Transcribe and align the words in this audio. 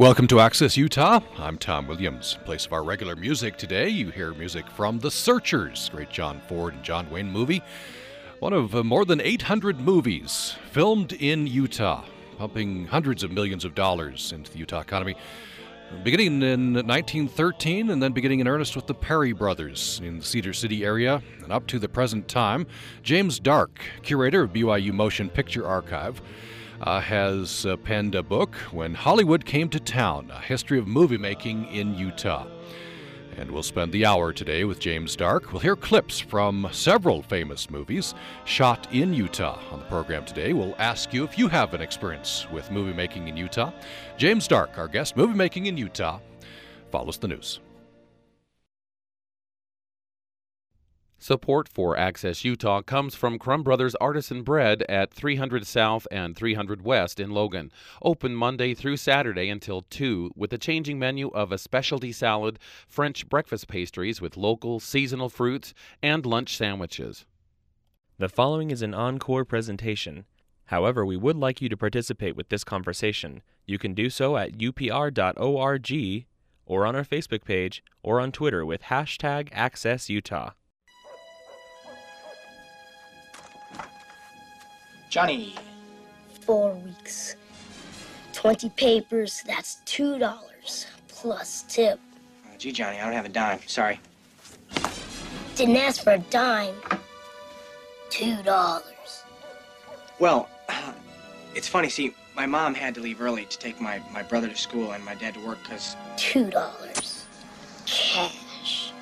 Welcome 0.00 0.28
to 0.28 0.40
Access 0.40 0.78
Utah. 0.78 1.20
I'm 1.36 1.58
Tom 1.58 1.86
Williams. 1.86 2.38
In 2.38 2.46
place 2.46 2.64
of 2.64 2.72
our 2.72 2.82
regular 2.82 3.16
music 3.16 3.58
today, 3.58 3.90
you 3.90 4.08
hear 4.08 4.32
music 4.32 4.66
from 4.70 4.98
The 4.98 5.10
Searchers, 5.10 5.90
great 5.90 6.08
John 6.08 6.40
Ford 6.48 6.72
and 6.72 6.82
John 6.82 7.10
Wayne 7.10 7.30
movie. 7.30 7.62
One 8.38 8.54
of 8.54 8.74
uh, 8.74 8.82
more 8.82 9.04
than 9.04 9.20
800 9.20 9.78
movies 9.78 10.56
filmed 10.70 11.12
in 11.12 11.46
Utah, 11.46 12.02
pumping 12.38 12.86
hundreds 12.86 13.22
of 13.22 13.30
millions 13.30 13.66
of 13.66 13.74
dollars 13.74 14.32
into 14.32 14.50
the 14.50 14.58
Utah 14.60 14.80
economy. 14.80 15.16
Beginning 16.02 16.40
in 16.40 16.72
1913 16.72 17.90
and 17.90 18.02
then 18.02 18.12
beginning 18.12 18.40
in 18.40 18.48
earnest 18.48 18.76
with 18.76 18.86
the 18.86 18.94
Parry 18.94 19.34
brothers 19.34 20.00
in 20.02 20.20
the 20.20 20.24
Cedar 20.24 20.54
City 20.54 20.82
area 20.82 21.22
and 21.42 21.52
up 21.52 21.66
to 21.66 21.78
the 21.78 21.90
present 21.90 22.26
time, 22.26 22.66
James 23.02 23.38
D'Arc, 23.38 23.78
curator 24.00 24.44
of 24.44 24.54
BYU 24.54 24.94
Motion 24.94 25.28
Picture 25.28 25.66
Archive, 25.66 26.22
uh, 26.80 27.00
has 27.00 27.66
uh, 27.66 27.76
penned 27.76 28.14
a 28.14 28.22
book, 28.22 28.54
When 28.72 28.94
Hollywood 28.94 29.44
Came 29.44 29.68
to 29.70 29.80
Town 29.80 30.30
A 30.32 30.40
History 30.40 30.78
of 30.78 30.86
Movie 30.86 31.18
Making 31.18 31.66
in 31.66 31.94
Utah. 31.94 32.46
And 33.36 33.50
we'll 33.50 33.62
spend 33.62 33.92
the 33.92 34.04
hour 34.04 34.32
today 34.32 34.64
with 34.64 34.80
James 34.80 35.14
D'Arc. 35.16 35.52
We'll 35.52 35.60
hear 35.60 35.76
clips 35.76 36.18
from 36.18 36.68
several 36.72 37.22
famous 37.22 37.70
movies 37.70 38.14
shot 38.44 38.88
in 38.92 39.14
Utah 39.14 39.58
on 39.70 39.78
the 39.78 39.84
program 39.86 40.24
today. 40.24 40.52
We'll 40.52 40.74
ask 40.78 41.12
you 41.14 41.24
if 41.24 41.38
you 41.38 41.48
have 41.48 41.72
an 41.72 41.80
experience 41.80 42.46
with 42.50 42.70
movie 42.70 42.92
making 42.92 43.28
in 43.28 43.36
Utah. 43.36 43.72
James 44.18 44.48
D'Arc, 44.48 44.76
our 44.76 44.88
guest, 44.88 45.16
movie 45.16 45.34
making 45.34 45.66
in 45.66 45.76
Utah, 45.76 46.18
follows 46.90 47.18
the 47.18 47.28
news. 47.28 47.60
Support 51.22 51.68
for 51.68 51.98
Access 51.98 52.46
Utah 52.46 52.80
comes 52.80 53.14
from 53.14 53.38
Crumb 53.38 53.62
Brothers 53.62 53.94
Artisan 53.96 54.42
Bread 54.42 54.82
at 54.88 55.12
300 55.12 55.66
South 55.66 56.06
and 56.10 56.34
300 56.34 56.80
West 56.80 57.20
in 57.20 57.28
Logan. 57.30 57.70
Open 58.00 58.34
Monday 58.34 58.72
through 58.72 58.96
Saturday 58.96 59.50
until 59.50 59.82
2 59.82 60.32
with 60.34 60.50
a 60.54 60.56
changing 60.56 60.98
menu 60.98 61.28
of 61.28 61.52
a 61.52 61.58
specialty 61.58 62.10
salad, 62.10 62.58
French 62.88 63.28
breakfast 63.28 63.68
pastries 63.68 64.22
with 64.22 64.38
local 64.38 64.80
seasonal 64.80 65.28
fruits, 65.28 65.74
and 66.02 66.24
lunch 66.24 66.56
sandwiches. 66.56 67.26
The 68.16 68.30
following 68.30 68.70
is 68.70 68.80
an 68.80 68.94
encore 68.94 69.44
presentation. 69.44 70.24
However, 70.64 71.04
we 71.04 71.18
would 71.18 71.36
like 71.36 71.60
you 71.60 71.68
to 71.68 71.76
participate 71.76 72.34
with 72.34 72.48
this 72.48 72.64
conversation. 72.64 73.42
You 73.66 73.76
can 73.76 73.92
do 73.92 74.08
so 74.08 74.38
at 74.38 74.56
upr.org 74.56 76.26
or 76.64 76.86
on 76.86 76.96
our 76.96 77.04
Facebook 77.04 77.44
page 77.44 77.84
or 78.02 78.22
on 78.22 78.32
Twitter 78.32 78.64
with 78.64 78.84
hashtag 78.84 79.50
AccessUtah. 79.50 80.54
Johnny. 85.10 85.56
Four 86.42 86.74
weeks. 86.74 87.34
20 88.32 88.70
papers, 88.70 89.42
that's 89.44 89.78
$2 89.84 90.86
plus 91.08 91.64
tip. 91.68 91.98
Uh, 92.44 92.56
gee, 92.56 92.70
Johnny, 92.70 92.98
I 92.98 93.04
don't 93.04 93.12
have 93.12 93.24
a 93.24 93.28
dime. 93.28 93.58
Sorry. 93.66 94.00
Didn't 95.56 95.76
ask 95.76 96.04
for 96.04 96.12
a 96.12 96.18
dime. 96.18 96.76
$2. 98.10 98.82
Well, 100.20 100.48
it's 101.56 101.66
funny. 101.66 101.88
See, 101.88 102.14
my 102.36 102.46
mom 102.46 102.72
had 102.72 102.94
to 102.94 103.00
leave 103.00 103.20
early 103.20 103.44
to 103.46 103.58
take 103.58 103.80
my, 103.80 104.00
my 104.12 104.22
brother 104.22 104.48
to 104.48 104.56
school 104.56 104.92
and 104.92 105.04
my 105.04 105.16
dad 105.16 105.34
to 105.34 105.40
work 105.44 105.58
because. 105.64 105.96
$2. 106.16 107.26
Cash. 107.84 108.92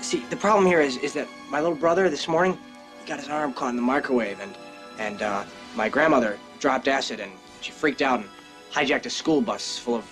See, 0.00 0.18
the 0.30 0.36
problem 0.36 0.66
here 0.66 0.80
is, 0.80 0.96
is 0.96 1.12
that 1.12 1.28
my 1.48 1.60
little 1.60 1.76
brother 1.76 2.10
this 2.10 2.26
morning, 2.26 2.58
he 3.00 3.06
got 3.08 3.20
his 3.20 3.28
arm 3.28 3.54
caught 3.54 3.70
in 3.70 3.76
the 3.76 3.82
microwave 3.82 4.40
and 4.40 4.52
and 4.98 5.22
uh, 5.22 5.44
my 5.74 5.88
grandmother 5.88 6.38
dropped 6.58 6.88
acid 6.88 7.20
and 7.20 7.32
she 7.60 7.72
freaked 7.72 8.02
out 8.02 8.20
and 8.20 8.28
hijacked 8.72 9.06
a 9.06 9.10
school 9.10 9.40
bus 9.40 9.78
full 9.78 9.94
of 9.94 10.10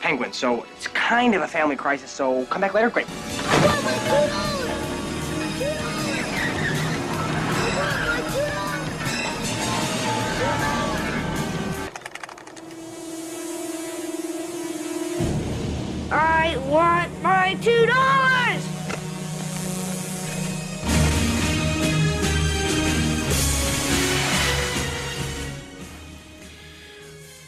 penguins. 0.00 0.36
So 0.36 0.64
it's 0.76 0.88
kind 0.88 1.34
of 1.34 1.42
a 1.42 1.48
family 1.48 1.76
crisis. 1.76 2.10
So 2.10 2.44
come 2.46 2.60
back 2.60 2.74
later. 2.74 2.90
Great. 2.90 3.06
I 16.12 16.56
want 16.68 17.22
my 17.22 17.56
$2! 17.60 18.09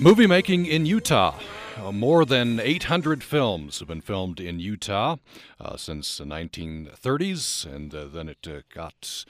Movie 0.02 0.26
making 0.26 0.66
in 0.66 0.84
Utah. 0.84 1.38
Uh, 1.76 1.92
more 1.92 2.24
than 2.24 2.58
800 2.58 3.22
films 3.22 3.78
have 3.78 3.86
been 3.86 4.00
filmed 4.00 4.40
in 4.40 4.58
Utah 4.58 5.14
uh, 5.60 5.76
since 5.76 6.18
the 6.18 6.24
1930s, 6.24 7.64
and 7.64 7.94
uh, 7.94 8.06
then 8.06 8.28
it 8.28 8.44
uh, 8.48 8.62
got 8.74 9.24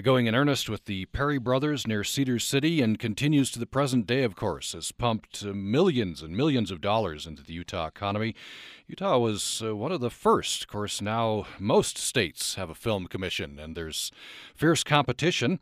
going 0.00 0.26
in 0.26 0.36
earnest 0.36 0.68
with 0.68 0.84
the 0.84 1.06
Parry 1.06 1.38
brothers 1.38 1.88
near 1.88 2.04
Cedar 2.04 2.38
City 2.38 2.80
and 2.80 3.00
continues 3.00 3.50
to 3.50 3.58
the 3.58 3.66
present 3.66 4.06
day, 4.06 4.22
of 4.22 4.36
course, 4.36 4.74
has 4.74 4.92
pumped 4.92 5.42
uh, 5.44 5.52
millions 5.52 6.22
and 6.22 6.36
millions 6.36 6.70
of 6.70 6.80
dollars 6.80 7.26
into 7.26 7.42
the 7.42 7.54
Utah 7.54 7.88
economy. 7.88 8.36
Utah 8.86 9.18
was 9.18 9.60
uh, 9.60 9.74
one 9.74 9.90
of 9.90 10.00
the 10.00 10.08
first. 10.08 10.62
Of 10.62 10.68
course, 10.68 11.02
now 11.02 11.48
most 11.58 11.98
states 11.98 12.54
have 12.54 12.70
a 12.70 12.76
film 12.76 13.08
commission, 13.08 13.58
and 13.58 13.76
there's 13.76 14.12
fierce 14.54 14.84
competition. 14.84 15.58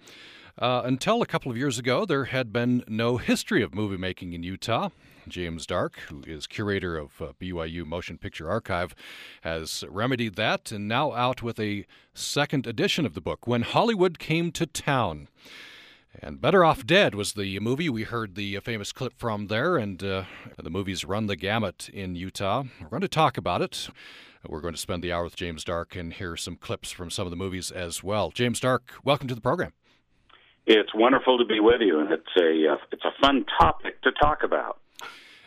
Uh, 0.60 0.82
until 0.84 1.22
a 1.22 1.26
couple 1.26 1.50
of 1.50 1.56
years 1.56 1.78
ago, 1.78 2.04
there 2.04 2.26
had 2.26 2.52
been 2.52 2.84
no 2.86 3.16
history 3.16 3.62
of 3.62 3.74
movie 3.74 3.96
making 3.96 4.34
in 4.34 4.42
Utah. 4.42 4.90
James 5.26 5.64
D'Arc, 5.64 5.98
who 6.10 6.22
is 6.26 6.46
curator 6.46 6.98
of 6.98 7.22
uh, 7.22 7.32
BYU 7.40 7.86
Motion 7.86 8.18
Picture 8.18 8.50
Archive, 8.50 8.94
has 9.40 9.84
remedied 9.88 10.34
that 10.34 10.70
and 10.70 10.86
now 10.86 11.12
out 11.12 11.42
with 11.42 11.58
a 11.58 11.86
second 12.12 12.66
edition 12.66 13.06
of 13.06 13.14
the 13.14 13.22
book, 13.22 13.46
When 13.46 13.62
Hollywood 13.62 14.18
Came 14.18 14.52
to 14.52 14.66
Town. 14.66 15.28
And 16.20 16.42
Better 16.42 16.62
Off 16.62 16.84
Dead 16.84 17.14
was 17.14 17.32
the 17.32 17.58
movie. 17.60 17.88
We 17.88 18.02
heard 18.02 18.34
the 18.34 18.58
famous 18.58 18.92
clip 18.92 19.14
from 19.16 19.46
there, 19.46 19.78
and 19.78 20.02
uh, 20.02 20.24
the 20.62 20.68
movies 20.68 21.06
run 21.06 21.26
the 21.26 21.36
gamut 21.36 21.88
in 21.90 22.16
Utah. 22.16 22.64
We're 22.82 22.88
going 22.88 23.00
to 23.00 23.08
talk 23.08 23.38
about 23.38 23.62
it. 23.62 23.88
We're 24.46 24.60
going 24.60 24.74
to 24.74 24.80
spend 24.80 25.02
the 25.02 25.12
hour 25.12 25.24
with 25.24 25.36
James 25.36 25.64
D'Arc 25.64 25.96
and 25.96 26.12
hear 26.12 26.36
some 26.36 26.56
clips 26.56 26.90
from 26.90 27.08
some 27.08 27.26
of 27.26 27.30
the 27.30 27.36
movies 27.36 27.70
as 27.70 28.02
well. 28.02 28.30
James 28.30 28.60
D'Arc, 28.60 28.92
welcome 29.04 29.28
to 29.28 29.34
the 29.34 29.40
program. 29.40 29.72
It's 30.66 30.94
wonderful 30.94 31.38
to 31.38 31.44
be 31.44 31.60
with 31.60 31.80
you, 31.80 32.00
and 32.00 32.12
it's 32.12 32.36
a 32.36 32.72
uh, 32.72 32.76
it's 32.92 33.04
a 33.04 33.12
fun 33.20 33.44
topic 33.58 34.02
to 34.02 34.12
talk 34.12 34.42
about. 34.42 34.78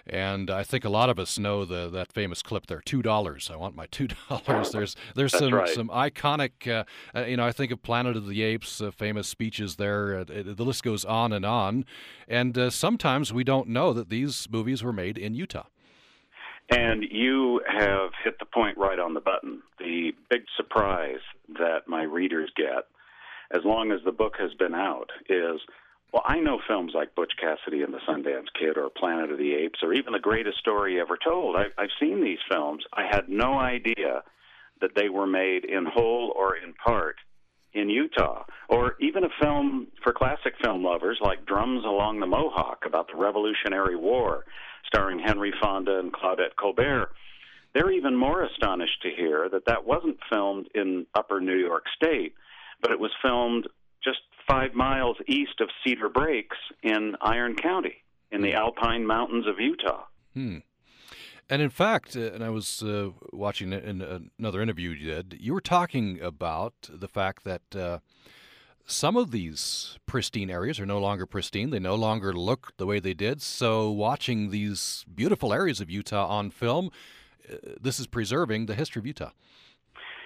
And 0.06 0.52
I 0.52 0.64
think 0.64 0.84
a 0.84 0.90
lot 0.90 1.10
of 1.10 1.18
us 1.18 1.40
know 1.40 1.64
the 1.64 1.90
that 1.90 2.12
famous 2.12 2.42
clip 2.42 2.66
there, 2.66 2.82
two 2.82 3.02
dollars. 3.02 3.50
I 3.52 3.56
want 3.56 3.76
my 3.76 3.86
two 3.86 4.08
dollars. 4.30 4.72
There's 4.72 4.96
there's 5.16 5.32
That's 5.32 5.44
some 5.44 5.54
right. 5.54 5.70
some 5.70 5.88
iconic, 5.90 6.68
uh, 6.68 6.84
uh, 7.18 7.26
you 7.26 7.38
know. 7.38 7.46
I 7.46 7.54
think 7.54 7.72
of 7.72 7.82
Planet 7.82 8.18
of 8.18 8.28
the 8.28 8.42
Apes, 8.42 8.82
uh, 8.82 8.92
famous 8.92 9.28
speeches 9.30 9.78
there. 9.78 10.18
Uh, 10.18 10.24
the 10.26 10.66
list 10.66 10.84
goes 10.84 11.06
on 11.06 11.32
and 11.32 11.46
on. 11.46 11.86
And 12.28 12.58
uh, 12.58 12.70
sometimes 12.70 13.32
we 13.32 13.46
don't 13.46 13.70
know 13.70 13.94
that 13.94 14.10
these 14.10 14.48
movies 14.52 14.84
were 14.84 14.94
made 14.94 15.18
in 15.18 15.36
Utah. 15.36 15.68
And 16.70 17.04
you 17.10 17.62
have 17.68 18.12
hit 18.24 18.40
the 18.40 18.46
point 18.46 18.78
right 18.78 19.00
on 19.00 19.14
the 19.14 19.22
button. 19.22 19.62
The 19.80 20.12
big 20.30 20.44
surprise 20.58 21.20
that 21.60 21.88
my 21.88 22.04
readers 22.04 22.52
get, 22.56 22.88
as 23.54 23.62
long 23.64 23.92
as 23.92 24.00
the 24.04 24.12
book 24.12 24.34
has 24.40 24.54
been 24.56 24.74
out, 24.74 25.10
is 25.30 25.62
well, 26.12 26.24
I 26.26 26.40
know 26.40 26.60
films 26.68 26.92
like 26.94 27.16
Butch 27.16 27.34
Cassidy 27.42 27.82
and 27.82 27.92
the 27.92 28.00
Sundance 28.08 28.46
Kid 28.60 28.78
or 28.78 28.90
Planet 28.90 29.32
of 29.32 29.40
the 29.40 29.56
Apes 29.56 29.80
or 29.82 29.94
even 29.94 30.14
The 30.14 30.20
Greatest 30.20 30.60
Story 30.60 31.02
Ever 31.02 31.18
Told. 31.18 31.56
I, 31.56 31.64
I've 31.82 31.90
seen 32.00 32.24
these 32.24 32.38
films. 32.52 32.84
I 32.94 33.08
had 33.10 33.30
no 33.30 33.58
idea 33.58 34.22
that 34.80 34.92
they 34.96 35.10
were 35.10 35.26
made 35.26 35.66
in 35.66 35.86
whole 35.86 36.32
or 36.38 36.56
in 36.56 36.74
part 36.74 37.16
in 37.74 37.90
Utah, 37.90 38.44
or 38.70 38.96
even 39.00 39.24
a 39.24 39.30
film 39.42 39.88
for 40.04 40.14
classic 40.14 40.54
film 40.64 40.84
lovers 40.84 41.18
like 41.22 41.48
Drums 41.48 41.84
Along 41.84 42.20
the 42.20 42.28
Mohawk 42.28 42.84
about 42.86 43.08
the 43.08 43.18
Revolutionary 43.18 43.96
War, 43.96 44.46
starring 44.86 45.18
Henry 45.18 45.52
Fonda 45.60 45.98
and 45.98 46.14
Claudette 46.14 46.56
Colbert. 46.60 47.10
They're 47.74 47.92
even 47.92 48.16
more 48.16 48.44
astonished 48.44 49.02
to 49.02 49.10
hear 49.10 49.50
that 49.50 49.66
that 49.66 49.88
wasn't 49.88 50.20
filmed 50.32 50.68
in 50.76 51.08
upper 51.16 51.42
New 51.42 51.58
York 51.58 51.86
State, 51.96 52.36
but 52.84 52.92
it 52.92 53.00
was 53.00 53.12
filmed 53.22 53.68
just 54.04 54.20
five 54.48 54.76
miles 54.76 55.18
east 55.26 55.62
of 55.62 55.70
Cedar 55.84 56.10
Breaks 56.10 56.58
in 56.84 57.16
Iron 57.22 57.56
County 57.56 58.04
in 58.32 58.42
the 58.42 58.54
Alpine 58.54 59.08
Mountains 59.08 59.48
of 59.48 59.60
Utah. 59.60 60.04
Hmm. 60.34 60.58
And 61.50 61.62
in 61.62 61.70
fact, 61.70 62.16
uh, 62.16 62.32
and 62.34 62.44
I 62.44 62.50
was 62.50 62.84
uh, 62.84 63.10
watching 63.32 63.74
in 63.74 64.30
another 64.38 64.62
interview 64.62 64.90
you 64.90 65.06
did, 65.06 65.38
you 65.40 65.54
were 65.54 65.62
talking 65.62 66.20
about 66.22 66.74
the 66.90 67.08
fact 67.08 67.44
that 67.46 67.76
uh, 67.76 68.00
some 68.86 69.16
of 69.16 69.32
these 69.32 69.98
pristine 70.06 70.50
areas 70.50 70.80
are 70.80 70.86
no 70.86 71.00
longer 71.00 71.26
pristine. 71.26 71.70
They 71.70 71.80
no 71.80 71.96
longer 71.96 72.34
look 72.34 72.74
the 72.78 72.86
way 72.86 73.00
they 73.00 73.14
did. 73.14 73.42
So, 73.42 73.92
watching 73.92 74.50
these 74.50 75.06
beautiful 75.14 75.54
areas 75.54 75.80
of 75.80 75.90
Utah 75.90 76.28
on 76.28 76.50
film, 76.50 76.90
uh, 77.50 77.56
this 77.80 78.00
is 78.00 78.08
preserving 78.08 78.66
the 78.66 78.76
history 78.76 79.00
of 79.00 79.06
Utah. 79.06 79.32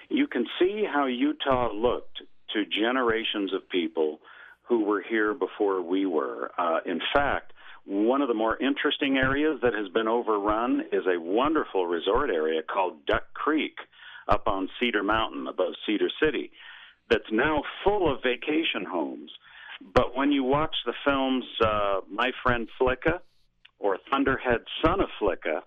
You 0.08 0.26
can 0.26 0.46
see 0.58 0.84
how 0.90 1.06
Utah 1.06 1.70
looked 1.72 2.22
to 2.52 2.64
generations 2.64 3.52
of 3.52 3.68
people 3.68 4.20
who 4.62 4.84
were 4.84 5.02
here 5.02 5.32
before 5.34 5.80
we 5.82 6.06
were. 6.06 6.50
Uh, 6.58 6.80
in 6.84 7.00
fact, 7.14 7.52
One 7.88 8.20
of 8.20 8.28
the 8.28 8.34
more 8.34 8.58
interesting 8.58 9.16
areas 9.16 9.60
that 9.62 9.72
has 9.72 9.88
been 9.88 10.08
overrun 10.08 10.82
is 10.92 11.04
a 11.06 11.18
wonderful 11.18 11.86
resort 11.86 12.28
area 12.28 12.60
called 12.62 13.06
Duck 13.06 13.32
Creek 13.32 13.78
up 14.28 14.46
on 14.46 14.68
Cedar 14.78 15.02
Mountain 15.02 15.46
above 15.48 15.72
Cedar 15.86 16.10
City 16.22 16.50
that's 17.08 17.32
now 17.32 17.62
full 17.82 18.12
of 18.12 18.22
vacation 18.22 18.84
homes. 18.86 19.30
But 19.94 20.14
when 20.14 20.32
you 20.32 20.44
watch 20.44 20.76
the 20.84 20.92
films 21.02 21.46
uh, 21.64 22.00
My 22.10 22.30
Friend 22.42 22.68
Flicka 22.78 23.20
or 23.78 23.96
Thunderhead 24.10 24.64
Son 24.84 25.00
of 25.00 25.08
Flicka, 25.18 25.62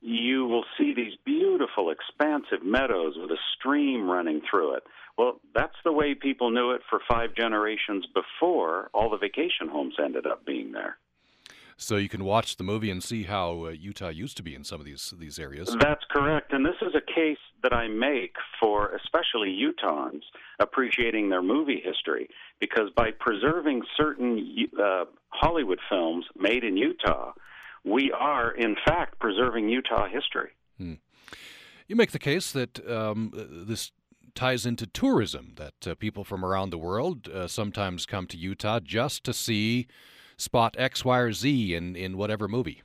you 0.00 0.46
will 0.46 0.64
see 0.76 0.94
these 0.94 1.14
beautiful, 1.24 1.90
expansive 1.90 2.64
meadows 2.64 3.14
with 3.16 3.30
a 3.30 3.38
stream 3.56 4.08
running 4.08 4.40
through 4.48 4.74
it. 4.74 4.84
Well, 5.16 5.40
that's 5.54 5.76
the 5.84 5.92
way 5.92 6.14
people 6.14 6.50
knew 6.50 6.70
it 6.70 6.82
for 6.88 7.00
five 7.10 7.34
generations 7.34 8.06
before 8.14 8.90
all 8.94 9.10
the 9.10 9.16
vacation 9.16 9.68
homes 9.68 9.96
ended 10.02 10.26
up 10.26 10.46
being 10.46 10.72
there. 10.72 10.98
So 11.80 11.96
you 11.96 12.08
can 12.08 12.24
watch 12.24 12.56
the 12.56 12.64
movie 12.64 12.90
and 12.90 13.02
see 13.02 13.22
how 13.22 13.66
uh, 13.66 13.68
Utah 13.68 14.08
used 14.08 14.36
to 14.38 14.42
be 14.42 14.56
in 14.56 14.64
some 14.64 14.80
of 14.80 14.84
these 14.84 15.14
these 15.16 15.38
areas. 15.38 15.76
That's 15.78 16.02
correct, 16.10 16.52
and 16.52 16.66
this 16.66 16.74
is 16.82 16.92
a 16.96 17.00
case 17.00 17.38
that 17.62 17.72
I 17.72 17.86
make 17.86 18.34
for 18.60 18.96
especially 18.96 19.56
Utahns 19.56 20.22
appreciating 20.58 21.30
their 21.30 21.42
movie 21.42 21.80
history 21.84 22.28
because 22.58 22.90
by 22.96 23.12
preserving 23.12 23.82
certain 23.96 24.66
uh, 24.76 25.04
Hollywood 25.28 25.78
films 25.88 26.24
made 26.36 26.64
in 26.64 26.76
Utah, 26.76 27.32
we 27.84 28.12
are 28.12 28.50
in 28.50 28.76
fact 28.86 29.18
preserving 29.18 29.68
Utah 29.68 30.08
history. 30.08 30.50
Hmm. 30.76 30.94
You 31.86 31.96
make 31.96 32.12
the 32.12 32.18
case 32.18 32.52
that 32.52 32.86
um, 32.88 33.32
this 33.66 33.92
ties 34.34 34.66
into 34.66 34.86
tourism, 34.86 35.54
that 35.56 35.86
uh, 35.86 35.94
people 35.94 36.22
from 36.22 36.44
around 36.44 36.70
the 36.70 36.78
world 36.78 37.28
uh, 37.28 37.48
sometimes 37.48 38.06
come 38.06 38.26
to 38.26 38.36
Utah 38.36 38.78
just 38.78 39.24
to 39.24 39.32
see 39.32 39.86
spot 40.36 40.76
X, 40.78 41.04
Y, 41.04 41.18
or 41.18 41.32
Z 41.32 41.74
in, 41.74 41.96
in 41.96 42.16
whatever 42.16 42.46
movie? 42.46 42.82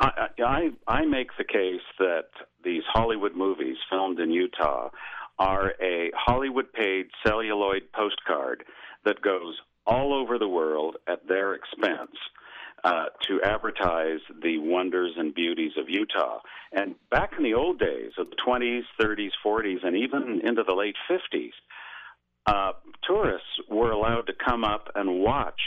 I, 0.00 0.28
I, 0.44 0.70
I 0.86 1.04
make 1.04 1.30
the 1.38 1.44
case 1.44 1.82
that 1.98 2.28
these 2.64 2.82
Hollywood 2.92 3.34
movies 3.34 3.76
filmed 3.88 4.18
in 4.18 4.30
Utah 4.30 4.90
are 5.38 5.72
a 5.80 6.10
Hollywood 6.14 6.72
paid 6.72 7.06
celluloid 7.26 7.90
postcard 7.92 8.64
that 9.04 9.22
goes 9.22 9.58
all 9.86 10.12
over 10.12 10.38
the 10.38 10.48
world 10.48 10.96
at 11.08 11.26
their 11.26 11.54
expense. 11.54 12.16
Uh, 12.82 13.04
to 13.28 13.38
advertise 13.44 14.20
the 14.42 14.56
wonders 14.56 15.12
and 15.18 15.34
beauties 15.34 15.72
of 15.76 15.90
Utah. 15.90 16.38
And 16.72 16.94
back 17.10 17.32
in 17.36 17.44
the 17.44 17.52
old 17.52 17.78
days 17.78 18.12
of 18.16 18.30
the 18.30 18.36
20s, 18.36 18.84
30s, 18.98 19.32
40s, 19.44 19.84
and 19.84 19.94
even 19.98 20.40
into 20.42 20.62
the 20.66 20.72
late 20.72 20.96
50s, 21.10 21.50
uh, 22.46 22.72
tourists 23.06 23.48
were 23.68 23.90
allowed 23.90 24.26
to 24.28 24.32
come 24.32 24.64
up 24.64 24.88
and 24.94 25.20
watch 25.20 25.60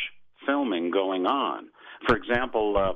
filming 0.47 0.89
going 0.89 1.27
on. 1.27 1.67
For 2.07 2.15
example, 2.15 2.75
uh, 2.77 2.93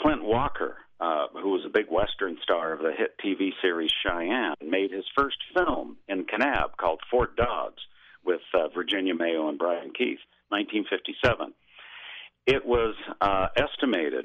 Clint 0.00 0.22
Walker, 0.22 0.76
uh, 1.00 1.26
who 1.42 1.50
was 1.50 1.64
a 1.66 1.70
big 1.70 1.86
Western 1.90 2.38
star 2.42 2.72
of 2.72 2.78
the 2.78 2.92
hit 2.96 3.16
TV 3.24 3.50
series 3.60 3.90
Cheyenne, 4.04 4.54
made 4.64 4.92
his 4.92 5.04
first 5.16 5.38
film 5.52 5.96
in 6.08 6.26
Kanab 6.26 6.76
called 6.76 7.00
Fort 7.10 7.34
Dobbs 7.36 7.82
with 8.24 8.40
uh, 8.54 8.68
Virginia 8.68 9.14
Mayo 9.14 9.48
and 9.48 9.58
Brian 9.58 9.90
Keith, 9.90 10.20
1957. 10.50 11.52
It 12.48 12.64
was 12.64 12.94
uh, 13.20 13.48
estimated 13.56 14.24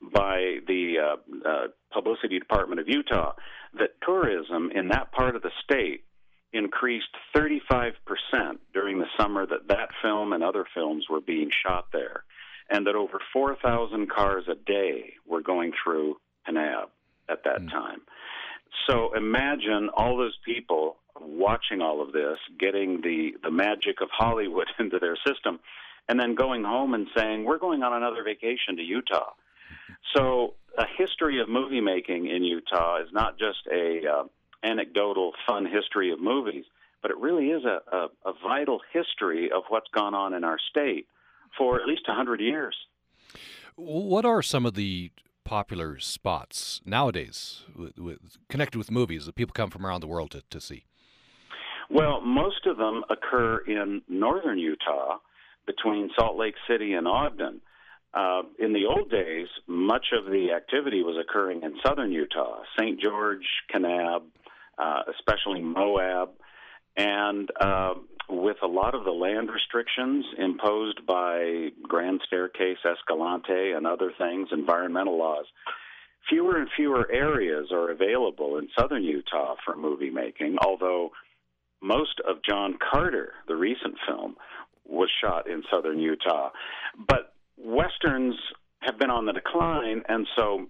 by 0.00 0.58
the 0.68 0.94
uh, 1.02 1.48
uh, 1.48 1.66
Publicity 1.92 2.38
Department 2.38 2.80
of 2.80 2.88
Utah 2.88 3.32
that 3.76 3.90
tourism 4.06 4.70
in 4.72 4.86
that 4.90 5.10
part 5.10 5.34
of 5.34 5.42
the 5.42 5.50
state 5.64 6.04
increased 6.52 7.08
35% 7.36 7.92
during 8.72 9.00
the 9.00 9.08
summer 9.18 9.46
that 9.46 9.66
that 9.66 9.88
film 10.00 10.32
and 10.32 10.44
other 10.44 10.64
films 10.76 11.06
were 11.10 11.20
being 11.20 11.50
shot 11.66 11.86
there, 11.92 12.22
and 12.70 12.86
that 12.86 12.94
over 12.94 13.18
4,000 13.32 14.08
cars 14.08 14.44
a 14.48 14.54
day 14.54 15.14
were 15.26 15.42
going 15.42 15.72
through 15.82 16.18
Kanab 16.48 16.90
at 17.28 17.42
that 17.42 17.62
mm. 17.62 17.70
time. 17.72 18.02
So 18.88 19.12
imagine 19.16 19.90
all 19.92 20.16
those 20.16 20.38
people 20.44 20.98
watching 21.20 21.82
all 21.82 22.00
of 22.00 22.12
this, 22.12 22.38
getting 22.60 23.00
the, 23.00 23.32
the 23.42 23.50
magic 23.50 24.00
of 24.00 24.08
Hollywood 24.12 24.68
into 24.78 25.00
their 25.00 25.16
system, 25.26 25.58
and 26.08 26.18
then 26.18 26.34
going 26.34 26.64
home 26.64 26.94
and 26.94 27.06
saying, 27.16 27.44
We're 27.44 27.58
going 27.58 27.82
on 27.82 27.92
another 27.92 28.22
vacation 28.22 28.76
to 28.76 28.82
Utah. 28.82 29.32
So, 30.14 30.54
a 30.78 30.84
history 30.98 31.40
of 31.40 31.48
movie 31.48 31.80
making 31.80 32.26
in 32.26 32.44
Utah 32.44 33.00
is 33.02 33.08
not 33.12 33.38
just 33.38 33.66
a 33.72 34.02
uh, 34.06 34.24
anecdotal, 34.62 35.32
fun 35.46 35.66
history 35.66 36.12
of 36.12 36.20
movies, 36.20 36.64
but 37.02 37.10
it 37.10 37.16
really 37.18 37.46
is 37.46 37.64
a, 37.64 37.80
a, 37.94 38.06
a 38.26 38.32
vital 38.42 38.80
history 38.92 39.50
of 39.50 39.62
what's 39.68 39.88
gone 39.94 40.14
on 40.14 40.34
in 40.34 40.44
our 40.44 40.58
state 40.70 41.06
for 41.56 41.80
at 41.80 41.86
least 41.86 42.02
100 42.06 42.40
years. 42.40 42.76
What 43.76 44.24
are 44.24 44.42
some 44.42 44.66
of 44.66 44.74
the 44.74 45.12
popular 45.44 45.98
spots 45.98 46.80
nowadays 46.84 47.62
with, 47.74 47.98
with, 47.98 48.18
connected 48.48 48.78
with 48.78 48.90
movies 48.90 49.26
that 49.26 49.34
people 49.34 49.52
come 49.52 49.70
from 49.70 49.86
around 49.86 50.00
the 50.00 50.06
world 50.06 50.32
to, 50.32 50.42
to 50.50 50.60
see? 50.60 50.84
Well, 51.88 52.20
most 52.20 52.66
of 52.66 52.76
them 52.78 53.04
occur 53.08 53.58
in 53.58 54.02
northern 54.08 54.58
Utah 54.58 55.18
between 55.66 56.10
Salt 56.18 56.38
Lake 56.38 56.54
City 56.68 56.94
and 56.94 57.06
Ogden. 57.06 57.60
Uh, 58.14 58.42
in 58.58 58.72
the 58.72 58.86
old 58.86 59.10
days, 59.10 59.48
much 59.66 60.06
of 60.18 60.30
the 60.30 60.52
activity 60.56 61.02
was 61.02 61.16
occurring 61.20 61.62
in 61.62 61.76
southern 61.84 62.12
Utah, 62.12 62.62
St. 62.78 62.98
George, 63.00 63.46
Kanab, 63.72 64.22
uh, 64.78 65.02
especially 65.14 65.60
Moab, 65.60 66.30
and 66.96 67.50
uh, 67.60 67.94
with 68.28 68.56
a 68.62 68.66
lot 68.66 68.94
of 68.94 69.04
the 69.04 69.10
land 69.10 69.50
restrictions 69.50 70.24
imposed 70.38 71.06
by 71.06 71.68
Grand 71.82 72.20
Staircase, 72.26 72.78
Escalante, 72.84 73.72
and 73.72 73.86
other 73.86 74.12
things, 74.18 74.48
environmental 74.50 75.18
laws, 75.18 75.44
fewer 76.28 76.58
and 76.58 76.68
fewer 76.74 77.10
areas 77.10 77.68
are 77.70 77.90
available 77.90 78.58
in 78.58 78.68
southern 78.78 79.04
Utah 79.04 79.56
for 79.64 79.76
movie 79.76 80.10
making, 80.10 80.56
although 80.64 81.10
most 81.82 82.20
of 82.26 82.42
John 82.42 82.78
Carter, 82.78 83.34
the 83.46 83.56
recent 83.56 83.96
film, 84.06 84.36
was 84.88 85.10
shot 85.22 85.48
in 85.48 85.62
southern 85.70 85.98
Utah. 85.98 86.50
But 87.08 87.34
westerns 87.56 88.34
have 88.80 88.98
been 88.98 89.10
on 89.10 89.26
the 89.26 89.32
decline, 89.32 90.02
and 90.08 90.26
so 90.36 90.66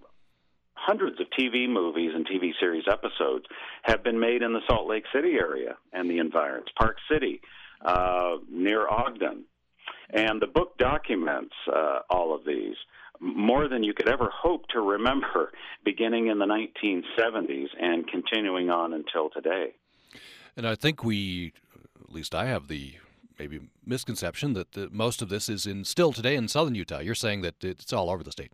hundreds 0.73 1.19
of 1.19 1.27
TV 1.37 1.67
movies 1.67 2.11
and 2.13 2.25
TV 2.27 2.51
series 2.59 2.85
episodes 2.91 3.45
have 3.83 4.03
been 4.03 4.19
made 4.19 4.41
in 4.41 4.53
the 4.53 4.61
Salt 4.67 4.87
Lake 4.87 5.03
City 5.13 5.33
area 5.39 5.75
and 5.93 6.09
the 6.09 6.19
environs, 6.19 6.67
Park 6.77 6.97
City, 7.11 7.41
uh, 7.85 8.37
near 8.49 8.87
Ogden. 8.87 9.43
And 10.11 10.41
the 10.41 10.47
book 10.47 10.77
documents 10.77 11.53
uh, 11.71 11.99
all 12.09 12.33
of 12.33 12.45
these 12.45 12.75
more 13.19 13.67
than 13.67 13.83
you 13.83 13.93
could 13.93 14.07
ever 14.07 14.29
hope 14.33 14.67
to 14.69 14.79
remember, 14.79 15.51
beginning 15.83 16.27
in 16.27 16.39
the 16.39 16.45
1970s 16.45 17.67
and 17.79 18.07
continuing 18.07 18.69
on 18.69 18.93
until 18.93 19.29
today. 19.29 19.73
And 20.55 20.67
I 20.67 20.75
think 20.75 21.03
we, 21.03 21.53
at 22.03 22.11
least 22.11 22.33
I 22.33 22.45
have 22.45 22.67
the 22.67 22.93
maybe 23.39 23.59
misconception 23.85 24.53
that 24.53 24.73
the, 24.73 24.89
most 24.91 25.21
of 25.21 25.29
this 25.29 25.49
is 25.49 25.65
in 25.65 25.83
still 25.83 26.11
today 26.11 26.35
in 26.35 26.47
southern 26.47 26.75
Utah. 26.75 26.99
You're 26.99 27.15
saying 27.15 27.41
that 27.41 27.63
it's 27.63 27.93
all 27.93 28.09
over 28.09 28.23
the 28.23 28.31
state. 28.31 28.51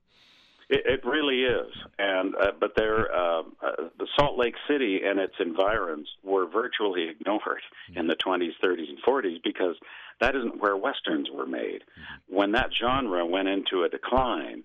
It, 0.70 0.86
it 0.86 1.06
really 1.06 1.42
is, 1.42 1.72
and 2.00 2.36
uh, 2.36 2.52
but 2.60 2.72
there, 2.76 3.14
uh, 3.14 3.42
uh, 3.62 3.90
the 4.00 4.08
Salt 4.18 4.38
Lake 4.38 4.56
City 4.68 5.02
and 5.04 5.20
its 5.20 5.36
environs 5.40 6.08
were 6.24 6.48
virtually 6.48 7.10
ignored 7.10 7.44
mm-hmm. 7.44 8.00
in 8.00 8.08
the 8.08 8.16
20s, 8.16 8.54
30s, 8.64 8.90
and 8.90 9.04
40s 9.06 9.44
because 9.44 9.76
that 10.22 10.36
isn't 10.36 10.62
where 10.62 10.78
westerns 10.78 11.30
were 11.34 11.46
made. 11.46 11.82
Mm-hmm. 11.82 12.36
When 12.36 12.52
that 12.54 12.70
genre 12.80 13.26
went 13.26 13.50
into 13.50 13.84
a 13.84 13.90
decline, 13.90 14.64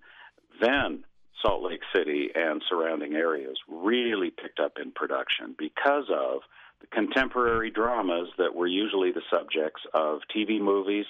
then 0.61 1.05
Salt 1.43 1.63
Lake 1.63 1.83
City 1.95 2.31
and 2.35 2.63
surrounding 2.69 3.15
areas 3.15 3.57
really 3.69 4.31
picked 4.31 4.61
up 4.61 4.79
in 4.83 4.93
production 4.93 5.55
because 5.59 6.05
of 6.11 6.41
the 6.81 6.87
contemporary 6.89 7.71
dramas 7.71 8.29
that 8.39 8.55
were 8.55 8.67
usually 8.67 9.13
the 9.13 9.23
subjects 9.33 9.83
of 9.95 10.21
TV 10.35 10.61
movies 10.61 11.07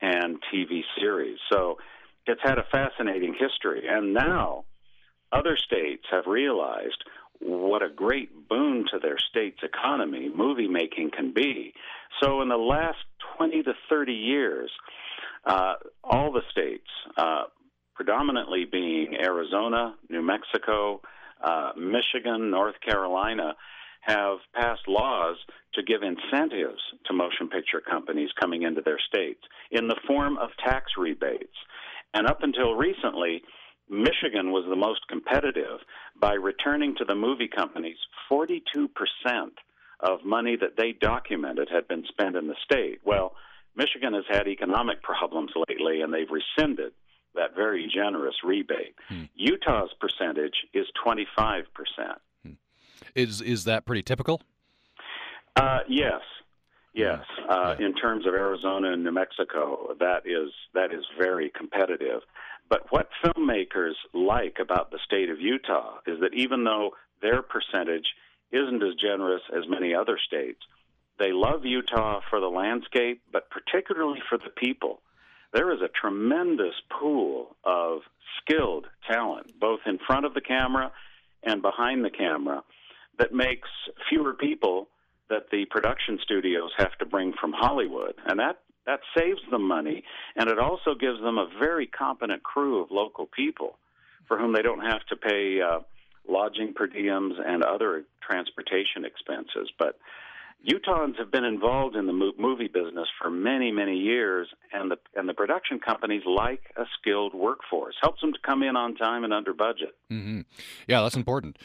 and 0.00 0.38
TV 0.52 0.80
series. 0.98 1.38
So 1.50 1.78
it's 2.26 2.40
had 2.42 2.58
a 2.58 2.64
fascinating 2.70 3.34
history. 3.38 3.84
And 3.88 4.14
now 4.14 4.64
other 5.32 5.56
states 5.56 6.04
have 6.10 6.26
realized 6.26 7.04
what 7.40 7.82
a 7.82 7.88
great 7.88 8.48
boon 8.48 8.86
to 8.92 8.98
their 8.98 9.18
state's 9.18 9.62
economy 9.62 10.30
movie 10.34 10.68
making 10.68 11.10
can 11.10 11.32
be. 11.32 11.74
So 12.22 12.40
in 12.42 12.48
the 12.48 12.56
last 12.56 12.98
20 13.36 13.62
to 13.64 13.72
30 13.88 14.12
years, 14.12 14.70
uh, 15.44 15.74
all 16.02 16.32
the 16.32 16.42
states, 16.50 16.88
uh, 17.16 17.44
predominantly 17.94 18.64
being 18.64 19.14
Arizona, 19.20 19.94
New 20.08 20.22
Mexico, 20.22 21.00
uh, 21.42 21.72
Michigan, 21.76 22.50
North 22.50 22.76
Carolina, 22.80 23.54
have 24.06 24.38
passed 24.54 24.86
laws 24.86 25.36
to 25.74 25.82
give 25.82 26.02
incentives 26.02 26.80
to 27.06 27.12
motion 27.12 27.48
picture 27.48 27.80
companies 27.80 28.30
coming 28.40 28.62
into 28.62 28.80
their 28.82 28.98
states 29.08 29.40
in 29.70 29.88
the 29.88 30.00
form 30.06 30.36
of 30.38 30.50
tax 30.64 30.92
rebates. 30.98 31.56
And 32.12 32.26
up 32.26 32.42
until 32.42 32.74
recently, 32.74 33.42
Michigan 33.88 34.52
was 34.52 34.64
the 34.68 34.76
most 34.76 35.00
competitive 35.08 35.80
by 36.20 36.34
returning 36.34 36.94
to 36.96 37.04
the 37.04 37.14
movie 37.14 37.48
companies 37.48 37.96
42% 38.30 38.56
of 40.00 40.24
money 40.24 40.56
that 40.60 40.76
they 40.76 40.92
documented 40.92 41.68
had 41.70 41.88
been 41.88 42.04
spent 42.08 42.36
in 42.36 42.46
the 42.46 42.56
state. 42.64 43.00
Well, 43.04 43.34
Michigan 43.76 44.14
has 44.14 44.24
had 44.28 44.46
economic 44.46 45.02
problems 45.02 45.50
lately, 45.68 46.02
and 46.02 46.12
they've 46.12 46.30
rescinded 46.30 46.92
that 47.34 47.56
very 47.56 47.90
generous 47.92 48.36
rebate. 48.44 48.94
Hmm. 49.08 49.24
Utah's 49.34 49.90
percentage 50.00 50.54
is 50.72 50.86
25%. 51.04 51.64
Is 53.14 53.40
is 53.40 53.64
that 53.64 53.84
pretty 53.86 54.02
typical? 54.02 54.40
Uh, 55.56 55.80
yes, 55.88 56.20
yes. 56.94 57.20
Uh, 57.48 57.76
In 57.78 57.94
terms 57.94 58.26
of 58.26 58.34
Arizona 58.34 58.92
and 58.92 59.04
New 59.04 59.12
Mexico, 59.12 59.94
that 60.00 60.22
is 60.26 60.50
that 60.74 60.92
is 60.92 61.04
very 61.18 61.50
competitive. 61.56 62.22
But 62.68 62.90
what 62.90 63.08
filmmakers 63.24 63.92
like 64.12 64.56
about 64.60 64.90
the 64.90 64.98
state 65.04 65.28
of 65.28 65.40
Utah 65.40 65.98
is 66.06 66.18
that 66.20 66.34
even 66.34 66.64
though 66.64 66.92
their 67.22 67.42
percentage 67.42 68.06
isn't 68.50 68.82
as 68.82 68.94
generous 69.00 69.42
as 69.56 69.64
many 69.68 69.94
other 69.94 70.18
states, 70.26 70.60
they 71.18 71.30
love 71.30 71.64
Utah 71.64 72.20
for 72.30 72.40
the 72.40 72.48
landscape, 72.48 73.22
but 73.32 73.50
particularly 73.50 74.20
for 74.28 74.38
the 74.38 74.50
people. 74.50 75.00
There 75.52 75.72
is 75.72 75.80
a 75.82 75.88
tremendous 75.88 76.74
pool 76.90 77.54
of 77.62 78.00
skilled 78.40 78.86
talent, 79.08 79.52
both 79.60 79.80
in 79.86 79.98
front 80.04 80.26
of 80.26 80.34
the 80.34 80.40
camera 80.40 80.90
and 81.44 81.62
behind 81.62 82.04
the 82.04 82.10
camera, 82.10 82.64
that 83.18 83.32
makes 83.32 83.68
fewer 84.08 84.34
people 84.34 84.88
that 85.30 85.50
the 85.50 85.64
production 85.66 86.18
studios 86.22 86.70
have 86.76 86.96
to 86.98 87.06
bring 87.06 87.32
from 87.40 87.52
Hollywood, 87.52 88.14
and 88.26 88.38
that 88.38 88.60
that 88.86 89.00
saves 89.16 89.40
them 89.50 89.66
money, 89.66 90.04
and 90.36 90.50
it 90.50 90.58
also 90.58 90.94
gives 90.94 91.18
them 91.20 91.38
a 91.38 91.48
very 91.58 91.86
competent 91.86 92.42
crew 92.42 92.82
of 92.82 92.90
local 92.90 93.26
people 93.26 93.78
for 94.28 94.38
whom 94.38 94.52
they 94.52 94.62
don't 94.62 94.84
have 94.84 95.04
to 95.06 95.16
pay 95.16 95.60
uh, 95.60 95.80
lodging 96.28 96.74
per 96.74 96.86
diems 96.86 97.34
and 97.44 97.62
other 97.62 98.04
transportation 98.26 99.04
expenses. 99.04 99.70
But 99.78 99.98
Utahns 100.66 101.18
have 101.18 101.30
been 101.30 101.44
involved 101.44 101.94
in 101.94 102.06
the 102.06 102.12
movie 102.12 102.68
business 102.68 103.08
for 103.20 103.30
many, 103.30 103.70
many 103.70 103.96
years, 103.96 104.48
and 104.72 104.90
the 104.90 104.96
and 105.14 105.28
the 105.28 105.34
production 105.34 105.78
companies 105.78 106.22
like 106.26 106.62
a 106.76 106.84
skilled 106.98 107.34
workforce. 107.34 107.94
Helps 108.00 108.20
them 108.20 108.32
to 108.32 108.38
come 108.44 108.62
in 108.62 108.76
on 108.76 108.94
time 108.94 109.24
and 109.24 109.32
under 109.32 109.52
budget. 109.52 109.94
hmm 110.08 110.40
Yeah, 110.88 111.02
that's 111.02 111.16
important. 111.16 111.58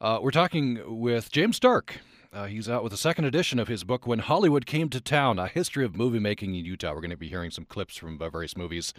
Uh, 0.00 0.20
we're 0.22 0.30
talking 0.30 1.00
with 1.00 1.30
James 1.30 1.60
D'Arc. 1.60 2.00
Uh, 2.32 2.46
he's 2.46 2.68
out 2.68 2.82
with 2.82 2.90
the 2.90 2.96
second 2.96 3.24
edition 3.24 3.58
of 3.58 3.68
his 3.68 3.84
book, 3.84 4.06
When 4.06 4.18
Hollywood 4.18 4.66
Came 4.66 4.88
to 4.90 5.00
Town 5.00 5.38
A 5.38 5.46
History 5.46 5.84
of 5.84 5.96
Movie 5.96 6.18
Making 6.18 6.54
in 6.54 6.64
Utah. 6.64 6.92
We're 6.92 7.00
going 7.00 7.10
to 7.10 7.16
be 7.16 7.28
hearing 7.28 7.50
some 7.50 7.64
clips 7.64 7.96
from 7.96 8.20
uh, 8.20 8.28
various 8.28 8.56
movies 8.56 8.92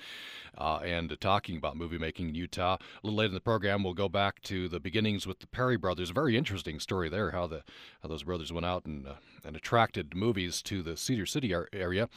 uh, 0.58 0.78
and 0.78 1.16
talking 1.20 1.58
about 1.58 1.76
movie 1.76 1.98
making 1.98 2.30
in 2.30 2.36
Utah. 2.36 2.76
A 2.76 2.80
little 3.04 3.18
later 3.18 3.30
in 3.30 3.34
the 3.34 3.42
program, 3.42 3.84
we'll 3.84 3.94
go 3.94 4.08
back 4.08 4.42
to 4.44 4.70
the 4.70 4.80
beginnings 4.80 5.28
with 5.28 5.40
the 5.40 5.48
Parry 5.48 5.76
brothers. 5.78 6.10
Very 6.10 6.38
interesting 6.38 6.80
story 6.80 7.10
there, 7.10 7.32
how, 7.32 7.48
the, 7.48 7.64
how 8.02 8.10
those 8.10 8.24
brothers 8.24 8.54
went 8.54 8.66
out 8.66 8.86
and, 8.86 9.06
uh, 9.06 9.14
and 9.44 9.56
attracted 9.56 10.16
movies 10.16 10.62
to 10.64 10.82
the 10.82 10.96
Cedar 10.96 11.26
City 11.26 11.54
ar- 11.54 11.68
area. 11.74 12.08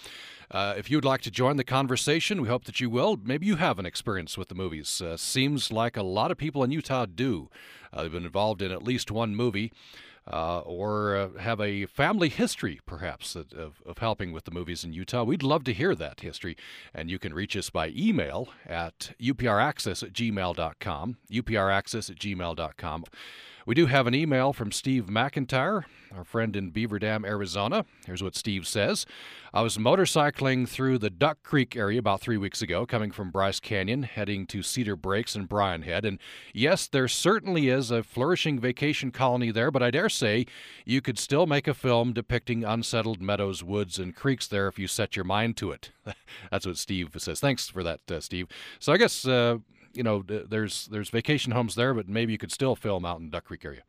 Uh, 0.50 0.75
if 0.76 0.90
you'd 0.90 1.05
like 1.05 1.23
to 1.23 1.31
join 1.31 1.57
the 1.57 1.64
conversation, 1.64 2.40
we 2.40 2.49
hope 2.49 2.64
that 2.64 2.81
you 2.81 2.88
will. 2.88 3.19
Maybe 3.23 3.47
you 3.47 3.57
have 3.57 3.79
an 3.79 3.87
experience 3.87 4.38
with 4.38 4.49
the 4.49 4.55
movies. 4.55 5.02
Seems 5.17 5.73
like 5.73 5.97
a 5.97 6.02
lot 6.02 6.31
of 6.31 6.38
people 6.38 6.62
in 6.62 6.71
Utah 6.71 7.07
do. 7.07 7.50
Uh, 7.93 8.02
they've 8.02 8.12
been 8.12 8.25
involved 8.25 8.62
in 8.62 8.71
at 8.71 8.85
least 8.85 9.11
one 9.11 9.35
movie 9.35 9.73
uh, 10.27 10.61
or 10.61 11.17
uh, 11.17 11.41
have 11.41 11.61
a 11.61 11.87
family 11.87 12.29
history, 12.29 12.81
perhaps, 12.87 13.35
of, 13.35 13.83
of, 13.87 13.99
helping 13.99 14.33
with 14.33 14.45
the 14.45 14.50
movies 14.50 14.85
in 14.85 14.93
Utah. 14.93 15.25
We'd 15.25 15.43
love 15.43 15.65
to 15.65 15.73
hear 15.73 15.95
that 15.95 16.21
history. 16.21 16.57
And 16.95 17.11
you 17.11 17.19
can 17.19 17.35
reach 17.35 17.57
us 17.57 17.71
by 17.71 17.89
email 17.89 18.49
at 18.67 19.12
upraccess 19.21 20.03
at 20.03 20.12
gmail.com, 20.12 21.17
upraccess 21.31 22.11
at 22.11 22.17
gmail.com. 22.17 23.05
We 23.67 23.75
do 23.75 23.87
have 23.87 24.07
an 24.07 24.14
email 24.14 24.52
from 24.52 24.73
Steve 24.73 25.07
McIntyre, 25.07 25.85
our 26.17 26.25
friend 26.25 26.57
in 26.57 26.71
Beaver 26.71 26.99
Dam, 26.99 27.25
Arizona. 27.26 27.85
Here's 28.07 28.23
what 28.23 28.35
Steve 28.35 28.67
says 28.67 29.05
I 29.52 29.61
was 29.61 29.76
motorcycling 29.76 30.67
through 30.67 30.99
the 30.99 31.11
Duck 31.11 31.43
Creek 31.43 31.76
area 31.76 31.99
about 31.99 32.23
three 32.23 32.38
weeks 32.38 32.62
ago, 32.62 32.87
coming 32.87 33.11
from 33.11 33.31
Bryce 33.31 33.61
Canyon, 33.61 34.05
heading 34.05 34.47
to 34.47 34.62
Cedar 34.62 34.97
Breaks 34.97 35.35
and 35.35 35.49
Brian 35.49 35.83
Head. 35.83 36.07
And 36.07 36.19
yes, 36.55 36.87
there 36.87 37.09
certainly 37.09 37.69
is 37.69 37.90
a 37.90 38.02
flourishing 38.02 38.59
vacation 38.59 39.11
colony 39.11 39.50
there, 39.50 39.71
but 39.71 39.83
I 39.83 39.90
dare 39.90 40.09
say 40.09 40.47
you 40.87 41.02
could 41.02 41.19
still 41.19 41.47
make 41.47 41.69
a 41.69 41.75
film 41.75 42.14
depicting 42.14 42.64
unsettled 42.64 43.21
meadows, 43.21 43.62
woods, 43.62 43.99
and 43.99 44.17
creeks 44.17 44.47
there 44.47 44.69
if 44.69 44.79
you 44.79 44.87
set 44.87 45.17
your 45.17 45.25
mind 45.26 45.59
to 45.59 45.71
it. 45.71 45.90
That's 46.50 46.67
what 46.67 46.79
Steve 46.79 47.11
says. 47.19 47.40
Thanks 47.40 47.69
for 47.69 47.83
that, 47.83 48.00
uh, 48.11 48.21
Steve. 48.21 48.49
So 48.79 48.93
I 48.93 48.97
guess. 48.97 49.26
Uh, 49.26 49.59
you 49.92 50.02
know, 50.02 50.23
there's 50.26 50.87
there's 50.87 51.11
vacation 51.11 51.52
homes 51.52 51.75
there, 51.75 51.94
but 51.94 52.09
maybe 52.09 52.32
you 52.32 52.38
could 52.38 52.52
still 52.52 52.76
film 52.76 53.04
out 53.04 53.20
in 53.20 53.30
Duck 53.30 53.44
Creek 53.44 53.64
area. 53.64 53.82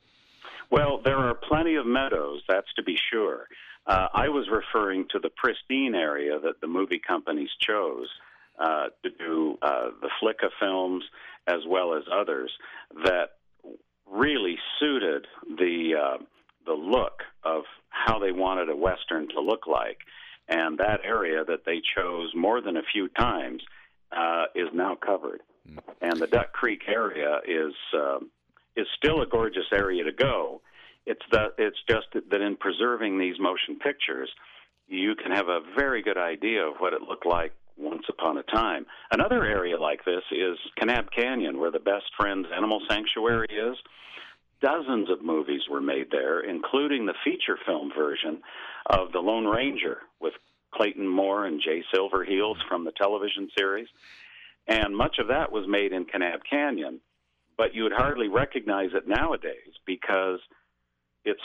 Well, 0.70 1.02
there 1.04 1.18
are 1.18 1.34
plenty 1.34 1.76
of 1.76 1.86
meadows, 1.86 2.42
that's 2.48 2.74
to 2.76 2.84
be 2.84 2.98
sure. 3.12 3.48
Uh, 3.86 4.08
I 4.14 4.30
was 4.30 4.48
referring 4.50 5.08
to 5.12 5.20
the 5.20 5.30
pristine 5.36 5.96
area 5.96 6.40
that 6.40 6.62
the 6.62 6.68
movie 6.68 7.02
companies 7.06 7.50
chose 7.60 8.08
uh, 8.60 8.88
to 9.04 9.10
do 9.10 9.58
uh, 9.62 9.90
the 10.02 10.10
Flicka 10.22 10.50
films 10.60 11.04
as 11.48 11.60
well 11.68 11.96
as 11.96 12.04
others 12.12 12.52
that 13.04 13.32
really 14.10 14.58
suited 14.80 15.26
the 15.58 15.94
uh, 16.00 16.24
the 16.66 16.74
look 16.74 17.24
of 17.44 17.64
how 17.90 18.20
they 18.20 18.32
wanted 18.32 18.70
a 18.70 18.76
western 18.76 19.28
to 19.30 19.42
look 19.42 19.68
like, 19.68 19.98
and 20.48 20.78
that 20.78 21.02
area 21.04 21.44
that 21.44 21.66
they 21.66 21.82
chose 21.96 22.32
more 22.36 22.62
than 22.62 22.78
a 22.78 22.84
few 22.94 23.08
times 23.10 23.62
uh, 24.16 24.46
is 24.56 24.68
now 24.74 24.96
covered 24.96 25.42
and 26.02 26.20
the 26.20 26.28
Duck 26.28 26.52
Creek 26.54 26.82
area 26.88 27.40
is 27.48 27.74
uh, 27.98 28.20
is 28.76 28.88
still 28.98 29.22
a 29.22 29.28
gorgeous 29.28 29.68
area 29.74 30.04
to 30.04 30.12
go. 30.12 30.62
It's 31.06 31.22
that 31.32 31.56
it's 31.58 31.78
just 31.90 32.08
that 32.14 32.42
in 32.42 32.56
preserving 32.58 33.20
these 33.20 33.40
motion 33.40 33.80
pictures, 33.80 34.30
you 34.88 35.16
can 35.16 35.32
have 35.32 35.48
a 35.48 35.62
very 35.78 36.02
good 36.02 36.18
idea 36.18 36.66
of 36.66 36.76
what 36.80 36.94
it 36.94 37.02
looked 37.02 37.26
like 37.26 37.54
once 37.78 38.04
upon 38.10 38.38
a 38.38 38.44
time. 38.44 38.86
Another 39.12 39.44
area 39.44 39.80
like 39.80 40.06
this 40.06 40.24
is 40.32 40.58
Kanab 40.80 41.08
Canyon, 41.16 41.60
where 41.60 41.72
the 41.72 41.80
Best 41.80 42.06
Friends 42.18 42.48
Animal 42.56 42.82
Sanctuary 42.90 43.48
is. 43.50 43.78
Dozens 44.62 45.10
of 45.10 45.24
movies 45.24 45.62
were 45.70 45.82
made 45.82 46.12
there, 46.12 46.42
including 46.42 47.08
the 47.08 47.16
feature 47.24 47.58
film 47.66 47.92
version 47.98 48.42
of 48.86 49.12
The 49.12 49.20
Lone 49.20 49.46
Ranger 49.46 50.00
with 50.20 50.34
Clayton 50.72 51.08
Moore 51.08 51.46
and 51.46 51.60
Jay 51.60 51.84
Silverheels 51.94 52.58
from 52.70 52.84
the 52.86 52.92
television 52.92 53.50
series. 53.58 53.88
And 54.68 54.96
much 54.96 55.18
of 55.20 55.28
that 55.28 55.52
was 55.52 55.66
made 55.68 55.92
in 55.92 56.06
Kanab 56.06 56.40
Canyon, 56.50 57.02
but 57.58 57.74
you 57.74 57.84
would 57.84 57.94
hardly 57.94 58.28
recognize 58.28 58.90
it 58.94 59.08
nowadays 59.08 59.74
because 59.86 60.40
it's 61.26 61.42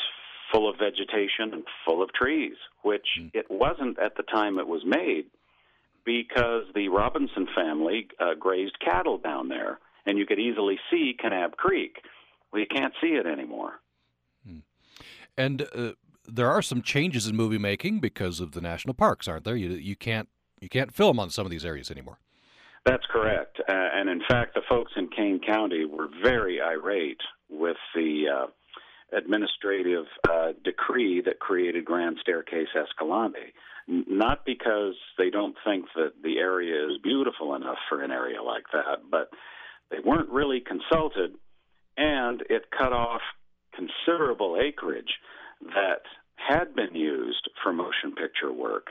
full 0.52 0.68
of 0.68 0.76
vegetation 0.78 1.52
and 1.52 1.64
full 1.84 2.02
of 2.02 2.12
trees, 2.12 2.56
which 2.82 3.06
mm. 3.20 3.30
it 3.34 3.46
wasn't 3.50 3.98
at 3.98 4.16
the 4.16 4.22
time 4.22 4.58
it 4.58 4.66
was 4.66 4.82
made 4.84 5.26
because 6.04 6.64
the 6.74 6.88
Robinson 6.88 7.48
family 7.54 8.08
uh, 8.20 8.34
grazed 8.38 8.78
cattle 8.80 9.18
down 9.18 9.48
there, 9.48 9.80
and 10.06 10.18
you 10.18 10.24
could 10.24 10.38
easily 10.38 10.78
see 10.90 11.16
Kanab 11.22 11.52
Creek. 11.56 11.96
Well, 12.52 12.60
you 12.60 12.66
can't 12.66 12.94
see 13.00 13.08
it 13.08 13.26
anymore. 13.26 13.80
Mm. 14.48 14.62
And 15.36 15.66
uh, 15.74 15.92
there 16.26 16.50
are 16.50 16.62
some 16.62 16.80
changes 16.80 17.26
in 17.26 17.36
movie 17.36 17.58
making 17.58 17.98
because 17.98 18.40
of 18.40 18.52
the 18.52 18.60
national 18.60 18.94
parks, 18.94 19.26
aren't 19.26 19.44
there? 19.44 19.56
You 19.56 19.70
you 19.70 19.96
can't 19.96 20.28
you 20.60 20.68
can't 20.68 20.94
film 20.94 21.18
on 21.18 21.30
some 21.30 21.44
of 21.44 21.50
these 21.50 21.64
areas 21.64 21.90
anymore. 21.90 22.18
That's 22.86 23.04
correct. 23.10 23.58
Uh, 23.58 23.72
and 23.72 24.08
in 24.08 24.22
fact, 24.28 24.54
the 24.54 24.62
folks 24.68 24.92
in 24.96 25.08
Kane 25.08 25.40
County 25.44 25.84
were 25.84 26.08
very 26.22 26.60
irate 26.62 27.20
with 27.50 27.76
the 27.96 28.24
uh, 28.32 29.16
administrative 29.16 30.04
uh, 30.30 30.52
decree 30.64 31.20
that 31.22 31.40
created 31.40 31.84
Grand 31.84 32.18
Staircase 32.20 32.68
Escalante. 32.80 33.52
N- 33.88 34.04
not 34.08 34.46
because 34.46 34.94
they 35.18 35.30
don't 35.30 35.56
think 35.64 35.86
that 35.96 36.12
the 36.22 36.38
area 36.38 36.86
is 36.86 36.98
beautiful 37.02 37.56
enough 37.56 37.78
for 37.88 38.02
an 38.02 38.12
area 38.12 38.40
like 38.40 38.64
that, 38.72 39.10
but 39.10 39.30
they 39.90 39.98
weren't 40.04 40.30
really 40.30 40.60
consulted, 40.60 41.32
and 41.96 42.42
it 42.48 42.70
cut 42.70 42.92
off 42.92 43.22
considerable 43.74 44.58
acreage 44.64 45.18
that 45.74 46.02
had 46.36 46.74
been 46.76 46.94
used 46.94 47.50
for 47.62 47.72
motion 47.72 48.14
picture 48.16 48.52
work 48.52 48.88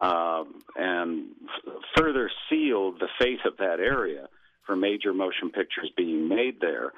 um, 0.00 0.60
and 0.76 1.30
f- 1.66 1.72
further 1.96 2.30
sealed 2.48 3.00
the 3.00 3.08
fate 3.18 3.44
of 3.46 3.56
that 3.58 3.80
area 3.80 4.28
for 4.66 4.76
major 4.76 5.12
motion 5.12 5.50
pictures 5.50 5.90
being 5.96 6.28
made 6.28 6.60
there. 6.60 6.92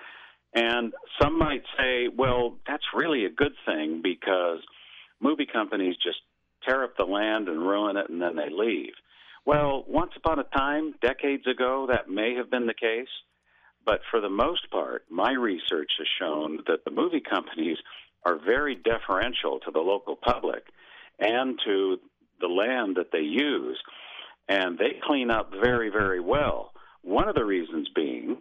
And 0.54 0.92
some 1.20 1.38
might 1.38 1.64
say, 1.78 2.08
well, 2.08 2.56
that's 2.66 2.84
really 2.94 3.24
a 3.24 3.30
good 3.30 3.52
thing 3.66 4.00
because 4.02 4.60
movie 5.20 5.46
companies 5.46 5.96
just 6.02 6.18
tear 6.66 6.84
up 6.84 6.96
the 6.96 7.04
land 7.04 7.48
and 7.48 7.60
ruin 7.60 7.96
it 7.96 8.08
and 8.08 8.20
then 8.20 8.36
they 8.36 8.48
leave. 8.50 8.94
Well, 9.44 9.84
once 9.86 10.12
upon 10.16 10.38
a 10.38 10.44
time, 10.44 10.94
decades 11.00 11.46
ago, 11.46 11.86
that 11.90 12.08
may 12.08 12.34
have 12.34 12.50
been 12.50 12.66
the 12.66 12.74
case. 12.74 13.08
But 13.84 14.00
for 14.10 14.20
the 14.20 14.28
most 14.28 14.68
part, 14.70 15.04
my 15.08 15.30
research 15.30 15.92
has 15.98 16.08
shown 16.18 16.58
that 16.66 16.84
the 16.84 16.90
movie 16.90 17.20
companies 17.20 17.78
are 18.24 18.36
very 18.36 18.74
deferential 18.74 19.60
to 19.60 19.70
the 19.70 19.78
local 19.78 20.16
public 20.16 20.64
and 21.20 21.58
to 21.64 21.98
the 22.40 22.48
land 22.48 22.96
that 22.96 23.12
they 23.12 23.20
use, 23.20 23.78
and 24.48 24.78
they 24.78 25.00
clean 25.02 25.30
up 25.30 25.50
very, 25.50 25.90
very 25.90 26.20
well. 26.20 26.72
One 27.02 27.28
of 27.28 27.34
the 27.34 27.44
reasons 27.44 27.88
being 27.94 28.38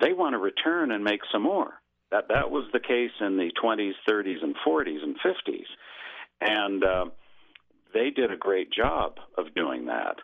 they 0.00 0.12
want 0.12 0.34
to 0.34 0.38
return 0.38 0.92
and 0.92 1.02
make 1.04 1.20
some 1.32 1.42
more. 1.42 1.74
That 2.10 2.28
that 2.28 2.50
was 2.50 2.64
the 2.72 2.80
case 2.80 3.10
in 3.20 3.36
the 3.36 3.50
20s, 3.62 3.92
30s, 4.08 4.42
and 4.42 4.54
40s 4.66 5.02
and 5.02 5.16
50s, 5.16 5.66
and 6.40 6.84
uh, 6.84 7.04
they 7.94 8.10
did 8.10 8.30
a 8.30 8.36
great 8.36 8.70
job 8.70 9.14
of 9.38 9.54
doing 9.54 9.86
that. 9.86 10.16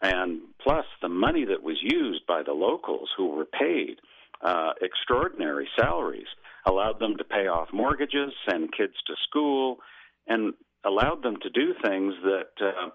And 0.00 0.40
plus, 0.62 0.84
the 1.02 1.08
money 1.08 1.44
that 1.44 1.62
was 1.62 1.76
used 1.82 2.26
by 2.26 2.42
the 2.42 2.52
locals 2.52 3.10
who 3.16 3.28
were 3.28 3.44
paid 3.46 3.96
uh, 4.42 4.72
extraordinary 4.80 5.68
salaries 5.78 6.26
allowed 6.66 6.98
them 6.98 7.16
to 7.18 7.24
pay 7.24 7.46
off 7.46 7.68
mortgages, 7.72 8.32
send 8.48 8.72
kids 8.76 8.94
to 9.06 9.14
school, 9.28 9.78
and 10.26 10.54
allowed 10.84 11.22
them 11.22 11.36
to 11.42 11.50
do 11.50 11.74
things 11.84 12.14
that, 12.22 12.50
uh, 12.60 12.90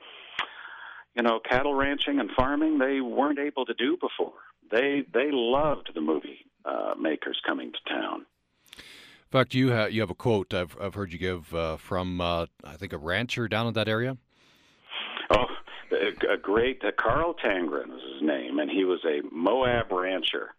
you 1.15 1.23
know, 1.23 1.39
cattle 1.39 1.73
ranching 1.73 2.19
and 2.19 2.29
farming 2.31 2.77
they 2.77 3.01
weren't 3.01 3.39
able 3.39 3.65
to 3.65 3.73
do 3.73 3.97
before. 3.97 4.33
They 4.71 5.03
they 5.13 5.29
loved 5.31 5.91
the 5.93 6.01
movie 6.01 6.45
uh, 6.65 6.93
makers 6.99 7.41
coming 7.45 7.71
to 7.71 7.93
town. 7.93 8.25
In 8.77 9.31
fact, 9.31 9.53
you 9.53 9.69
have 9.69 9.91
you 9.91 10.01
have 10.01 10.09
a 10.09 10.15
quote 10.15 10.53
I've 10.53 10.75
I've 10.79 10.93
heard 10.93 11.11
you 11.11 11.19
give 11.19 11.53
uh, 11.53 11.77
from 11.77 12.21
uh, 12.21 12.45
I 12.63 12.77
think 12.77 12.93
a 12.93 12.97
rancher 12.97 13.47
down 13.47 13.67
in 13.67 13.73
that 13.73 13.87
area. 13.87 14.17
Oh, 15.31 15.45
a, 15.91 16.33
a 16.33 16.37
great 16.37 16.83
uh, 16.83 16.91
Carl 16.99 17.35
Tangren 17.43 17.89
was 17.89 18.01
his 18.13 18.21
name, 18.27 18.59
and 18.59 18.69
he 18.69 18.85
was 18.85 18.99
a 19.05 19.21
Moab 19.31 19.91
rancher. 19.91 20.49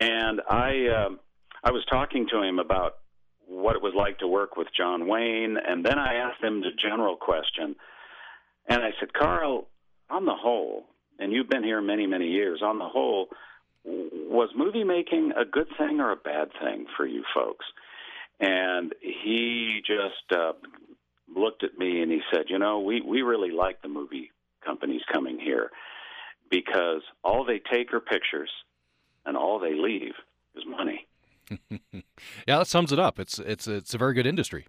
And 0.00 0.40
I 0.48 0.88
um, 0.88 1.20
I 1.62 1.70
was 1.70 1.84
talking 1.90 2.26
to 2.30 2.42
him 2.42 2.58
about 2.58 2.96
what 3.48 3.76
it 3.76 3.82
was 3.82 3.94
like 3.96 4.18
to 4.18 4.28
work 4.28 4.56
with 4.56 4.68
John 4.76 5.06
Wayne, 5.08 5.56
and 5.56 5.84
then 5.84 5.98
I 5.98 6.14
asked 6.14 6.42
him 6.42 6.60
the 6.60 6.70
general 6.80 7.16
question, 7.16 7.76
and 8.68 8.82
I 8.82 8.90
said, 8.98 9.12
Carl, 9.12 9.68
on 10.10 10.24
the 10.24 10.34
whole, 10.34 10.84
and 11.18 11.32
you've 11.32 11.48
been 11.48 11.64
here 11.64 11.80
many 11.80 12.06
many 12.06 12.28
years, 12.28 12.60
on 12.62 12.78
the 12.78 12.88
whole, 12.88 13.28
was 13.84 14.50
movie 14.56 14.84
making 14.84 15.32
a 15.36 15.44
good 15.44 15.68
thing 15.78 16.00
or 16.00 16.10
a 16.10 16.16
bad 16.16 16.48
thing 16.62 16.86
for 16.96 17.06
you 17.06 17.22
folks? 17.34 17.64
And 18.40 18.94
he 19.00 19.80
just 19.86 20.38
uh, 20.38 20.52
looked 21.34 21.62
at 21.62 21.78
me 21.78 22.02
and 22.02 22.10
he 22.10 22.20
said, 22.32 22.46
"You 22.48 22.58
know, 22.58 22.80
we 22.80 23.00
we 23.00 23.22
really 23.22 23.50
like 23.50 23.82
the 23.82 23.88
movie 23.88 24.32
companies 24.64 25.02
coming 25.12 25.38
here 25.38 25.70
because 26.50 27.02
all 27.22 27.44
they 27.44 27.60
take 27.72 27.92
are 27.92 28.00
pictures, 28.00 28.50
and 29.24 29.36
all 29.36 29.58
they 29.58 29.74
leave 29.74 30.14
is 30.56 30.64
money." 30.66 31.06
yeah, 31.92 32.58
that 32.58 32.66
sums 32.66 32.92
it 32.92 32.98
up. 32.98 33.18
It's 33.18 33.38
it's 33.38 33.66
it's 33.66 33.94
a 33.94 33.98
very 33.98 34.14
good 34.14 34.26
industry. 34.26 34.66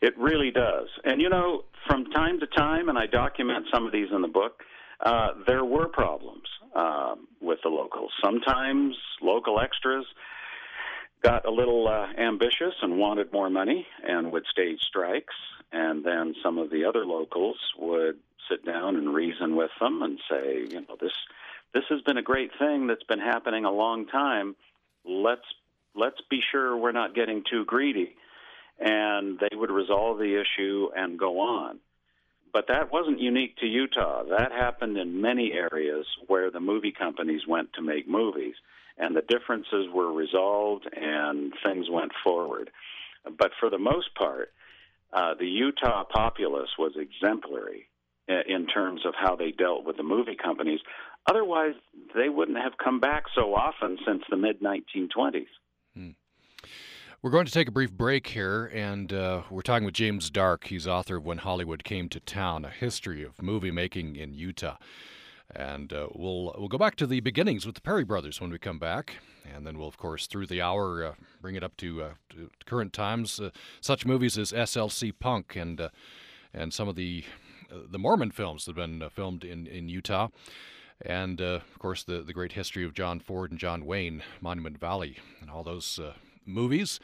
It 0.00 0.16
really 0.16 0.50
does. 0.50 0.88
And 1.04 1.20
you 1.20 1.28
know, 1.28 1.64
from 1.86 2.06
time 2.06 2.40
to 2.40 2.46
time, 2.46 2.88
and 2.88 2.98
I 2.98 3.06
document 3.06 3.66
some 3.72 3.86
of 3.86 3.92
these 3.92 4.08
in 4.12 4.22
the 4.22 4.28
book, 4.28 4.62
uh, 5.04 5.28
there 5.46 5.64
were 5.64 5.88
problems 5.88 6.48
um, 6.74 7.28
with 7.40 7.58
the 7.62 7.68
locals. 7.68 8.12
Sometimes 8.22 8.96
local 9.20 9.60
extras 9.60 10.04
got 11.22 11.46
a 11.46 11.50
little 11.50 11.88
uh, 11.88 12.06
ambitious 12.20 12.74
and 12.82 12.98
wanted 12.98 13.32
more 13.32 13.50
money 13.50 13.86
and 14.06 14.32
would 14.32 14.44
stage 14.50 14.80
strikes. 14.80 15.34
And 15.72 16.04
then 16.04 16.34
some 16.42 16.58
of 16.58 16.70
the 16.70 16.84
other 16.84 17.04
locals 17.04 17.56
would 17.78 18.18
sit 18.48 18.64
down 18.64 18.96
and 18.96 19.12
reason 19.12 19.56
with 19.56 19.70
them 19.80 20.02
and 20.02 20.18
say, 20.30 20.66
you 20.70 20.80
know, 20.80 20.96
this 21.00 21.12
this 21.74 21.84
has 21.90 22.00
been 22.02 22.16
a 22.16 22.22
great 22.22 22.50
thing 22.58 22.86
that's 22.86 23.02
been 23.02 23.18
happening 23.18 23.66
a 23.66 23.70
long 23.70 24.06
time. 24.06 24.56
Let's 25.04 25.42
let's 25.98 26.20
be 26.30 26.40
sure 26.52 26.76
we're 26.76 26.92
not 26.92 27.14
getting 27.14 27.42
too 27.50 27.64
greedy. 27.64 28.14
And 28.78 29.38
they 29.38 29.56
would 29.56 29.70
resolve 29.70 30.18
the 30.18 30.40
issue 30.40 30.88
and 30.94 31.18
go 31.18 31.40
on. 31.40 31.80
But 32.52 32.68
that 32.68 32.92
wasn't 32.92 33.20
unique 33.20 33.56
to 33.58 33.66
Utah. 33.66 34.22
That 34.24 34.52
happened 34.52 34.96
in 34.96 35.20
many 35.20 35.52
areas 35.52 36.06
where 36.26 36.50
the 36.50 36.60
movie 36.60 36.92
companies 36.92 37.42
went 37.46 37.72
to 37.74 37.82
make 37.82 38.08
movies 38.08 38.54
and 38.96 39.14
the 39.14 39.22
differences 39.22 39.86
were 39.92 40.12
resolved 40.12 40.88
and 40.92 41.52
things 41.64 41.86
went 41.90 42.12
forward. 42.24 42.70
But 43.24 43.50
for 43.60 43.70
the 43.70 43.78
most 43.78 44.14
part, 44.14 44.52
uh, 45.12 45.34
the 45.38 45.46
Utah 45.46 46.04
populace 46.04 46.70
was 46.78 46.92
exemplary 46.96 47.88
in 48.28 48.66
terms 48.66 49.02
of 49.06 49.14
how 49.18 49.36
they 49.36 49.52
dealt 49.52 49.84
with 49.84 49.96
the 49.96 50.02
movie 50.02 50.36
companies. 50.36 50.80
Otherwise, 51.26 51.74
they 52.14 52.28
wouldn't 52.28 52.58
have 52.58 52.76
come 52.82 53.00
back 53.00 53.24
so 53.34 53.54
often 53.54 53.98
since 54.06 54.22
the 54.28 54.36
mid 54.36 54.60
1920s. 54.60 55.46
Hmm. 55.98 56.10
We're 57.22 57.32
going 57.32 57.46
to 57.46 57.52
take 57.52 57.66
a 57.66 57.72
brief 57.72 57.90
break 57.90 58.28
here, 58.28 58.66
and 58.66 59.12
uh, 59.12 59.42
we're 59.50 59.62
talking 59.62 59.84
with 59.84 59.94
James 59.94 60.30
D'Arc. 60.30 60.68
He's 60.68 60.86
author 60.86 61.16
of 61.16 61.24
When 61.24 61.38
Hollywood 61.38 61.82
Came 61.82 62.08
to 62.10 62.20
Town, 62.20 62.64
a 62.64 62.70
history 62.70 63.24
of 63.24 63.42
movie 63.42 63.72
making 63.72 64.14
in 64.14 64.32
Utah. 64.32 64.76
And 65.52 65.92
uh, 65.92 66.06
we'll 66.14 66.54
we'll 66.56 66.68
go 66.68 66.78
back 66.78 66.94
to 66.96 67.06
the 67.06 67.18
beginnings 67.18 67.66
with 67.66 67.74
the 67.74 67.80
Parry 67.80 68.04
brothers 68.04 68.40
when 68.40 68.50
we 68.50 68.58
come 68.60 68.78
back, 68.78 69.14
and 69.52 69.66
then 69.66 69.76
we'll 69.76 69.88
of 69.88 69.96
course 69.96 70.28
through 70.28 70.46
the 70.46 70.62
hour 70.62 71.04
uh, 71.04 71.14
bring 71.40 71.56
it 71.56 71.64
up 71.64 71.76
to, 71.78 72.02
uh, 72.02 72.10
to 72.30 72.50
current 72.64 72.92
times. 72.92 73.40
Uh, 73.40 73.50
such 73.80 74.06
movies 74.06 74.38
as 74.38 74.52
SLC 74.52 75.12
Punk 75.18 75.56
and 75.56 75.80
uh, 75.80 75.88
and 76.54 76.72
some 76.72 76.86
of 76.86 76.94
the 76.94 77.24
the 77.90 77.98
Mormon 77.98 78.30
films 78.30 78.66
that 78.66 78.76
have 78.76 78.88
been 78.88 79.10
filmed 79.10 79.42
in 79.42 79.66
in 79.66 79.88
Utah, 79.88 80.28
and 81.04 81.40
of 81.40 81.78
course 81.78 82.02
the 82.02 82.22
the 82.22 82.32
great 82.32 82.52
history 82.52 82.84
of 82.84 82.94
John 82.94 83.20
Ford 83.20 83.50
and 83.50 83.60
John 83.60 83.84
Wayne, 83.84 84.22
Monument 84.40 84.78
Valley, 84.78 85.18
and 85.40 85.50
all 85.50 85.62
those 85.62 86.00
movies. 86.44 87.00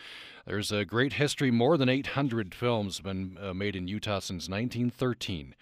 There's 0.46 0.72
a 0.72 0.85
great 0.85 1.14
history. 1.14 1.50
More 1.50 1.76
than 1.76 1.88
800 1.88 2.54
films 2.54 2.98
have 2.98 3.04
been 3.04 3.38
made 3.57 3.76
in 3.76 3.88
Utah 3.88 4.20
since 4.20 4.48
1913. 4.48 5.54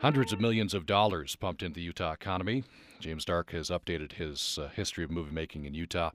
Hundreds 0.00 0.32
of 0.32 0.40
millions 0.40 0.72
of 0.72 0.86
dollars 0.86 1.36
pumped 1.36 1.62
into 1.62 1.74
the 1.74 1.82
Utah 1.82 2.12
economy. 2.12 2.64
James 3.00 3.24
D'Arc 3.24 3.50
has 3.52 3.68
updated 3.68 4.12
his 4.12 4.58
uh, 4.58 4.68
history 4.68 5.04
of 5.04 5.10
movie 5.10 5.30
making 5.30 5.66
in 5.66 5.74
Utah. 5.74 6.10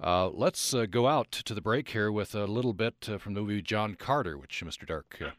Uh, 0.00 0.28
let's 0.28 0.72
uh, 0.72 0.86
go 0.86 1.08
out 1.08 1.30
to 1.32 1.52
the 1.52 1.60
break 1.60 1.88
here 1.88 2.12
with 2.12 2.34
a 2.34 2.44
little 2.44 2.72
bit 2.72 3.08
uh, 3.10 3.18
from 3.18 3.34
the 3.34 3.40
movie 3.40 3.62
John 3.62 3.96
Carter, 3.96 4.38
which 4.38 4.62
Mr. 4.64 4.86
D'Arc 4.86 5.18
uh, 5.20 5.30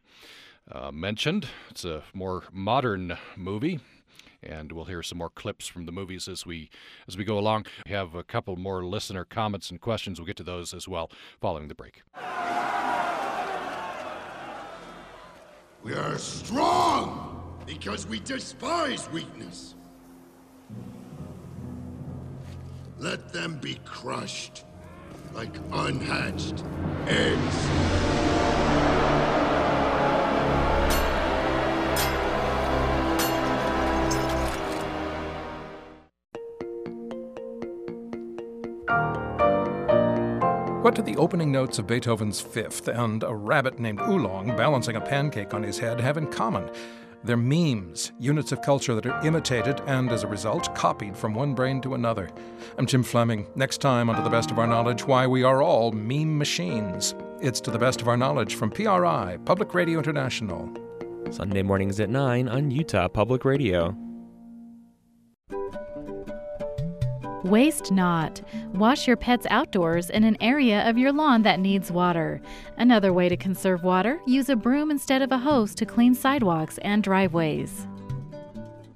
uh, 0.78 0.92
mentioned. 0.92 1.48
It's 1.70 1.86
a 1.86 2.04
more 2.14 2.44
modern 2.52 3.18
movie, 3.38 3.80
and 4.44 4.72
we'll 4.72 4.86
hear 4.86 5.04
some 5.04 5.18
more 5.18 5.30
clips 5.30 5.68
from 5.68 5.86
the 5.86 5.92
movies 5.92 6.28
as 6.28 6.46
we 6.46 6.70
as 7.08 7.18
we 7.18 7.24
go 7.24 7.38
along. 7.38 7.66
We 7.86 7.92
have 7.92 8.16
a 8.16 8.24
couple 8.24 8.56
more 8.56 8.84
listener 8.84 9.26
comments 9.26 9.72
and 9.72 9.80
questions. 9.80 10.20
We'll 10.20 10.28
get 10.28 10.38
to 10.38 10.44
those 10.44 10.74
as 10.74 10.88
well 10.88 11.12
following 11.40 11.68
the 11.68 11.76
break. 11.76 12.04
We 15.84 15.94
are 15.94 16.18
strong 16.18 17.60
because 17.66 18.06
we 18.06 18.20
despise 18.20 19.10
weakness. 19.10 19.76
Let 23.00 23.34
them 23.34 23.58
be 23.60 23.80
crushed 23.84 24.66
like 25.34 25.56
unhatched 25.72 26.64
eggs. 27.08 27.58
The 41.12 41.20
opening 41.20 41.52
notes 41.52 41.78
of 41.78 41.88
Beethoven's 41.88 42.40
Fifth 42.40 42.88
and 42.88 43.24
a 43.24 43.36
rabbit 43.36 43.80
named 43.80 44.00
Oolong 44.00 44.56
balancing 44.56 44.96
a 44.96 45.02
pancake 45.02 45.54
on 45.54 45.62
his 45.62 45.78
head 45.78 46.00
have 46.00 46.16
in 46.16 46.26
common? 46.28 46.70
They're 47.26 47.36
memes, 47.36 48.14
units 48.18 48.54
of 48.54 48.62
culture 48.62 48.96
that 48.96 49.06
are 49.06 49.26
imitated 49.26 49.82
and, 49.88 50.10
as 50.10 50.24
a 50.24 50.28
result, 50.28 50.74
copied 50.74 51.18
from 51.18 51.34
one 51.34 51.54
brain 51.54 51.82
to 51.82 51.96
another. 51.96 52.30
I'm 52.78 52.86
Jim 52.86 53.04
Fleming. 53.04 53.46
Next 53.56 53.80
time, 53.80 54.10
on 54.10 54.24
the 54.24 54.30
Best 54.30 54.52
of 54.52 54.60
Our 54.60 54.68
Knowledge, 54.68 55.06
why 55.06 55.28
we 55.28 55.44
are 55.44 55.62
all 55.62 55.92
meme 55.92 56.38
machines. 56.38 57.14
It's 57.42 57.60
To 57.62 57.72
the 57.72 57.78
Best 57.78 58.02
of 58.02 58.08
Our 58.08 58.16
Knowledge 58.16 58.56
from 58.56 58.72
PRI, 58.72 59.38
Public 59.44 59.74
Radio 59.74 59.98
International. 59.98 60.74
Sunday 61.30 61.62
mornings 61.62 62.00
at 62.00 62.10
9 62.10 62.48
on 62.48 62.72
Utah 62.72 63.10
Public 63.10 63.44
Radio. 63.44 63.98
Waste 67.44 67.92
not. 67.92 68.42
Wash 68.74 69.08
your 69.08 69.18
pets 69.18 69.48
outdoors 69.50 70.10
in 70.10 70.24
an 70.24 70.38
area 70.42 70.88
of 70.88 70.98
your 70.98 71.12
lawn 71.12 71.42
that 71.42 71.60
needs 71.60 71.92
water. 71.92 72.42
Another 72.78 73.12
way 73.14 73.28
to 73.30 73.38
conserve 73.38 73.84
water 73.84 74.20
use 74.28 74.50
a 74.50 74.56
broom 74.56 74.92
instead 74.92 75.22
of 75.22 75.32
a 75.32 75.38
hose 75.38 75.74
to 75.76 75.86
clean 75.86 76.14
sidewalks 76.14 76.78
and 76.80 77.04
driveways. 77.04 77.88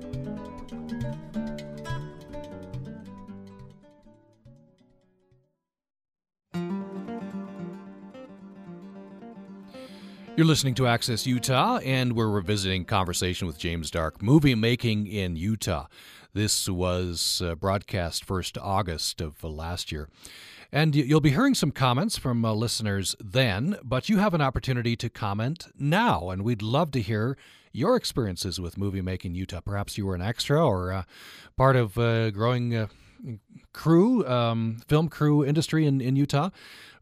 You're 10.37 10.47
listening 10.47 10.75
to 10.75 10.87
Access 10.87 11.27
Utah, 11.27 11.79
and 11.79 12.13
we're 12.13 12.29
revisiting 12.29 12.85
conversation 12.85 13.47
with 13.47 13.57
James 13.57 13.91
D'Arc, 13.91 14.23
movie 14.23 14.55
making 14.55 15.07
in 15.07 15.35
Utah. 15.35 15.87
This 16.35 16.69
was 16.69 17.41
uh, 17.43 17.55
broadcast 17.55 18.27
1st 18.27 18.59
August 18.61 19.23
of 19.23 19.43
uh, 19.43 19.49
last 19.49 19.91
year. 19.91 20.11
And 20.71 20.95
you'll 20.95 21.23
be 21.23 21.31
hearing 21.31 21.55
some 21.55 21.71
comments 21.71 22.19
from 22.19 22.45
uh, 22.45 22.53
listeners 22.53 23.17
then, 23.19 23.79
but 23.83 24.11
you 24.11 24.19
have 24.19 24.35
an 24.35 24.43
opportunity 24.43 24.95
to 24.97 25.09
comment 25.09 25.69
now, 25.79 26.29
and 26.29 26.43
we'd 26.43 26.61
love 26.61 26.91
to 26.91 27.01
hear 27.01 27.39
your 27.73 27.97
experiences 27.97 28.61
with 28.61 28.77
movie 28.77 29.01
making 29.01 29.35
Utah. 29.35 29.61
Perhaps 29.63 29.97
you 29.97 30.05
were 30.05 30.15
an 30.15 30.21
extra 30.21 30.63
or 30.63 30.93
uh, 30.93 31.03
part 31.57 31.77
of 31.77 31.97
uh, 31.97 32.31
growing 32.31 32.77
uh, 32.77 32.89
crew, 33.73 34.27
um, 34.27 34.83
film 34.87 35.09
crew 35.09 35.45
industry 35.45 35.87
in, 35.87 36.03
in 36.03 36.15
Utah. 36.15 36.51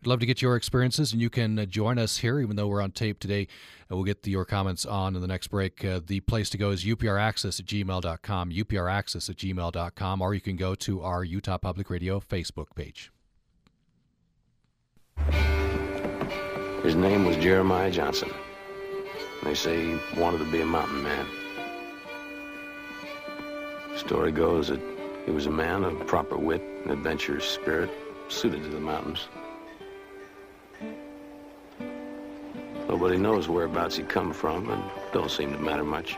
Love 0.07 0.21
to 0.21 0.27
get 0.27 0.43
your 0.43 0.57
experiences, 0.57 1.13
and 1.13 1.23
you 1.23 1.31
can 1.31 1.59
uh, 1.59 1.65
join 1.65 1.99
us 1.99 2.19
here, 2.19 2.41
even 2.41 2.57
though 2.57 2.69
we're 2.69 2.83
on 2.83 2.91
tape 2.91 3.19
today. 3.19 3.47
Uh, 3.91 3.97
we'll 3.97 4.05
get 4.05 4.23
the, 4.23 4.31
your 4.31 4.45
comments 4.45 4.85
on 4.85 5.15
in 5.15 5.23
the 5.23 5.29
next 5.29 5.49
break. 5.49 5.85
Uh, 5.85 6.01
the 6.07 6.21
place 6.21 6.51
to 6.51 6.59
go 6.59 6.71
is 6.71 6.85
upraccess 6.85 7.59
at 7.59 7.67
gmail.com, 7.67 8.51
upraccess 8.51 9.31
at 9.31 9.37
gmail.com, 9.37 10.23
or 10.23 10.35
you 10.35 10.41
can 10.41 10.57
go 10.57 10.75
to 10.75 11.03
our 11.03 11.25
Utah 11.25 11.59
Public 11.59 11.91
Radio 11.91 12.21
Facebook 12.21 12.75
page. 12.75 13.11
His 16.83 16.95
name 16.95 17.25
was 17.25 17.37
Jeremiah 17.37 17.91
Johnson. 17.91 18.31
They 19.43 19.55
say 19.55 19.93
he 19.93 20.21
wanted 20.21 20.39
to 20.39 20.51
be 20.51 20.61
a 20.61 20.67
mountain 20.67 21.03
man. 21.03 21.27
Story 23.97 24.33
goes 24.33 24.69
that 24.69 24.81
he 25.25 25.31
was 25.31 25.47
a 25.47 25.51
man 25.51 25.85
of 25.85 26.07
proper 26.07 26.37
wit 26.37 26.63
and 26.83 26.91
adventurous 26.91 27.45
spirit, 27.45 27.91
suited 28.29 28.63
to 28.65 28.69
the 28.69 28.81
mountains. 28.81 29.29
Nobody 32.89 33.17
knows 33.17 33.49
whereabouts 33.49 33.97
he 33.97 34.03
come 34.03 34.33
from, 34.33 34.71
and 34.71 34.83
don't 35.13 35.31
seem 35.31 35.53
to 35.53 35.59
matter 35.59 35.85
much. 35.85 36.17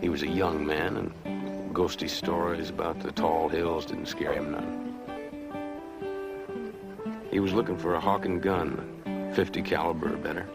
He 0.00 0.08
was 0.08 0.22
a 0.22 0.28
young 0.28 0.66
man, 0.66 0.96
and 0.96 1.74
ghosty 1.74 2.08
stories 2.08 2.70
about 2.70 3.00
the 3.00 3.12
tall 3.12 3.48
hills 3.48 3.86
didn't 3.86 4.06
scare 4.06 4.32
him 4.32 4.52
none. 4.52 4.94
He 7.30 7.40
was 7.40 7.52
looking 7.52 7.78
for 7.78 7.94
a 7.94 8.00
Hawken 8.00 8.40
gun, 8.40 9.32
50 9.34 9.62
caliber 9.62 10.14
or 10.14 10.16
better. 10.16 10.46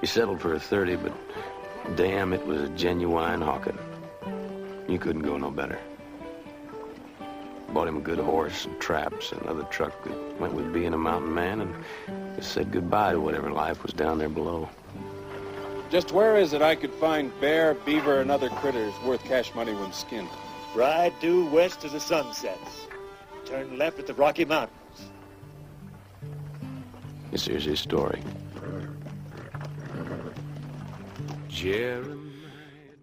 He 0.00 0.06
settled 0.06 0.40
for 0.40 0.54
a 0.54 0.60
30, 0.60 0.96
but 0.96 1.12
damn, 1.96 2.32
it 2.32 2.44
was 2.46 2.62
a 2.62 2.68
genuine 2.70 3.40
Hawken. 3.40 3.78
You 4.88 4.98
couldn't 4.98 5.22
go 5.22 5.36
no 5.36 5.50
better. 5.50 5.78
Bought 7.72 7.88
him 7.88 7.96
a 7.96 8.00
good 8.00 8.18
horse 8.18 8.66
and 8.66 8.78
traps, 8.80 9.32
and 9.32 9.40
another 9.42 9.62
truck 9.64 10.04
that 10.04 10.40
went 10.40 10.52
with 10.52 10.72
being 10.72 10.92
a 10.92 10.98
mountain 10.98 11.34
man, 11.34 11.60
and 11.60 11.74
just 12.36 12.52
said 12.52 12.70
goodbye 12.70 13.12
to 13.12 13.20
whatever 13.20 13.50
life 13.50 13.82
was 13.82 13.94
down 13.94 14.18
there 14.18 14.28
below. 14.28 14.68
Just 15.90 16.12
where 16.12 16.36
is 16.36 16.52
it 16.52 16.62
I 16.62 16.74
could 16.74 16.92
find 16.92 17.32
bear, 17.40 17.74
beaver, 17.74 18.20
and 18.20 18.30
other 18.30 18.48
critters 18.48 18.92
worth 19.04 19.24
cash 19.24 19.54
money 19.54 19.72
when 19.72 19.92
skinned? 19.92 20.28
Ride 20.74 21.12
due 21.20 21.46
west 21.46 21.84
as 21.84 21.92
the 21.92 22.00
sun 22.00 22.32
sets. 22.32 22.86
Turn 23.44 23.78
left 23.78 23.98
at 23.98 24.06
the 24.06 24.14
Rocky 24.14 24.44
Mountains. 24.44 25.10
This 27.30 27.48
is 27.48 27.64
his 27.64 27.80
story. 27.80 28.22
Jeremiah. 31.48 32.21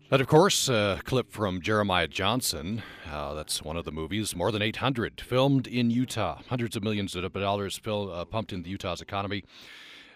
That, 0.10 0.22
of 0.22 0.26
course, 0.26 0.68
a 0.70 1.00
clip 1.04 1.30
from 1.30 1.62
Jeremiah 1.62 2.08
Johnson. 2.08 2.82
Uh, 3.12 3.36
that's 3.36 3.62
one 3.62 3.78
of 3.78 3.86
the 3.86 3.92
movies. 3.92 4.36
More 4.36 4.52
than 4.52 4.60
800 4.60 5.22
filmed 5.22 5.68
in 5.68 5.92
Utah. 5.92 6.42
Hundreds 6.50 6.76
of 6.76 6.82
millions 6.82 7.16
of 7.16 7.32
dollars 7.32 7.80
uh, 7.86 8.26
pumped 8.26 8.52
into 8.52 8.72
Utah's 8.72 9.02
economy. 9.02 9.44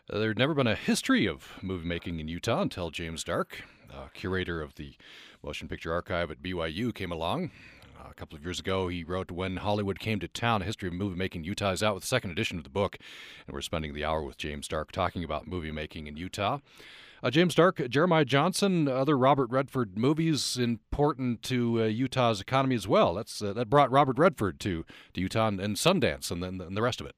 Uh, 0.10 0.18
there 0.18 0.30
had 0.30 0.40
never 0.40 0.56
been 0.56 0.66
a 0.66 0.74
history 0.74 1.28
of 1.28 1.48
movie 1.62 1.88
making 1.88 2.20
in 2.20 2.28
Utah 2.28 2.64
until 2.64 2.90
James 2.90 3.24
D'Arc, 3.24 3.66
uh, 3.94 4.08
curator 4.16 4.64
of 4.64 4.74
the 4.74 4.96
Motion 5.44 5.68
Picture 5.68 5.94
Archive 5.94 6.32
at 6.32 6.42
BYU, 6.42 6.92
came 6.92 7.12
along. 7.12 7.52
Uh, 7.96 8.08
a 8.10 8.16
couple 8.16 8.36
of 8.36 8.44
years 8.44 8.60
ago, 8.60 8.88
he 8.88 9.04
wrote 9.04 9.30
When 9.30 9.58
Hollywood 9.58 10.00
Came 10.00 10.20
to 10.22 10.28
Town, 10.28 10.64
A 10.64 10.66
History 10.66 10.88
of 10.88 10.96
Movie 10.96 11.18
Making 11.18 11.42
in 11.42 11.46
Utah 11.46 11.70
is 11.70 11.84
out 11.84 11.94
with 11.94 12.02
the 12.02 12.08
second 12.08 12.32
edition 12.32 12.58
of 12.58 12.64
the 12.64 12.72
book. 12.72 12.98
And 13.46 13.54
we're 13.54 13.62
spending 13.62 13.94
the 13.94 14.06
hour 14.06 14.24
with 14.24 14.38
James 14.38 14.68
D'Arc 14.68 14.92
talking 14.92 15.24
about 15.24 15.48
movie 15.48 15.72
making 15.72 16.08
in 16.08 16.18
Utah. 16.18 16.62
Uh, 17.24 17.30
James 17.30 17.56
D'Arc, 17.56 17.88
Jeremiah 17.88 18.26
Johnson, 18.26 18.90
other 18.90 19.18
Robert 19.18 19.50
Redford 19.50 19.98
movies 19.98 20.58
important 20.58 21.42
to 21.44 21.84
uh, 21.84 21.86
Utah's 21.86 22.42
economy 22.42 22.76
as 22.76 22.86
well. 22.86 23.14
That's 23.14 23.42
uh, 23.42 23.54
that 23.54 23.70
brought 23.70 23.90
Robert 23.90 24.18
Redford 24.18 24.60
to, 24.60 24.84
to 25.14 25.22
Utah 25.22 25.48
and, 25.48 25.62
and 25.62 25.78
Sundance 25.78 26.32
and 26.32 26.44
then 26.44 26.60
and 26.60 26.76
the 26.76 26.82
rest 26.82 27.00
of 27.00 27.08
it. 27.08 27.18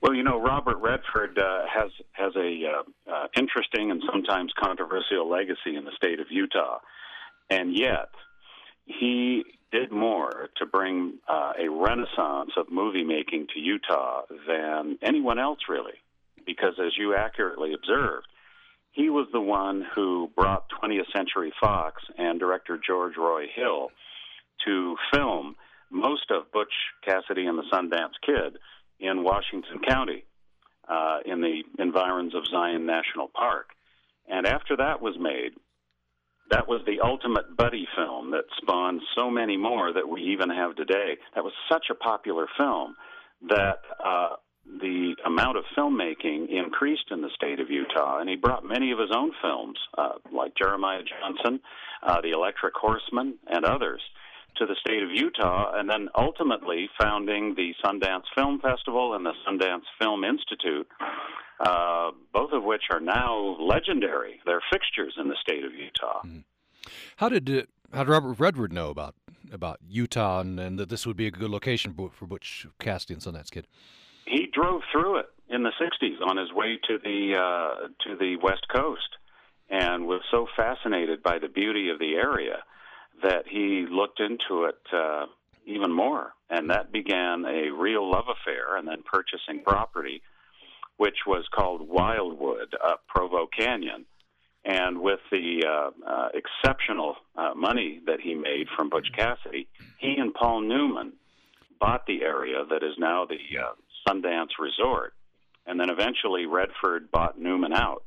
Well, 0.00 0.14
you 0.14 0.22
know, 0.22 0.40
Robert 0.40 0.76
Redford 0.76 1.40
uh, 1.40 1.62
has 1.66 1.90
has 2.12 2.36
a 2.36 2.62
uh, 2.66 3.12
uh, 3.12 3.26
interesting 3.36 3.90
and 3.90 4.00
sometimes 4.12 4.52
controversial 4.56 5.28
legacy 5.28 5.74
in 5.74 5.84
the 5.84 5.92
state 5.96 6.20
of 6.20 6.28
Utah, 6.30 6.78
and 7.50 7.76
yet 7.76 8.10
he 8.86 9.42
did 9.72 9.90
more 9.90 10.50
to 10.58 10.66
bring 10.66 11.14
a 11.28 11.68
renaissance 11.68 12.52
of 12.56 12.70
movie 12.70 13.02
making 13.02 13.48
to 13.54 13.60
Utah 13.60 14.22
than 14.46 14.98
anyone 15.02 15.40
else, 15.40 15.58
really. 15.68 15.98
Because, 16.46 16.74
as 16.78 16.92
you 16.96 17.14
accurately 17.14 17.74
observed, 17.74 18.26
he 18.98 19.10
was 19.10 19.28
the 19.32 19.40
one 19.40 19.86
who 19.94 20.28
brought 20.34 20.64
20th 20.82 21.12
Century 21.14 21.52
Fox 21.60 22.02
and 22.18 22.40
director 22.40 22.76
George 22.84 23.16
Roy 23.16 23.44
Hill 23.54 23.90
to 24.66 24.96
film 25.14 25.54
most 25.88 26.32
of 26.32 26.50
Butch 26.50 26.72
Cassidy 27.04 27.46
and 27.46 27.56
the 27.56 27.62
Sundance 27.72 28.18
Kid 28.26 28.58
in 28.98 29.22
Washington 29.22 29.78
County, 29.86 30.24
uh, 30.88 31.18
in 31.24 31.40
the 31.40 31.62
environs 31.78 32.34
of 32.34 32.44
Zion 32.46 32.86
National 32.86 33.28
Park. 33.28 33.68
And 34.28 34.48
after 34.48 34.76
that 34.78 35.00
was 35.00 35.14
made, 35.16 35.52
that 36.50 36.66
was 36.66 36.80
the 36.84 36.98
ultimate 37.00 37.56
buddy 37.56 37.86
film 37.96 38.32
that 38.32 38.46
spawned 38.60 39.00
so 39.16 39.30
many 39.30 39.56
more 39.56 39.92
that 39.92 40.08
we 40.08 40.22
even 40.32 40.50
have 40.50 40.74
today. 40.74 41.18
That 41.36 41.44
was 41.44 41.52
such 41.70 41.86
a 41.88 41.94
popular 41.94 42.48
film 42.58 42.96
that 43.48 43.78
uh, 44.04 44.30
the 44.80 45.16
amount 45.24 45.56
of 45.56 45.64
filmmaking 45.76 46.48
increased 46.50 47.10
in 47.10 47.22
the 47.22 47.30
state 47.34 47.60
of 47.60 47.70
Utah, 47.70 48.18
and 48.20 48.28
he 48.28 48.36
brought 48.36 48.64
many 48.64 48.92
of 48.92 48.98
his 48.98 49.10
own 49.14 49.32
films, 49.42 49.78
uh, 49.96 50.12
like 50.32 50.52
Jeremiah 50.56 51.02
Johnson, 51.02 51.60
uh, 52.02 52.20
The 52.20 52.30
Electric 52.30 52.74
Horseman, 52.74 53.38
and 53.46 53.64
others, 53.64 54.00
to 54.56 54.66
the 54.66 54.76
state 54.80 55.02
of 55.02 55.10
Utah, 55.10 55.72
and 55.74 55.88
then 55.88 56.08
ultimately 56.16 56.88
founding 57.00 57.54
the 57.54 57.72
Sundance 57.84 58.24
Film 58.34 58.60
Festival 58.60 59.14
and 59.14 59.24
the 59.24 59.32
Sundance 59.46 59.84
Film 60.00 60.24
Institute, 60.24 60.86
uh, 61.60 62.10
both 62.32 62.52
of 62.52 62.64
which 62.64 62.82
are 62.92 63.00
now 63.00 63.56
legendary. 63.60 64.40
They're 64.44 64.62
fixtures 64.72 65.14
in 65.18 65.28
the 65.28 65.36
state 65.40 65.64
of 65.64 65.72
Utah. 65.72 66.22
Mm. 66.24 66.44
How 67.16 67.28
did 67.28 67.48
it, 67.48 67.68
how 67.92 68.04
did 68.04 68.10
Robert 68.10 68.38
Redford 68.38 68.72
know 68.72 68.90
about 68.90 69.14
about 69.50 69.78
Utah 69.88 70.40
and, 70.40 70.60
and 70.60 70.78
that 70.78 70.90
this 70.90 71.06
would 71.06 71.16
be 71.16 71.26
a 71.26 71.30
good 71.30 71.48
location 71.48 71.94
for 72.12 72.26
Butch 72.26 72.66
Cassidy 72.78 73.14
and 73.14 73.22
Sundance 73.22 73.50
Kid? 73.50 73.66
Drove 74.52 74.82
through 74.92 75.18
it 75.18 75.26
in 75.48 75.62
the 75.62 75.72
60s 75.80 76.26
on 76.26 76.36
his 76.36 76.52
way 76.52 76.78
to 76.88 76.98
the 76.98 77.34
uh, 77.36 77.88
to 78.06 78.16
the 78.16 78.36
west 78.42 78.66
coast 78.74 79.08
and 79.70 80.06
was 80.06 80.22
so 80.30 80.46
fascinated 80.56 81.22
by 81.22 81.38
the 81.38 81.48
beauty 81.48 81.90
of 81.90 81.98
the 81.98 82.14
area 82.14 82.62
that 83.22 83.44
he 83.48 83.86
looked 83.90 84.20
into 84.20 84.64
it 84.64 84.80
uh, 84.92 85.26
even 85.66 85.92
more. 85.92 86.32
And 86.48 86.70
that 86.70 86.92
began 86.92 87.44
a 87.44 87.70
real 87.70 88.10
love 88.10 88.24
affair 88.28 88.76
and 88.76 88.88
then 88.88 89.02
purchasing 89.02 89.62
property 89.62 90.22
which 90.98 91.18
was 91.26 91.44
called 91.54 91.88
Wildwood 91.88 92.74
up 92.84 93.04
Provo 93.08 93.46
Canyon. 93.46 94.04
And 94.64 95.00
with 95.00 95.20
the 95.30 95.64
uh, 95.66 95.90
uh, 96.06 96.28
exceptional 96.34 97.14
uh, 97.36 97.54
money 97.54 98.00
that 98.06 98.20
he 98.20 98.34
made 98.34 98.66
from 98.76 98.90
Butch 98.90 99.08
Cassidy 99.16 99.68
he 99.98 100.16
and 100.18 100.34
Paul 100.34 100.60
Newman 100.62 101.12
bought 101.80 102.06
the 102.06 102.22
area 102.22 102.64
that 102.68 102.82
is 102.82 102.94
now 102.98 103.24
the 103.24 103.36
uh, 103.36 103.72
Sundance 104.06 104.58
Resort. 104.58 105.14
And 105.66 105.78
then 105.78 105.90
eventually 105.90 106.46
Redford 106.46 107.10
bought 107.10 107.38
Newman 107.38 107.72
out 107.72 108.04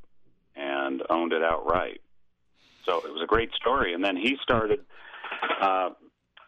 and 0.55 1.01
owned 1.09 1.33
it 1.33 1.43
outright. 1.43 2.01
So 2.85 2.97
it 2.97 3.11
was 3.11 3.21
a 3.23 3.27
great 3.27 3.53
story. 3.53 3.93
And 3.93 4.03
then 4.03 4.17
he 4.17 4.37
started 4.41 4.79
uh, 5.61 5.89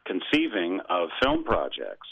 conceiving 0.05 0.79
of 0.89 1.09
film 1.21 1.43
projects 1.43 2.07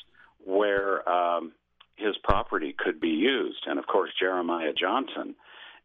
where 0.45 1.07
um, 1.09 1.53
his 1.95 2.15
property 2.23 2.75
could 2.77 2.99
be 2.99 3.09
used. 3.09 3.65
And 3.65 3.79
of 3.79 3.87
course, 3.87 4.11
Jeremiah 4.19 4.73
Johnson 4.73 5.35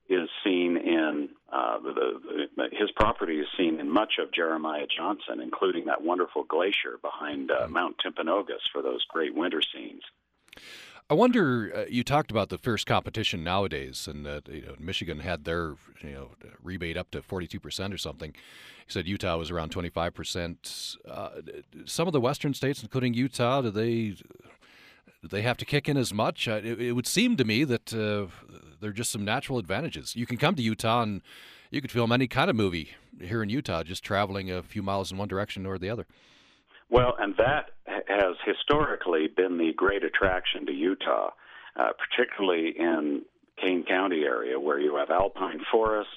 is 0.09 0.29
seen 0.45 0.77
in 0.77 1.29
uh, 1.53 1.79
the, 1.81 2.49
the, 2.57 2.69
his 2.73 2.91
property 2.93 3.39
is 3.41 3.47
seen 3.57 3.81
in 3.81 3.91
much 3.91 4.15
of 4.21 4.33
Jeremiah 4.33 4.87
Johnson, 4.95 5.41
including 5.41 5.87
that 5.87 6.03
wonderful 6.03 6.45
glacier 6.45 6.99
behind 7.03 7.51
uh, 7.51 7.67
Mount 7.69 7.97
Timpanogos 8.05 8.63
for 8.73 8.83
those 8.83 9.05
great 9.09 9.35
winter 9.35 9.61
scenes. 9.75 10.03
I 11.09 11.14
wonder. 11.14 11.73
Uh, 11.75 11.85
you 11.88 12.03
talked 12.03 12.31
about 12.31 12.49
the 12.49 12.59
fierce 12.59 12.83
competition 12.83 13.45
nowadays, 13.45 14.09
and 14.09 14.27
that 14.27 14.49
you 14.49 14.62
know, 14.62 14.75
Michigan 14.79 15.21
had 15.21 15.45
their 15.45 15.75
you 16.03 16.11
know 16.11 16.31
rebate 16.62 16.97
up 16.97 17.11
to 17.12 17.23
forty-two 17.23 17.61
percent 17.61 17.95
or 17.95 17.99
something. 17.99 18.31
You 18.31 18.88
said 18.88 19.07
Utah 19.07 19.37
was 19.37 19.51
around 19.51 19.71
twenty-five 19.71 20.14
percent. 20.14 20.97
Uh, 21.09 21.31
some 21.85 22.09
of 22.09 22.12
the 22.12 22.21
western 22.21 22.55
states, 22.55 22.83
including 22.83 23.14
Utah, 23.14 23.62
do 23.62 23.71
they 23.71 24.16
do 25.23 25.29
they 25.29 25.42
have 25.42 25.57
to 25.59 25.64
kick 25.64 25.88
in 25.88 25.97
as 25.97 26.12
much? 26.12 26.49
It, 26.49 26.81
it, 26.81 26.92
would 26.92 27.07
seem 27.07 27.37
to 27.37 27.45
me 27.45 27.64
that 27.64 27.95
uh, 27.95 28.27
there 28.81 28.90
are 28.90 28.92
just 28.92 29.12
some 29.12 29.25
natural 29.25 29.59
advantages. 29.59 30.16
You 30.16 30.27
can 30.27 30.37
come 30.37 30.55
to 30.57 30.62
Utah 30.62 31.03
and 31.03 31.23
you 31.71 31.81
could 31.81 31.90
film 31.90 32.12
any 32.12 32.27
kind 32.27 32.51
of 32.51 32.57
movie 32.57 32.90
here 33.21 33.42
in 33.42 33.49
Utah, 33.49 33.83
just 33.83 34.05
traveling 34.05 34.51
a 34.51 34.62
few 34.62 34.83
miles 34.83 35.11
in 35.11 35.19
one 35.19 35.29
direction 35.29 35.66
or 35.66 35.79
the 35.79 35.90
other. 35.90 36.07
Well, 36.88 37.14
and 37.18 37.35
that 37.38 37.70
has 37.87 38.37
historically 38.44 39.27
been 39.27 39.59
the 39.59 39.72
great 39.77 40.05
attraction 40.05 40.66
to 40.66 40.72
Utah, 40.72 41.31
uh, 41.79 41.88
particularly 41.99 42.75
in 42.79 43.22
Kane 43.61 43.85
County 43.88 44.22
area, 44.22 44.61
where 44.61 44.79
you 44.79 44.96
have 44.96 45.11
alpine 45.11 45.61
forests, 45.72 46.11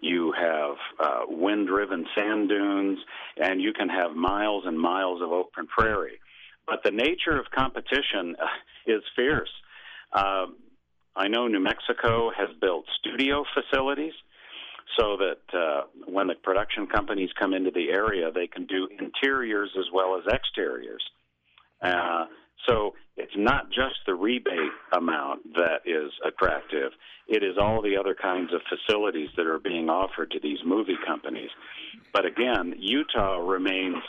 you 0.00 0.32
have 0.32 0.76
uh, 1.00 1.20
wind-driven 1.28 2.06
sand 2.14 2.48
dunes, 2.48 2.98
and 3.36 3.60
you 3.60 3.72
can 3.72 3.88
have 3.88 4.12
miles 4.14 4.64
and 4.66 4.78
miles 4.78 5.20
of 5.20 5.32
open 5.32 5.66
prairie. 5.66 6.18
but 6.66 6.80
the 6.84 6.90
nature 6.90 7.38
of 7.38 7.46
competition 7.54 8.36
uh, 8.40 8.46
is 8.86 9.02
fierce. 9.14 9.50
Uh, 10.12 10.46
I 11.14 11.28
know 11.28 11.46
New 11.46 11.60
Mexico 11.60 12.30
has 12.36 12.48
built 12.60 12.84
studio 13.00 13.44
facilities 13.54 14.12
so 14.98 15.16
that 15.16 15.58
uh, 15.58 15.82
when 16.06 16.28
the 16.28 16.34
production 16.34 16.86
companies 16.86 17.30
come 17.38 17.52
into 17.54 17.70
the 17.70 17.90
area, 17.90 18.30
they 18.32 18.46
can 18.46 18.66
do 18.66 18.88
interiors 18.98 19.70
as 19.78 19.86
well 19.92 20.16
as 20.16 20.32
exteriors. 20.32 21.02
Uh, 21.82 22.26
so 22.66 22.94
it's 23.16 23.36
not 23.36 23.68
just 23.68 23.96
the 24.06 24.14
rebate 24.14 24.72
amount 24.92 25.54
that 25.54 25.80
is 25.84 26.12
attractive, 26.24 26.92
it 27.28 27.42
is 27.42 27.56
all 27.60 27.82
the 27.82 27.96
other 27.96 28.14
kinds 28.14 28.52
of 28.52 28.60
facilities 28.68 29.28
that 29.36 29.46
are 29.46 29.58
being 29.58 29.88
offered 29.88 30.30
to 30.30 30.40
these 30.40 30.58
movie 30.64 30.98
companies. 31.06 31.50
But 32.12 32.24
again, 32.24 32.74
Utah 32.78 33.38
remains, 33.38 34.02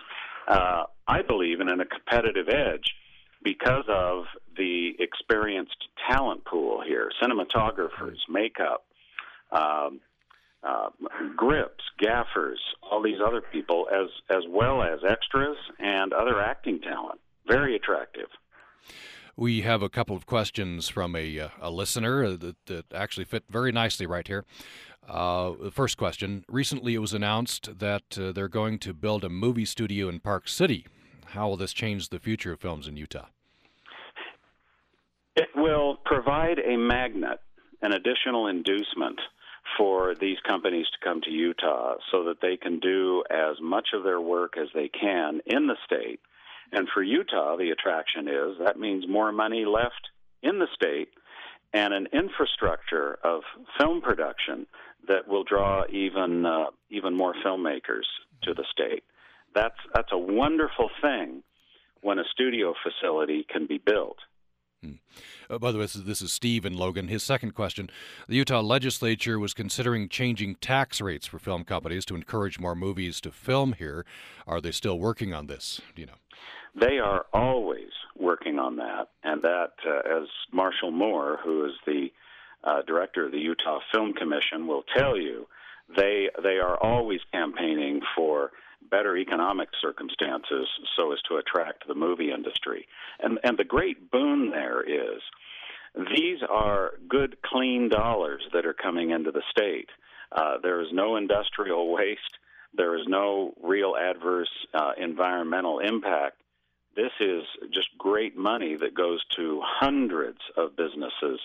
uh, 0.47 0.83
I 1.07 1.21
believe, 1.21 1.59
in 1.59 1.69
a 1.69 1.85
competitive 1.85 2.47
edge 2.49 2.95
because 3.43 3.85
of 3.87 4.25
the 4.55 4.91
experienced 4.99 5.87
talent 6.09 6.43
pool 6.45 6.81
here 6.85 7.11
cinematographers, 7.21 8.17
makeup, 8.29 8.85
um, 9.51 9.99
uh, 10.63 10.89
grips, 11.35 11.83
gaffers, 11.99 12.59
all 12.81 13.01
these 13.01 13.19
other 13.25 13.41
people, 13.41 13.87
as, 13.91 14.09
as 14.29 14.43
well 14.49 14.81
as 14.81 14.99
extras 15.07 15.57
and 15.79 16.13
other 16.13 16.41
acting 16.41 16.79
talent. 16.81 17.19
Very 17.47 17.75
attractive. 17.75 18.27
We 19.35 19.61
have 19.61 19.83
a 19.83 19.89
couple 19.89 20.15
of 20.15 20.25
questions 20.25 20.89
from 20.89 21.15
a, 21.15 21.39
uh, 21.39 21.49
a 21.61 21.69
listener 21.69 22.35
that, 22.35 22.55
that, 22.65 22.85
actually 22.93 23.25
fit 23.25 23.43
very 23.49 23.71
nicely 23.71 24.07
right 24.07 24.27
here. 24.27 24.45
Uh, 25.07 25.53
the 25.61 25.71
first 25.71 25.95
question 25.95 26.43
Recently, 26.49 26.95
it 26.95 26.99
was 26.99 27.13
announced 27.13 27.77
that 27.79 28.17
uh, 28.17 28.31
they're 28.31 28.47
going 28.47 28.79
to 28.79 28.93
build 28.93 29.23
a 29.23 29.29
movie 29.29 29.65
studio 29.65 30.09
in 30.09 30.19
Park 30.19 30.47
City. 30.47 30.87
How 31.27 31.49
will 31.49 31.57
this 31.57 31.71
change 31.71 32.09
the 32.09 32.19
future 32.19 32.51
of 32.51 32.59
films 32.59 32.87
in 32.87 32.97
Utah? 32.97 33.27
It 35.35 35.49
will 35.55 35.97
provide 36.03 36.57
a 36.57 36.75
magnet, 36.75 37.39
an 37.83 37.93
additional 37.93 38.47
inducement 38.47 39.19
for 39.77 40.15
these 40.15 40.37
companies 40.47 40.85
to 40.87 41.05
come 41.05 41.21
to 41.21 41.31
Utah 41.31 41.95
so 42.11 42.25
that 42.25 42.41
they 42.41 42.57
can 42.57 42.79
do 42.79 43.23
as 43.29 43.57
much 43.61 43.89
of 43.93 44.03
their 44.03 44.21
work 44.21 44.55
as 44.57 44.67
they 44.73 44.89
can 44.89 45.41
in 45.45 45.67
the 45.67 45.75
state 45.85 46.19
and 46.71 46.87
for 46.93 47.01
Utah, 47.01 47.55
the 47.57 47.69
attraction 47.69 48.27
is 48.27 48.57
that 48.59 48.79
means 48.79 49.07
more 49.07 49.31
money 49.31 49.65
left 49.65 50.09
in 50.43 50.59
the 50.59 50.67
state 50.73 51.09
and 51.73 51.93
an 51.93 52.07
infrastructure 52.13 53.17
of 53.23 53.41
film 53.77 54.01
production 54.01 54.67
that 55.07 55.27
will 55.27 55.43
draw 55.43 55.83
even 55.89 56.45
uh, 56.45 56.65
even 56.89 57.15
more 57.15 57.33
filmmakers 57.45 58.05
to 58.43 58.53
the 58.53 58.65
state. 58.71 59.03
That's 59.55 59.77
that's 59.93 60.11
a 60.11 60.17
wonderful 60.17 60.89
thing 61.01 61.43
when 62.01 62.19
a 62.19 62.23
studio 62.31 62.73
facility 62.83 63.45
can 63.49 63.65
be 63.65 63.77
built. 63.77 64.17
Hmm. 64.83 64.93
Uh, 65.49 65.57
by 65.57 65.71
the 65.71 65.79
way, 65.79 65.85
this 65.85 66.21
is, 66.21 66.31
Steve 66.31 66.63
and 66.63 66.75
Logan. 66.75 67.07
His 67.07 67.23
second 67.23 67.55
question 67.55 67.89
The 68.27 68.35
Utah 68.35 68.61
legislature 68.61 69.39
was 69.39 69.53
considering 69.53 70.07
changing 70.07 70.55
tax 70.55 71.01
rates 71.01 71.25
for 71.25 71.39
film 71.39 71.63
companies 71.63 72.05
to 72.05 72.15
encourage 72.15 72.59
more 72.59 72.75
movies 72.75 73.19
to 73.21 73.31
film 73.31 73.73
here. 73.73 74.05
Are 74.45 74.61
they 74.61 74.71
still 74.71 74.99
working 74.99 75.33
on 75.33 75.47
this? 75.47 75.81
Do 75.95 76.01
you 76.01 76.07
know? 76.07 76.13
They 76.79 76.99
are 76.99 77.25
always 77.33 77.89
working 78.19 78.59
on 78.59 78.75
that, 78.75 79.09
and 79.23 79.41
that, 79.41 79.71
uh, 79.85 80.21
as 80.21 80.27
Marshall 80.51 80.91
Moore, 80.91 81.39
who 81.43 81.65
is 81.65 81.73
the 81.87 82.07
uh, 82.63 82.81
director 82.85 83.25
of 83.25 83.31
the 83.31 83.39
Utah 83.39 83.79
Film 83.91 84.13
Commission, 84.13 84.67
will 84.67 84.83
tell 84.95 85.17
you, 85.17 85.47
they 85.95 86.29
they 86.43 86.59
are 86.59 86.77
always 86.83 87.21
campaigning 87.31 88.01
for 88.15 88.51
better 88.89 89.17
economic 89.17 89.69
circumstances 89.81 90.67
so 90.95 91.11
as 91.11 91.19
to 91.29 91.37
attract 91.37 91.87
the 91.87 91.95
movie 91.95 92.31
industry. 92.31 92.87
And 93.19 93.39
and 93.43 93.57
the 93.57 93.63
great 93.63 94.11
boon 94.11 94.49
there 94.51 94.81
is 94.81 95.21
these 96.15 96.39
are 96.49 96.91
good 97.07 97.37
clean 97.43 97.89
dollars 97.89 98.43
that 98.53 98.65
are 98.65 98.73
coming 98.73 99.11
into 99.11 99.31
the 99.31 99.43
state. 99.49 99.89
Uh, 100.31 100.57
there 100.61 100.81
is 100.81 100.87
no 100.91 101.15
industrial 101.15 101.91
waste. 101.91 102.37
There 102.73 102.95
is 102.97 103.05
no 103.07 103.53
real 103.63 103.95
adverse 103.95 104.51
uh, 104.73 104.91
environmental 104.97 105.79
impact 105.79 106.41
this 106.97 107.11
is 107.19 107.43
just 107.71 107.89
great 107.99 108.35
money 108.35 108.75
that 108.75 108.95
goes 108.95 109.23
to 109.37 109.61
hundreds 109.63 110.39
of 110.57 110.75
businesses 110.75 111.39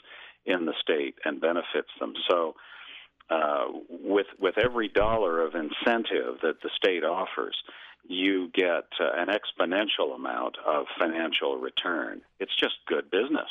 in 0.47 0.65
the 0.65 0.73
state 0.81 1.15
and 1.27 1.41
benefits 1.41 1.91
them. 2.01 2.15
So, 2.29 2.55
uh, 3.33 3.65
with 3.89 4.27
with 4.39 4.57
every 4.59 4.89
dollar 4.89 5.35
of 5.47 5.55
incentive 5.55 6.33
that 6.43 6.57
the 6.63 6.71
state 6.77 7.05
offers, 7.05 7.57
you 8.07 8.51
get 8.55 8.87
uh, 9.01 9.11
an 9.23 9.29
exponential 9.39 10.15
amount 10.15 10.57
of 10.67 10.87
financial 10.99 11.53
return. 11.57 12.21
It's 12.41 12.57
just 12.65 12.75
good 12.87 13.11
business. 13.11 13.51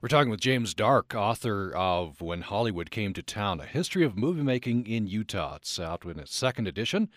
We're 0.00 0.08
talking 0.08 0.30
with 0.30 0.40
James 0.40 0.74
D'Arc, 0.74 1.14
author 1.14 1.72
of 1.72 2.20
When 2.20 2.42
Hollywood 2.42 2.90
Came 2.90 3.12
to 3.14 3.22
Town, 3.22 3.60
a 3.60 3.66
history 3.66 4.04
of 4.04 4.18
movie 4.18 4.42
making 4.42 4.86
in 4.86 5.06
Utah. 5.06 5.56
It's 5.56 5.78
out 5.78 6.04
in 6.04 6.18
its 6.18 6.34
second 6.34 6.66
edition. 6.66 7.08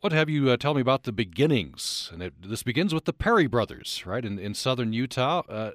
What 0.00 0.12
have 0.12 0.28
you 0.28 0.50
uh, 0.50 0.56
tell 0.56 0.74
me 0.74 0.80
about 0.80 1.04
the 1.04 1.12
beginnings? 1.12 2.10
And 2.12 2.20
it, 2.20 2.34
this 2.42 2.64
begins 2.64 2.92
with 2.92 3.04
the 3.04 3.12
Parry 3.12 3.46
brothers, 3.46 4.02
right, 4.04 4.24
in, 4.24 4.40
in 4.40 4.54
southern 4.54 4.92
Utah. 4.92 5.42
Uh, 5.48 5.70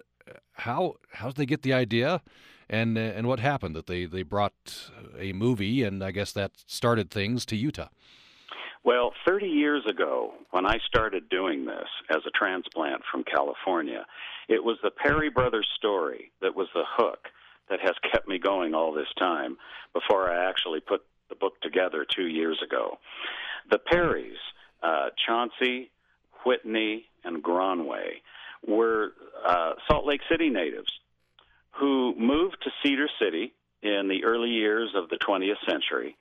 how 0.54 0.96
how 1.14 1.28
did 1.28 1.38
they 1.38 1.46
get 1.46 1.62
the 1.62 1.74
idea, 1.74 2.22
and 2.70 2.98
uh, 2.98 3.02
and 3.02 3.28
what 3.28 3.40
happened 3.40 3.76
that 3.76 3.88
they 3.88 4.06
they 4.06 4.24
brought 4.24 4.90
a 5.18 5.34
movie, 5.34 5.84
and 5.84 6.04
I 6.04 6.12
guess 6.12 6.32
that 6.34 6.52
started 6.66 7.10
things 7.10 7.46
to 7.48 7.56
Utah. 7.56 7.90
Well, 8.84 9.12
30 9.28 9.48
years 9.48 9.84
ago, 9.88 10.34
when 10.52 10.66
I 10.66 10.78
started 10.88 11.28
doing 11.30 11.66
this 11.66 11.88
as 12.10 12.22
a 12.26 12.32
transplant 12.32 13.02
from 13.12 13.26
California, 13.26 14.06
it 14.48 14.64
was 14.64 14.78
the 14.82 14.90
Parry 14.90 15.30
brothers 15.30 15.68
story 15.76 16.32
that 16.42 16.56
was 16.56 16.68
the 16.74 16.86
hook 16.88 17.28
that 17.70 17.82
has 17.82 17.94
kept 18.10 18.28
me 18.28 18.40
going 18.40 18.74
all 18.74 18.94
this 18.94 19.12
time 19.18 19.58
before 19.94 20.32
I 20.32 20.48
actually 20.50 20.80
put 20.80 21.02
the 21.28 21.36
book 21.36 21.60
together 21.62 22.06
two 22.06 22.28
years 22.28 22.62
ago. 22.64 22.98
The 23.70 23.80
Parrys, 23.80 24.38
uh, 24.82 25.10
Chauncey, 25.28 25.92
Whitney, 26.46 27.06
and 27.26 27.44
Gronway, 27.44 28.22
were 28.66 29.12
uh, 29.46 29.74
Salt 29.88 30.06
Lake 30.06 30.22
City 30.32 30.50
natives 30.50 30.92
who 31.72 32.16
moved 32.18 32.58
to 32.64 32.72
Cedar 32.84 33.10
City 33.22 33.54
in 33.82 34.08
the 34.10 34.26
early 34.26 34.50
years 34.50 34.90
of 34.96 35.10
the 35.10 35.18
20th 35.18 35.64
century 35.68 36.18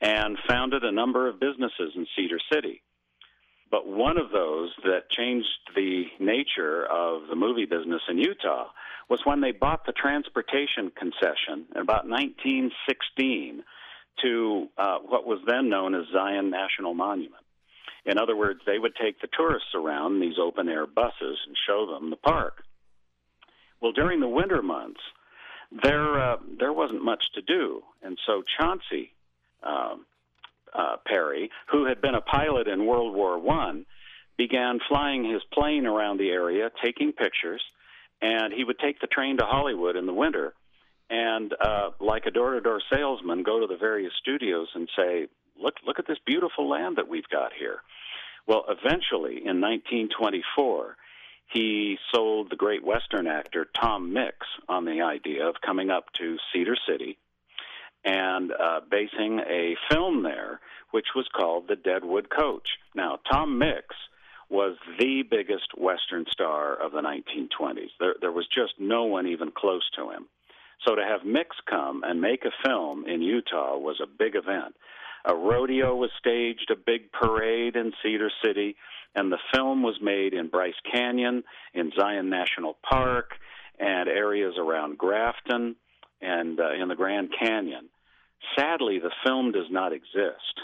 and 0.00 0.38
founded 0.48 0.84
a 0.84 0.92
number 0.92 1.28
of 1.28 1.40
businesses 1.40 1.92
in 1.96 2.06
Cedar 2.16 2.38
City. 2.52 2.82
But 3.70 3.86
one 3.86 4.16
of 4.16 4.30
those 4.30 4.70
that 4.84 5.10
changed 5.10 5.48
the 5.74 6.04
nature 6.20 6.86
of 6.86 7.28
the 7.28 7.36
movie 7.36 7.66
business 7.66 8.02
in 8.08 8.18
Utah 8.18 8.68
was 9.10 9.20
when 9.24 9.40
they 9.40 9.52
bought 9.52 9.84
the 9.84 9.92
transportation 9.92 10.90
concession 10.96 11.66
in 11.74 11.82
about 11.82 12.08
1916 12.08 13.62
to 14.22 14.68
uh, 14.76 14.98
what 14.98 15.26
was 15.26 15.40
then 15.46 15.68
known 15.68 15.94
as 15.94 16.04
Zion 16.12 16.50
National 16.50 16.94
Monument. 16.94 17.44
In 18.04 18.18
other 18.18 18.36
words, 18.36 18.60
they 18.66 18.78
would 18.78 18.94
take 18.96 19.20
the 19.20 19.28
tourists 19.36 19.74
around 19.74 20.14
in 20.14 20.20
these 20.20 20.38
open 20.40 20.68
air 20.68 20.86
buses 20.86 21.38
and 21.46 21.56
show 21.66 21.86
them 21.86 22.10
the 22.10 22.16
park. 22.16 22.62
Well, 23.80 23.92
during 23.92 24.20
the 24.20 24.28
winter 24.28 24.62
months, 24.62 25.00
there 25.82 26.20
uh, 26.20 26.36
there 26.58 26.72
wasn't 26.72 27.04
much 27.04 27.22
to 27.34 27.42
do, 27.42 27.82
and 28.02 28.18
so 28.26 28.42
Chauncey 28.58 29.12
uh, 29.62 29.96
uh, 30.74 30.96
Parry, 31.06 31.50
who 31.70 31.86
had 31.86 32.00
been 32.00 32.14
a 32.14 32.20
pilot 32.20 32.68
in 32.68 32.86
World 32.86 33.14
War 33.14 33.38
One, 33.38 33.86
began 34.36 34.80
flying 34.88 35.30
his 35.30 35.42
plane 35.52 35.86
around 35.86 36.18
the 36.18 36.30
area, 36.30 36.70
taking 36.82 37.12
pictures, 37.12 37.62
and 38.22 38.52
he 38.52 38.64
would 38.64 38.78
take 38.78 39.00
the 39.00 39.06
train 39.06 39.36
to 39.38 39.44
Hollywood 39.44 39.96
in 39.96 40.06
the 40.06 40.14
winter 40.14 40.54
and 41.10 41.54
uh, 41.60 41.90
like 42.00 42.26
a 42.26 42.30
door-to-door 42.30 42.80
salesman, 42.92 43.42
go 43.42 43.60
to 43.60 43.66
the 43.66 43.76
various 43.76 44.12
studios 44.20 44.68
and 44.74 44.88
say, 44.96 45.28
"Look, 45.60 45.74
look 45.86 45.98
at 45.98 46.06
this 46.06 46.18
beautiful 46.26 46.68
land 46.68 46.96
that 46.96 47.08
we've 47.08 47.28
got 47.30 47.52
here." 47.52 47.80
Well, 48.46 48.64
eventually, 48.68 49.36
in 49.44 49.60
1924, 49.60 50.96
he 51.52 51.98
sold 52.12 52.50
the 52.50 52.56
great 52.56 52.84
Western 52.84 53.26
actor 53.26 53.66
Tom 53.78 54.12
Mix 54.12 54.46
on 54.68 54.84
the 54.84 55.02
idea 55.02 55.46
of 55.46 55.56
coming 55.64 55.90
up 55.90 56.12
to 56.14 56.36
Cedar 56.52 56.76
City 56.86 57.18
and 58.04 58.52
uh, 58.52 58.80
basing 58.90 59.40
a 59.40 59.76
film 59.90 60.22
there, 60.22 60.60
which 60.90 61.08
was 61.16 61.26
called 61.34 61.68
The 61.68 61.76
Deadwood 61.76 62.28
Coach. 62.30 62.68
Now, 62.94 63.18
Tom 63.30 63.58
Mix 63.58 63.94
was 64.50 64.76
the 64.98 65.22
biggest 65.28 65.76
Western 65.76 66.24
star 66.30 66.74
of 66.74 66.92
the 66.92 67.02
1920s. 67.02 67.90
There, 68.00 68.14
there 68.20 68.32
was 68.32 68.46
just 68.46 68.74
no 68.78 69.04
one 69.04 69.26
even 69.26 69.50
close 69.50 69.88
to 69.96 70.10
him. 70.10 70.26
So 70.86 70.94
to 70.94 71.02
have 71.02 71.24
Mix 71.24 71.56
come 71.68 72.02
and 72.04 72.20
make 72.20 72.44
a 72.44 72.66
film 72.66 73.04
in 73.06 73.20
Utah 73.20 73.76
was 73.76 74.00
a 74.02 74.06
big 74.06 74.36
event. 74.36 74.74
A 75.24 75.34
rodeo 75.34 75.94
was 75.94 76.10
staged, 76.18 76.70
a 76.70 76.76
big 76.76 77.12
parade 77.12 77.76
in 77.76 77.92
Cedar 78.02 78.30
City, 78.44 78.76
and 79.14 79.32
the 79.32 79.38
film 79.52 79.82
was 79.82 79.98
made 80.00 80.32
in 80.32 80.48
Bryce 80.48 80.80
Canyon, 80.92 81.42
in 81.74 81.92
Zion 81.98 82.30
National 82.30 82.76
Park, 82.88 83.32
and 83.78 84.08
areas 84.08 84.54
around 84.58 84.98
Grafton 84.98 85.76
and 86.20 86.60
uh, 86.60 86.72
in 86.72 86.88
the 86.88 86.94
Grand 86.94 87.30
Canyon. 87.38 87.88
Sadly, 88.56 88.98
the 88.98 89.12
film 89.24 89.52
does 89.52 89.70
not 89.70 89.92
exist, 89.92 90.60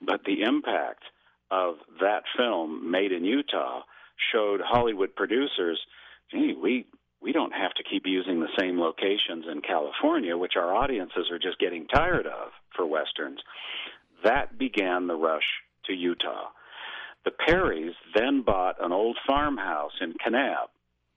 but 0.00 0.20
the 0.24 0.42
impact 0.42 1.04
of 1.50 1.76
that 2.00 2.24
film 2.36 2.90
made 2.90 3.12
in 3.12 3.24
Utah 3.24 3.82
showed 4.32 4.60
Hollywood 4.62 5.14
producers, 5.14 5.80
gee, 6.30 6.54
we 6.60 6.86
we 7.24 7.32
don't 7.32 7.54
have 7.54 7.72
to 7.72 7.82
keep 7.82 8.02
using 8.04 8.38
the 8.40 8.52
same 8.58 8.78
locations 8.78 9.46
in 9.50 9.62
California, 9.62 10.36
which 10.36 10.56
our 10.56 10.74
audiences 10.74 11.30
are 11.32 11.38
just 11.38 11.58
getting 11.58 11.86
tired 11.86 12.26
of 12.26 12.50
for 12.76 12.84
westerns. 12.84 13.40
That 14.22 14.58
began 14.58 15.06
the 15.06 15.16
rush 15.16 15.62
to 15.86 15.94
Utah. 15.94 16.48
The 17.24 17.30
Parrys 17.30 17.94
then 18.14 18.42
bought 18.42 18.76
an 18.84 18.92
old 18.92 19.16
farmhouse 19.26 19.92
in 20.02 20.12
Kanab, 20.12 20.68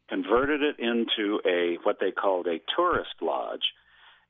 converted 0.08 0.62
it 0.62 0.80
into 0.80 1.41
a 1.46 1.78
what 1.84 1.98
they 2.00 2.12
called 2.12 2.48
a 2.48 2.62
tourist 2.74 3.15
lodge, 3.22 3.74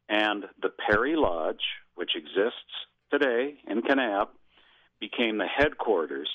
and 0.10 0.46
the 0.60 0.72
Parry 0.90 1.16
Lodge, 1.16 1.64
which 1.94 2.16
exists 2.16 2.88
today 3.12 3.60
in 3.68 3.84
Kanab, 3.84 4.30
became 5.00 5.38
the 5.38 5.46
headquarters 5.46 6.30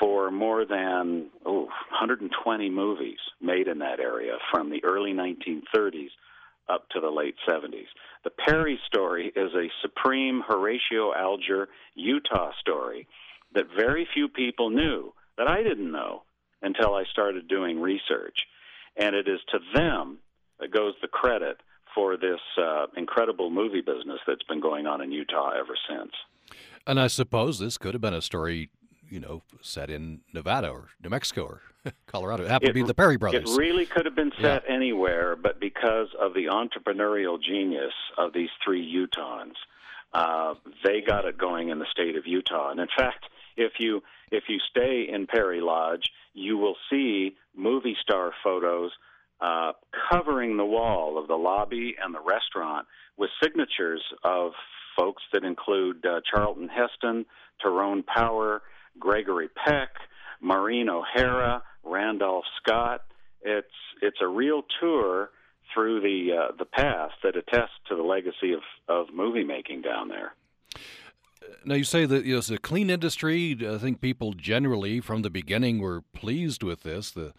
for 0.00 0.30
more 0.30 0.64
than 0.64 1.28
oh, 1.46 1.64
120 1.90 2.70
movies 2.70 3.18
made 3.40 3.68
in 3.68 3.78
that 3.78 4.00
area 4.00 4.32
from 4.52 4.70
the 4.70 4.82
early 4.84 5.12
1930s 5.12 6.08
up 6.68 6.88
to 6.90 7.00
the 7.00 7.10
late 7.10 7.34
70s. 7.48 7.86
The 8.24 8.30
Parry 8.30 8.78
story 8.86 9.32
is 9.36 9.52
a 9.54 9.68
supreme 9.82 10.42
Horatio 10.46 11.12
Alger 11.14 11.68
Utah 11.94 12.52
story 12.60 13.06
that 13.54 13.64
very 13.76 14.08
few 14.12 14.28
people 14.28 14.70
knew, 14.70 15.12
that 15.36 15.46
I 15.46 15.62
didn't 15.62 15.92
know 15.92 16.22
until 16.62 16.94
I 16.94 17.04
started 17.12 17.48
doing 17.48 17.80
research. 17.80 18.36
And 18.96 19.14
it 19.14 19.28
is 19.28 19.40
to 19.52 19.58
them 19.74 20.18
that 20.60 20.72
goes 20.72 20.94
the 21.02 21.08
credit 21.08 21.58
for 21.94 22.16
this 22.16 22.40
uh, 22.60 22.86
incredible 22.96 23.50
movie 23.50 23.80
business 23.80 24.18
that's 24.26 24.42
been 24.44 24.60
going 24.60 24.86
on 24.86 25.00
in 25.00 25.12
Utah 25.12 25.50
ever 25.50 25.76
since. 25.88 26.12
And 26.86 27.00
I 27.00 27.06
suppose 27.06 27.58
this 27.58 27.78
could 27.78 27.94
have 27.94 28.00
been 28.00 28.14
a 28.14 28.22
story, 28.22 28.70
you 29.14 29.20
know, 29.20 29.42
set 29.62 29.90
in 29.90 30.20
Nevada 30.32 30.68
or 30.70 30.88
New 31.02 31.08
Mexico 31.08 31.44
or 31.44 31.62
Colorado. 32.06 32.42
It 32.44 32.50
happened 32.50 32.70
It- 32.70 32.72
to 32.72 32.74
be 32.74 32.82
the 32.82 32.94
Parry 32.94 33.16
brothers. 33.16 33.54
It 33.54 33.56
really 33.56 33.86
could 33.86 34.04
have 34.06 34.16
been 34.16 34.32
set 34.40 34.64
anywhere, 34.68 35.36
but 35.36 35.60
because 35.60 36.08
of 36.20 36.34
the 36.34 36.46
entrepreneurial 36.46 37.40
genius 37.40 37.92
of 38.18 38.32
these 38.32 38.48
three 38.64 38.84
Utahns, 38.84 39.54
uh, 40.12 40.54
they 40.84 41.00
got 41.00 41.24
it 41.26 41.38
going 41.38 41.68
in 41.68 41.78
the 41.78 41.86
state 41.92 42.16
of 42.16 42.26
Utah. 42.26 42.70
And 42.70 42.80
in 42.80 42.88
fact, 42.96 43.24
if 43.56 43.74
you 43.78 44.02
if 44.32 44.44
you 44.48 44.58
stay 44.68 45.06
in 45.08 45.28
Parry 45.28 45.60
Lodge, 45.60 46.10
you 46.32 46.58
will 46.58 46.76
see 46.90 47.36
movie 47.56 47.96
star 48.02 48.32
photos 48.42 48.90
uh, 49.40 49.72
covering 50.10 50.56
the 50.56 50.64
wall 50.64 51.18
of 51.18 51.28
the 51.28 51.36
lobby 51.36 51.94
and 52.02 52.12
the 52.12 52.20
restaurant 52.20 52.86
with 53.16 53.30
signatures 53.40 54.02
of 54.24 54.52
folks 54.96 55.22
that 55.32 55.44
include 55.44 56.04
uh, 56.04 56.20
Charlton 56.28 56.68
Heston, 56.68 57.26
Tyrone 57.62 58.02
Power, 58.02 58.62
Gregory 58.98 59.48
Peck, 59.48 59.90
Maureen 60.40 60.88
O'Hara, 60.88 61.62
Randolph 61.82 62.44
Scott. 62.62 63.02
It's 63.42 63.68
it's 64.02 64.18
a 64.20 64.26
real 64.26 64.62
tour 64.80 65.30
through 65.72 66.00
the 66.00 66.36
uh, 66.36 66.52
the 66.58 66.64
past 66.64 67.14
that 67.22 67.36
attests 67.36 67.78
to 67.88 67.96
the 67.96 68.02
legacy 68.02 68.52
of, 68.52 68.62
of 68.88 69.14
movie 69.14 69.44
making 69.44 69.82
down 69.82 70.08
there. 70.08 70.34
Now 71.64 71.74
you 71.74 71.84
say 71.84 72.06
that 72.06 72.24
you 72.24 72.32
know, 72.32 72.38
it's 72.38 72.50
a 72.50 72.58
clean 72.58 72.90
industry. 72.90 73.56
I 73.68 73.78
think 73.78 74.00
people 74.00 74.32
generally, 74.32 75.00
from 75.00 75.22
the 75.22 75.30
beginning, 75.30 75.78
were 75.78 76.02
pleased 76.14 76.62
with 76.62 76.82
this. 76.82 77.10
The 77.10 77.32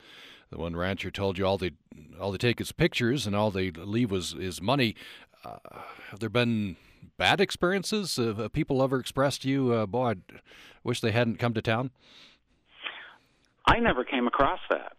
the 0.51 0.57
one 0.57 0.75
rancher 0.75 1.11
told 1.11 1.37
you 1.37 1.45
all 1.45 1.57
they 1.57 1.71
all 2.19 2.31
they 2.31 2.37
take 2.37 2.61
is 2.61 2.71
pictures, 2.71 3.25
and 3.25 3.35
all 3.35 3.51
they 3.51 3.71
leave 3.71 4.11
was 4.11 4.33
is 4.33 4.61
money. 4.61 4.95
Uh, 5.43 5.57
have 6.09 6.19
there 6.19 6.29
been 6.29 6.75
bad 7.17 7.41
experiences? 7.41 8.17
Uh, 8.19 8.47
people 8.51 8.81
ever 8.81 8.99
expressed 8.99 9.43
to 9.43 9.49
you, 9.49 9.73
uh, 9.73 9.85
boy, 9.85 10.11
I 10.11 10.15
wish 10.83 11.01
they 11.01 11.11
hadn't 11.11 11.37
come 11.37 11.53
to 11.53 11.61
town? 11.61 11.91
I 13.65 13.79
never 13.79 14.03
came 14.03 14.27
across 14.27 14.59
that, 14.69 14.93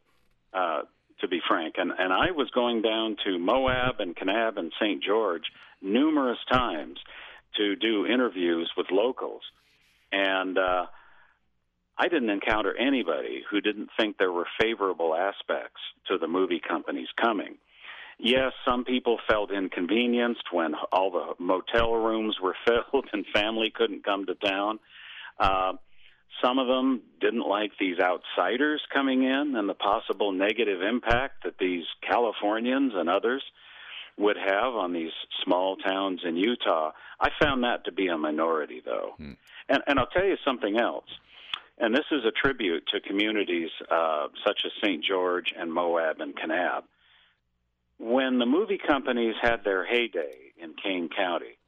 uh, 0.53 0.83
to 1.21 1.29
be 1.29 1.41
frank. 1.47 1.77
And, 1.79 1.93
and 1.97 2.13
I 2.13 2.33
was 2.33 2.51
going 2.51 2.83
down 2.83 3.17
to 3.25 3.39
Moab 3.39 4.01
and 4.01 4.17
Kanab 4.17 4.59
and 4.59 4.73
St. 4.81 5.03
George 5.03 5.45
numerous 5.81 6.39
times 6.51 6.99
to 7.57 7.77
do 7.77 8.07
interviews 8.07 8.71
with 8.77 8.87
locals. 8.91 9.43
And 10.13 10.59
uh, 10.59 10.87
I 11.99 12.09
didn't 12.09 12.31
encounter 12.31 12.77
anybody 12.77 13.43
who 13.51 13.61
didn't 13.61 13.91
think 13.99 14.19
there 14.19 14.33
were 14.33 14.47
favorable 14.61 15.15
aspects 15.15 15.81
to 16.09 16.19
the 16.19 16.29
movie 16.29 16.61
companies 16.67 17.09
coming. 17.21 17.57
Yes, 18.19 18.53
some 18.65 18.85
people 18.85 19.19
felt 19.29 19.51
inconvenienced 19.53 20.45
when 20.51 20.75
all 20.91 21.11
the 21.11 21.43
motel 21.43 21.93
rooms 21.93 22.37
were 22.43 22.57
filled 22.67 23.07
and 23.13 23.27
family 23.35 23.71
couldn't 23.75 24.05
come 24.05 24.27
to 24.27 24.35
town. 24.35 24.79
Uh, 25.39 25.75
some 26.43 26.59
of 26.59 26.67
them 26.67 27.03
didn't 27.21 27.47
like 27.47 27.73
these 27.79 27.99
outsiders 27.99 28.83
coming 28.93 29.23
in 29.23 29.55
and 29.57 29.69
the 29.69 29.75
possible 29.75 30.33
negative 30.33 30.83
impact 30.83 31.45
that 31.45 31.59
these 31.59 31.85
Californians 32.07 32.93
and 32.95 33.09
others 33.09 33.43
would 34.19 34.37
have 34.37 34.75
on 34.75 34.93
these 34.93 35.13
small 35.45 35.77
towns 35.77 36.21
in 36.25 36.37
Utah. 36.37 36.93
I 37.21 37.31
found 37.41 37.65
that 37.65 37.85
to 37.85 37.93
be 37.93 38.09
a 38.09 38.17
minority, 38.17 38.83
though. 38.85 39.15
And, 39.69 39.83
and 39.87 39.99
I'll 39.99 40.07
tell 40.07 40.25
you 40.25 40.37
something 40.45 40.79
else. 40.79 41.07
And 41.79 41.95
this 41.95 42.07
is 42.11 42.25
a 42.25 42.31
tribute 42.31 42.85
to 42.95 43.01
communities 43.01 43.69
uh, 43.91 44.29
such 44.47 44.63
as 44.65 44.73
St. 44.83 45.05
George 45.05 45.53
and 45.59 45.73
Moab 45.73 46.21
and 46.21 46.35
Kanab. 46.35 46.85
When 47.99 48.39
the 48.39 48.47
movie 48.47 48.79
companies 48.79 49.35
had 49.41 49.65
their 49.65 49.87
heyday 49.87 50.53
in 50.59 50.75
Kane 50.75 51.09
County, 51.09 51.59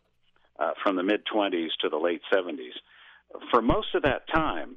uh, 0.59 0.73
from 0.83 0.97
the 0.97 1.03
mid 1.03 1.23
20s 1.25 1.71
to 1.81 1.89
the 1.89 1.97
late 1.97 2.23
70s, 2.33 2.75
for 3.51 3.63
most 3.63 3.95
of 3.95 4.03
that 4.03 4.29
time, 4.29 4.77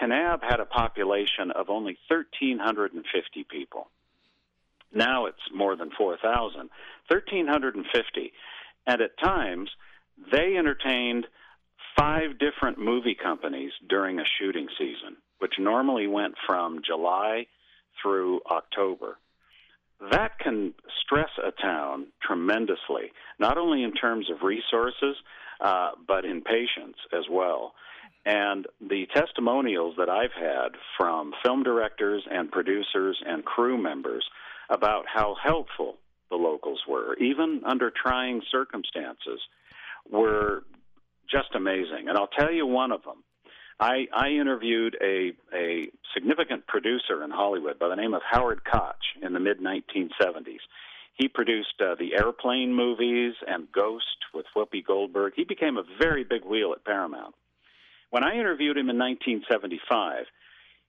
Kanab 0.00 0.42
had 0.42 0.60
a 0.60 0.64
population 0.64 1.50
of 1.50 1.70
only 1.70 1.98
1,350 2.08 3.44
people. 3.44 3.88
Now 4.92 5.26
it's 5.26 5.36
more 5.54 5.76
than 5.76 5.90
4,000. 5.90 6.70
1,350. 7.08 8.32
And 8.86 9.00
at 9.00 9.18
times, 9.18 9.70
they 10.32 10.56
entertained 10.56 11.26
five 11.98 12.38
different 12.38 12.78
movie 12.78 13.16
companies 13.20 13.72
during 13.88 14.18
a 14.18 14.24
shooting 14.38 14.68
season, 14.78 15.16
which 15.38 15.54
normally 15.58 16.06
went 16.06 16.34
from 16.46 16.80
July 16.84 17.46
through 18.00 18.40
October. 18.50 19.18
That 20.00 20.38
can 20.38 20.74
stress 21.02 21.30
a 21.44 21.50
town 21.50 22.06
tremendously, 22.22 23.12
not 23.38 23.58
only 23.58 23.82
in 23.82 23.92
terms 23.92 24.30
of 24.30 24.42
resources, 24.42 25.16
uh, 25.60 25.90
but 26.06 26.24
in 26.24 26.42
patience 26.42 26.96
as 27.12 27.24
well. 27.30 27.74
And 28.24 28.66
the 28.80 29.06
testimonials 29.14 29.94
that 29.98 30.08
I've 30.08 30.32
had 30.38 30.76
from 30.96 31.32
film 31.42 31.62
directors 31.62 32.22
and 32.30 32.50
producers 32.50 33.20
and 33.26 33.44
crew 33.44 33.80
members 33.80 34.24
about 34.70 35.04
how 35.12 35.34
helpful 35.42 35.96
the 36.30 36.36
locals 36.36 36.82
were, 36.86 37.16
even 37.16 37.62
under 37.66 37.90
trying 37.90 38.42
circumstances, 38.52 39.40
were 40.10 40.62
just 41.30 41.54
amazing. 41.54 42.08
And 42.08 42.16
I'll 42.16 42.28
tell 42.38 42.52
you 42.52 42.66
one 42.66 42.92
of 42.92 43.02
them. 43.02 43.24
I, 43.80 44.08
I 44.12 44.30
interviewed 44.30 44.96
a, 45.00 45.32
a 45.54 45.88
significant 46.14 46.66
producer 46.66 47.22
in 47.22 47.30
Hollywood 47.30 47.78
by 47.78 47.88
the 47.88 47.94
name 47.94 48.12
of 48.12 48.22
Howard 48.28 48.62
Koch 48.64 48.96
in 49.22 49.32
the 49.32 49.40
mid 49.40 49.60
1970s. 49.60 50.60
He 51.14 51.28
produced 51.28 51.80
uh, 51.80 51.94
the 51.98 52.14
Airplane 52.14 52.74
movies 52.74 53.34
and 53.46 53.70
Ghost 53.72 54.04
with 54.34 54.46
Whoopi 54.56 54.84
Goldberg. 54.84 55.32
He 55.36 55.44
became 55.44 55.76
a 55.76 55.84
very 56.00 56.24
big 56.24 56.44
wheel 56.44 56.72
at 56.72 56.84
Paramount. 56.84 57.34
When 58.10 58.24
I 58.24 58.34
interviewed 58.34 58.76
him 58.76 58.90
in 58.90 58.98
1975, 58.98 60.26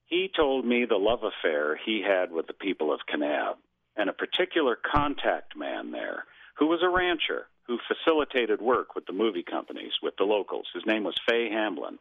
he 0.05 0.31
told 0.35 0.65
me 0.65 0.85
the 0.85 0.95
love 0.95 1.19
affair 1.23 1.79
he 1.85 2.01
had 2.01 2.31
with 2.31 2.47
the 2.47 2.53
people 2.53 2.91
of 2.93 3.01
Kanab 3.11 3.55
and 3.95 4.09
a 4.09 4.13
particular 4.13 4.75
contact 4.75 5.55
man 5.55 5.91
there 5.91 6.23
who 6.57 6.67
was 6.67 6.81
a 6.81 6.89
rancher 6.89 7.47
who 7.67 7.77
facilitated 7.87 8.61
work 8.61 8.95
with 8.95 9.05
the 9.05 9.13
movie 9.13 9.43
companies, 9.43 9.93
with 10.01 10.15
the 10.17 10.23
locals. 10.23 10.67
His 10.73 10.85
name 10.85 11.03
was 11.03 11.15
Fay 11.27 11.49
Hamlin. 11.49 11.99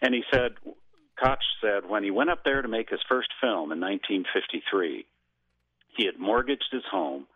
And 0.00 0.14
he 0.14 0.22
said, 0.32 0.52
Koch 1.22 1.38
said, 1.60 1.88
when 1.88 2.02
he 2.02 2.10
went 2.10 2.30
up 2.30 2.44
there 2.44 2.62
to 2.62 2.68
make 2.68 2.90
his 2.90 3.00
first 3.08 3.28
film 3.40 3.72
in 3.72 3.80
1953, 3.80 5.06
he 5.96 6.06
had 6.06 6.18
mortgaged 6.18 6.68
his 6.72 6.82
home 6.90 7.26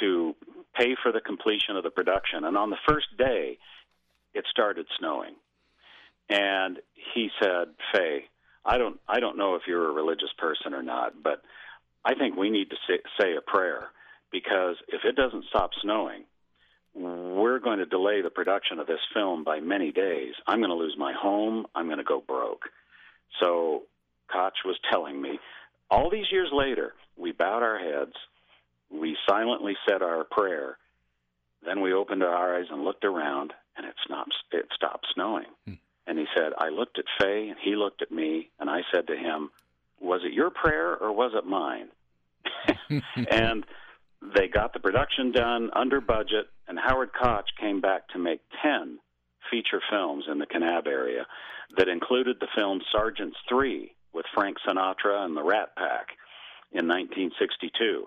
to 0.00 0.34
pay 0.76 0.94
for 1.02 1.12
the 1.12 1.20
completion 1.20 1.76
of 1.76 1.82
the 1.82 1.90
production. 1.90 2.44
And 2.44 2.56
on 2.56 2.70
the 2.70 2.76
first 2.88 3.06
day, 3.16 3.58
it 4.34 4.44
started 4.50 4.86
snowing. 4.98 5.34
And 6.28 6.78
he 7.14 7.30
said, 7.40 7.68
Fay, 7.92 8.26
I 8.64 8.78
don't, 8.78 9.00
I 9.08 9.18
don't 9.20 9.38
know 9.38 9.54
if 9.54 9.62
you're 9.66 9.88
a 9.88 9.92
religious 9.92 10.32
person 10.36 10.74
or 10.74 10.82
not, 10.82 11.22
but 11.22 11.42
I 12.04 12.14
think 12.14 12.36
we 12.36 12.50
need 12.50 12.70
to 12.70 12.76
say, 12.86 12.98
say 13.20 13.34
a 13.36 13.40
prayer 13.40 13.88
because 14.30 14.76
if 14.88 15.00
it 15.04 15.16
doesn't 15.16 15.46
stop 15.48 15.70
snowing, 15.82 16.24
we're 16.98 17.58
going 17.60 17.78
to 17.78 17.86
delay 17.86 18.22
the 18.22 18.30
production 18.30 18.78
of 18.78 18.86
this 18.86 19.00
film 19.14 19.44
by 19.44 19.60
many 19.60 19.92
days. 19.92 20.34
I'm 20.46 20.58
going 20.58 20.70
to 20.70 20.76
lose 20.76 20.96
my 20.98 21.12
home. 21.12 21.66
I'm 21.74 21.86
going 21.86 21.98
to 21.98 22.04
go 22.04 22.22
broke. 22.26 22.64
So 23.40 23.82
Koch 24.32 24.54
was 24.64 24.76
telling 24.90 25.20
me, 25.20 25.38
all 25.90 26.10
these 26.10 26.26
years 26.32 26.50
later, 26.52 26.94
we 27.16 27.32
bowed 27.32 27.62
our 27.62 27.78
heads, 27.78 28.12
we 28.90 29.16
silently 29.28 29.74
said 29.88 30.02
our 30.02 30.24
prayer, 30.24 30.76
then 31.64 31.80
we 31.80 31.92
opened 31.92 32.22
our 32.22 32.58
eyes 32.58 32.66
and 32.70 32.84
looked 32.84 33.04
around, 33.04 33.52
and 33.76 33.86
it 33.86 33.94
stopped. 34.04 34.34
It 34.52 34.66
stopped 34.74 35.06
snowing. 35.14 35.46
Hmm. 35.66 35.74
And 36.06 36.18
he 36.18 36.24
said, 36.34 36.52
I 36.58 36.70
looked 36.70 36.98
at 36.98 37.04
Fay, 37.20 37.48
and 37.48 37.58
he 37.62 37.76
looked 37.76 38.02
at 38.02 38.10
me, 38.10 38.50
and 38.58 38.70
I 38.70 38.80
said 38.92 39.06
to 39.08 39.16
him, 39.16 39.50
was 40.00 40.22
it 40.24 40.32
your 40.32 40.50
prayer 40.50 40.96
or 40.96 41.12
was 41.12 41.32
it 41.34 41.44
mine? 41.44 41.88
and 43.30 43.64
they 44.34 44.48
got 44.48 44.72
the 44.72 44.80
production 44.80 45.32
done 45.32 45.70
under 45.74 46.00
budget, 46.00 46.48
and 46.68 46.78
Howard 46.78 47.10
Koch 47.12 47.46
came 47.60 47.80
back 47.80 48.08
to 48.08 48.18
make 48.18 48.40
10 48.62 48.98
feature 49.50 49.80
films 49.90 50.24
in 50.30 50.38
the 50.38 50.46
Kanab 50.46 50.86
area 50.86 51.26
that 51.76 51.88
included 51.88 52.36
the 52.38 52.48
film 52.54 52.80
Sergeants 52.92 53.36
3 53.48 53.90
with 54.12 54.26
Frank 54.34 54.58
Sinatra 54.66 55.24
and 55.24 55.36
the 55.36 55.42
Rat 55.42 55.74
Pack 55.76 56.08
in 56.72 56.86
1962. 56.86 58.06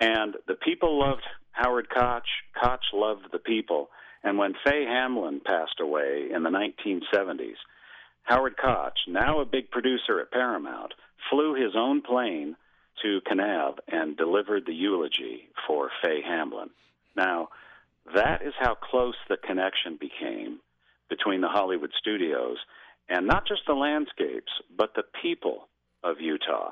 And 0.00 0.34
the 0.48 0.54
people 0.54 0.98
loved 0.98 1.22
Howard 1.52 1.88
Koch, 1.90 2.26
Koch 2.60 2.80
loved 2.92 3.26
the 3.32 3.38
people. 3.38 3.90
And 4.22 4.38
when 4.38 4.54
Fay 4.64 4.84
Hamlin 4.84 5.40
passed 5.44 5.80
away 5.80 6.28
in 6.34 6.42
the 6.42 6.50
1970s, 6.50 7.56
Howard 8.24 8.56
Koch, 8.56 8.94
now 9.08 9.40
a 9.40 9.46
big 9.46 9.70
producer 9.70 10.20
at 10.20 10.30
Paramount, 10.30 10.94
flew 11.30 11.54
his 11.54 11.72
own 11.76 12.02
plane 12.02 12.56
to 13.02 13.20
Kanab 13.30 13.78
and 13.88 14.16
delivered 14.16 14.66
the 14.66 14.74
eulogy 14.74 15.48
for 15.66 15.90
Fay 16.02 16.20
Hamlin. 16.22 16.70
Now, 17.16 17.48
that 18.14 18.42
is 18.42 18.54
how 18.58 18.74
close 18.74 19.14
the 19.28 19.36
connection 19.36 19.98
became 20.00 20.60
between 21.08 21.40
the 21.40 21.48
Hollywood 21.48 21.90
studios 21.98 22.56
and 23.08 23.26
not 23.26 23.46
just 23.46 23.62
the 23.66 23.74
landscapes, 23.74 24.52
but 24.76 24.94
the 24.94 25.02
people 25.20 25.68
of 26.02 26.20
Utah. 26.20 26.70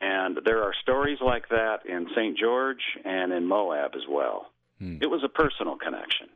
And 0.00 0.38
there 0.44 0.62
are 0.62 0.74
stories 0.82 1.18
like 1.24 1.48
that 1.48 1.86
in 1.88 2.08
St. 2.14 2.36
George 2.36 2.82
and 3.04 3.32
in 3.32 3.46
Moab 3.46 3.92
as 3.94 4.02
well. 4.08 4.50
Hmm. 4.78 4.98
It 5.00 5.06
was 5.06 5.22
a 5.24 5.28
personal 5.28 5.76
connection. 5.76 6.28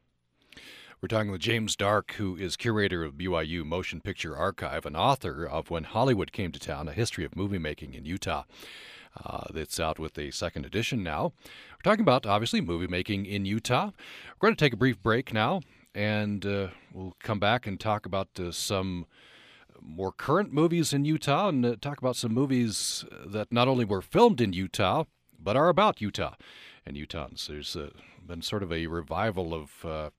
We're 1.03 1.09
talking 1.09 1.31
with 1.31 1.43
James 1.43 1.77
D'Arc, 1.77 2.13
who 2.15 2.37
is 2.37 2.57
curator 2.57 3.05
of 3.05 3.15
BYU 3.15 3.65
Motion 3.65 4.01
Picture 4.01 4.37
Archive 4.37 4.87
and 4.87 4.97
author 4.97 5.45
of 5.45 5.69
When 5.69 5.85
Hollywood 5.85 6.33
Came 6.33 6.53
to 6.53 6.59
Town, 6.61 6.89
a 6.89 6.93
history 6.93 7.25
of 7.25 7.37
movie 7.37 7.59
making 7.59 7.93
in 7.93 8.07
Utah. 8.07 8.45
Uh, 9.25 9.45
that's 9.53 9.81
out 9.81 9.99
with 9.99 10.19
a 10.19 10.31
second 10.31 10.67
edition 10.67 11.03
now. 11.03 11.33
We're 11.71 11.91
talking 11.91 12.03
about, 12.03 12.27
obviously, 12.27 12.61
movie 12.61 12.87
making 12.87 13.25
in 13.27 13.47
Utah. 13.47 13.87
We're 14.41 14.49
going 14.49 14.57
to 14.57 14.65
take 14.65 14.75
a 14.75 14.77
brief 14.77 15.03
break 15.03 15.33
now, 15.33 15.63
and 15.95 16.45
uh, 16.45 16.69
we'll 16.93 17.17
come 17.23 17.39
back 17.39 17.67
and 17.67 17.81
talk 17.81 18.05
about 18.05 18.29
uh, 18.39 18.53
some 18.53 19.07
more 19.81 20.13
current 20.13 20.53
movies 20.53 20.93
in 20.93 21.05
Utah 21.05 21.49
and 21.49 21.65
uh, 21.65 21.77
talk 21.81 21.99
about 21.99 22.17
some 22.17 22.35
movies 22.35 23.05
that 23.25 23.51
not 23.51 23.69
only 23.69 23.85
were 23.85 24.03
filmed 24.03 24.41
in 24.41 24.53
Utah, 24.53 25.05
but 25.39 25.57
are 25.57 25.69
about 25.69 26.01
Utah 26.01 26.35
and 26.85 26.97
Utahns. 26.97 27.47
There's 27.47 27.75
uh, 27.75 27.91
been 28.27 28.43
sort 28.43 28.63
of 28.63 28.73
a 28.73 28.87
revival 28.87 29.55
of 29.55 29.85
uh, 29.85 30.11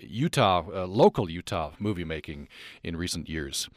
Utah, 0.00 0.84
local 0.86 1.30
Utah 1.30 1.72
movie 1.78 2.04
making 2.04 2.48
in 2.82 2.96
recent 2.96 3.28
years. 3.28 3.68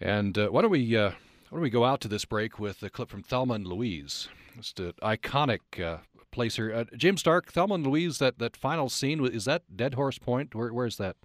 And 0.00 0.36
why 0.36 0.62
don't 0.62 0.70
we 0.70 1.12
why 1.48 1.56
don't 1.56 1.62
we 1.62 1.70
go 1.70 1.84
out 1.84 2.00
to 2.00 2.08
this 2.08 2.24
break 2.24 2.58
with 2.58 2.82
a 2.82 2.90
clip 2.90 3.08
from 3.08 3.22
Thelma 3.22 3.54
and 3.54 3.66
Louise? 3.66 4.28
It's 4.58 4.72
an 4.78 4.94
iconic 5.00 5.60
uh, 5.80 5.98
place 6.32 6.56
here. 6.56 6.74
Uh, 6.74 6.84
James 6.96 7.22
D'Arc, 7.22 7.52
Thelma 7.52 7.74
and 7.74 7.86
Louise, 7.86 8.18
that, 8.18 8.38
that 8.40 8.56
final 8.56 8.88
scene, 8.88 9.24
is 9.24 9.44
that 9.44 9.62
Dead 9.76 9.94
Horse 9.94 10.18
Point? 10.18 10.56
Where, 10.56 10.72
where 10.72 10.86
is 10.86 10.96
that? 10.96 11.16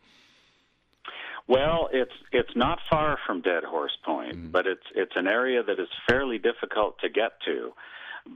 Well, 1.48 1.90
it's 1.92 2.14
it's 2.32 2.56
not 2.56 2.80
far 2.90 3.18
from 3.26 3.42
Dead 3.42 3.64
Horse 3.64 3.98
Point, 4.06 4.36
mm. 4.38 4.52
but 4.52 4.68
it's 4.68 4.86
it's 4.96 5.12
an 5.16 5.28
area 5.28 5.64
that 5.64 5.80
is 5.80 5.88
fairly 6.08 6.38
difficult 6.38 7.00
to 7.00 7.10
get 7.10 7.32
to. 7.46 7.72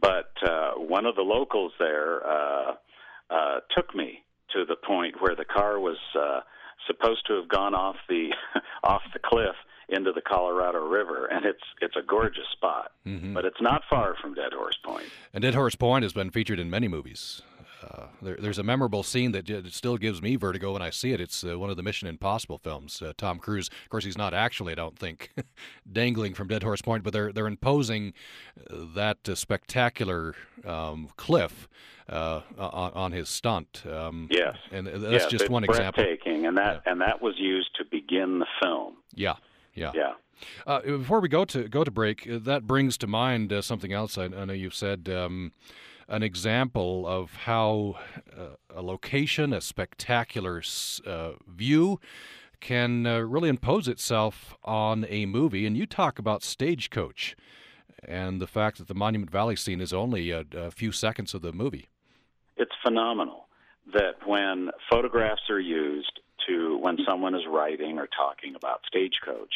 But 0.01 0.31
uh, 0.43 0.71
one 0.71 1.05
of 1.05 1.15
the 1.15 1.21
locals 1.21 1.71
there 1.79 2.27
uh, 2.27 2.73
uh, 3.29 3.59
took 3.75 3.95
me 3.95 4.23
to 4.53 4.65
the 4.65 4.75
point 4.75 5.21
where 5.21 5.35
the 5.35 5.45
car 5.45 5.79
was 5.79 5.97
uh, 6.19 6.41
supposed 6.87 7.25
to 7.27 7.35
have 7.35 7.47
gone 7.47 7.75
off 7.75 7.95
the 8.09 8.31
off 8.83 9.03
the 9.13 9.19
cliff 9.23 9.55
into 9.89 10.11
the 10.11 10.21
Colorado 10.21 10.79
River, 10.85 11.25
and 11.25 11.45
it's 11.45 11.63
it's 11.81 11.95
a 11.95 12.01
gorgeous 12.01 12.47
spot. 12.51 12.91
Mm-hmm. 13.05 13.33
But 13.33 13.45
it's 13.45 13.61
not 13.61 13.83
far 13.89 14.15
from 14.21 14.33
Dead 14.33 14.53
Horse 14.53 14.77
Point. 14.83 15.05
And 15.33 15.41
Dead 15.41 15.55
Horse 15.55 15.75
Point 15.75 16.03
has 16.03 16.13
been 16.13 16.31
featured 16.31 16.59
in 16.59 16.69
many 16.69 16.87
movies. 16.87 17.41
Uh, 17.85 18.07
there, 18.21 18.37
there's 18.39 18.57
a 18.57 18.63
memorable 18.63 19.03
scene 19.03 19.31
that 19.33 19.47
still 19.71 19.97
gives 19.97 20.21
me 20.21 20.35
vertigo 20.35 20.73
when 20.73 20.81
I 20.81 20.89
see 20.89 21.11
it. 21.11 21.21
It's 21.21 21.43
uh, 21.43 21.59
one 21.59 21.69
of 21.69 21.77
the 21.77 21.83
Mission 21.83 22.07
Impossible 22.07 22.57
films. 22.57 23.01
Uh, 23.01 23.13
Tom 23.17 23.37
Cruise, 23.37 23.69
of 23.83 23.89
course, 23.89 24.05
he's 24.05 24.17
not 24.17 24.33
actually, 24.33 24.71
I 24.71 24.75
don't 24.75 24.97
think, 24.97 25.31
dangling 25.91 26.33
from 26.33 26.47
Dead 26.47 26.63
Horse 26.63 26.81
Point, 26.81 27.03
but 27.03 27.13
they're 27.13 27.31
they're 27.31 27.47
imposing 27.47 28.13
uh, 28.69 28.85
that 28.95 29.29
uh, 29.29 29.35
spectacular 29.35 30.35
um, 30.65 31.09
cliff 31.17 31.67
uh, 32.09 32.41
on, 32.57 32.91
on, 32.93 33.11
his 33.11 33.29
stunt. 33.29 33.83
Um, 33.89 34.29
yes, 34.31 34.55
and 34.71 34.87
that's 34.87 35.23
yes, 35.23 35.25
just 35.27 35.49
one 35.49 35.63
example. 35.63 36.03
Breathtaking, 36.03 36.45
and 36.45 36.57
that 36.57 36.81
yeah. 36.85 36.91
and 36.91 37.01
that 37.01 37.21
was 37.21 37.35
used 37.37 37.69
to 37.77 37.85
begin 37.85 38.39
the 38.39 38.47
film. 38.61 38.95
Yeah. 39.13 39.35
Yeah. 39.75 39.91
Yeah. 39.93 40.13
Uh, 40.65 40.81
before 40.81 41.19
we 41.19 41.29
go 41.29 41.45
to 41.45 41.67
go 41.67 41.83
to 41.83 41.91
break, 41.91 42.27
uh, 42.29 42.39
that 42.41 42.67
brings 42.67 42.97
to 42.97 43.07
mind 43.07 43.53
uh, 43.53 43.61
something 43.61 43.93
else. 43.93 44.17
I, 44.17 44.25
I, 44.25 44.45
know 44.45 44.53
you've 44.53 44.75
said 44.75 45.07
um, 45.09 45.53
an 46.07 46.23
example 46.23 47.07
of 47.07 47.33
how 47.33 47.95
uh, 48.37 48.55
a 48.73 48.81
location, 48.81 49.53
a 49.53 49.61
spectacular 49.61 50.61
uh, 51.05 51.31
view, 51.47 51.99
can 52.59 53.05
uh, 53.05 53.19
really 53.19 53.49
impose 53.49 53.87
itself 53.87 54.55
on 54.63 55.05
a 55.09 55.25
movie. 55.25 55.65
And 55.65 55.77
you 55.77 55.85
talk 55.85 56.19
about 56.19 56.43
Stagecoach 56.43 57.35
and 58.03 58.41
the 58.41 58.47
fact 58.47 58.77
that 58.77 58.87
the 58.87 58.93
Monument 58.93 59.31
Valley 59.31 59.55
scene 59.55 59.81
is 59.81 59.93
only 59.93 60.31
a, 60.31 60.45
a 60.53 60.71
few 60.71 60.91
seconds 60.91 61.33
of 61.33 61.41
the 61.41 61.53
movie. 61.53 61.87
It's 62.57 62.75
phenomenal 62.83 63.47
that 63.93 64.15
when 64.25 64.69
photographs 64.89 65.49
are 65.49 65.59
used 65.59 66.19
to 66.47 66.77
when 66.77 66.97
someone 67.05 67.35
is 67.35 67.45
writing 67.47 67.97
or 67.97 68.07
talking 68.07 68.55
about 68.55 68.81
Stagecoach, 68.87 69.53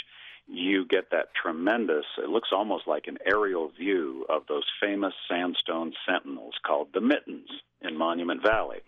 you 0.47 0.85
get 0.85 1.11
that 1.11 1.29
tremendous, 1.39 2.05
it 2.17 2.29
looks 2.29 2.49
almost 2.51 2.87
like 2.87 3.05
an 3.07 3.19
aerial 3.25 3.69
view 3.77 4.25
of 4.29 4.43
those 4.47 4.63
famous 4.81 5.13
sandstone 5.29 5.93
sentinels 6.07 6.55
called 6.65 6.87
the 6.93 7.01
Mittens 7.01 7.49
in 7.81 7.97
Monument 7.97 8.41
Valley. 8.41 8.79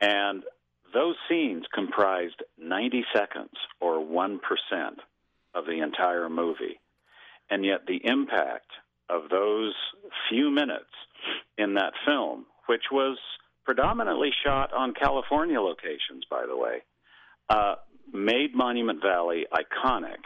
And 0.00 0.42
those 0.92 1.14
scenes 1.28 1.64
comprised 1.72 2.42
90 2.58 3.04
seconds 3.14 3.54
or 3.80 3.98
1% 3.98 4.38
of 5.54 5.66
the 5.66 5.80
entire 5.80 6.28
movie. 6.28 6.80
And 7.50 7.64
yet 7.64 7.86
the 7.86 8.00
impact 8.04 8.70
of 9.08 9.28
those 9.30 9.74
few 10.28 10.50
minutes 10.50 10.90
in 11.56 11.74
that 11.74 11.92
film, 12.06 12.46
which 12.66 12.84
was 12.90 13.18
predominantly 13.64 14.30
shot 14.44 14.72
on 14.72 14.92
California 14.94 15.60
locations, 15.60 16.24
by 16.28 16.46
the 16.46 16.56
way, 16.56 16.82
uh, 17.48 17.76
made 18.12 18.54
Monument 18.54 19.02
Valley 19.02 19.46
iconic 19.52 20.24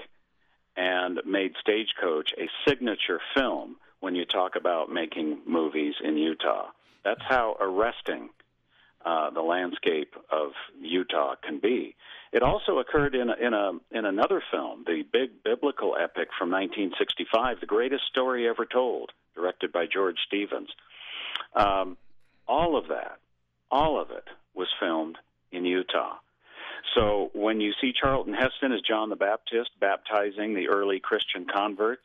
and 0.77 1.21
made 1.27 1.53
Stagecoach 1.61 2.33
a 2.39 2.49
signature 2.67 3.21
film 3.35 3.77
when 4.01 4.15
you 4.15 4.25
talk 4.25 4.55
about 4.57 4.91
making 4.91 5.39
movies 5.47 5.95
in 6.03 6.17
Utah. 6.17 6.69
That's 7.05 7.23
how 7.29 7.57
arresting 7.61 8.31
uh, 9.05 9.31
the 9.31 9.41
landscape 9.41 10.15
of 10.31 10.53
Utah 10.81 11.35
can 11.43 11.59
be. 11.59 11.97
It 12.33 12.43
also 12.43 12.79
occurred 12.79 13.15
in 13.15 13.31
in 13.31 13.55
a 13.55 13.73
in 13.91 14.05
another 14.05 14.43
film, 14.51 14.85
the 14.87 15.03
big 15.11 15.43
biblical 15.43 15.97
epic 15.97 16.29
from 16.39 16.51
1965, 16.51 17.61
"The 17.61 17.67
Greatest 17.67 18.05
Story 18.07 18.47
Ever 18.47 18.67
Told," 18.67 19.13
directed 19.35 19.73
by 19.73 19.87
George 19.87 20.19
Stevens. 20.27 20.69
Um, 21.55 21.97
all 22.47 22.77
of 22.77 22.89
that, 22.89 23.19
all 23.71 24.01
of 24.01 24.11
it, 24.11 24.25
was 24.55 24.69
filmed 24.79 25.17
in 25.53 25.65
Utah. 25.65 26.17
So 26.95 27.31
when 27.35 27.61
you 27.61 27.73
see 27.81 27.93
Charlton 27.99 28.35
Heston 28.35 28.73
as 28.73 28.81
John 28.81 29.11
the 29.11 29.17
Baptist 29.17 29.71
baptizing 29.81 30.55
the 30.55 30.69
early 30.69 31.01
Christian 31.01 31.47
converts, 31.53 32.05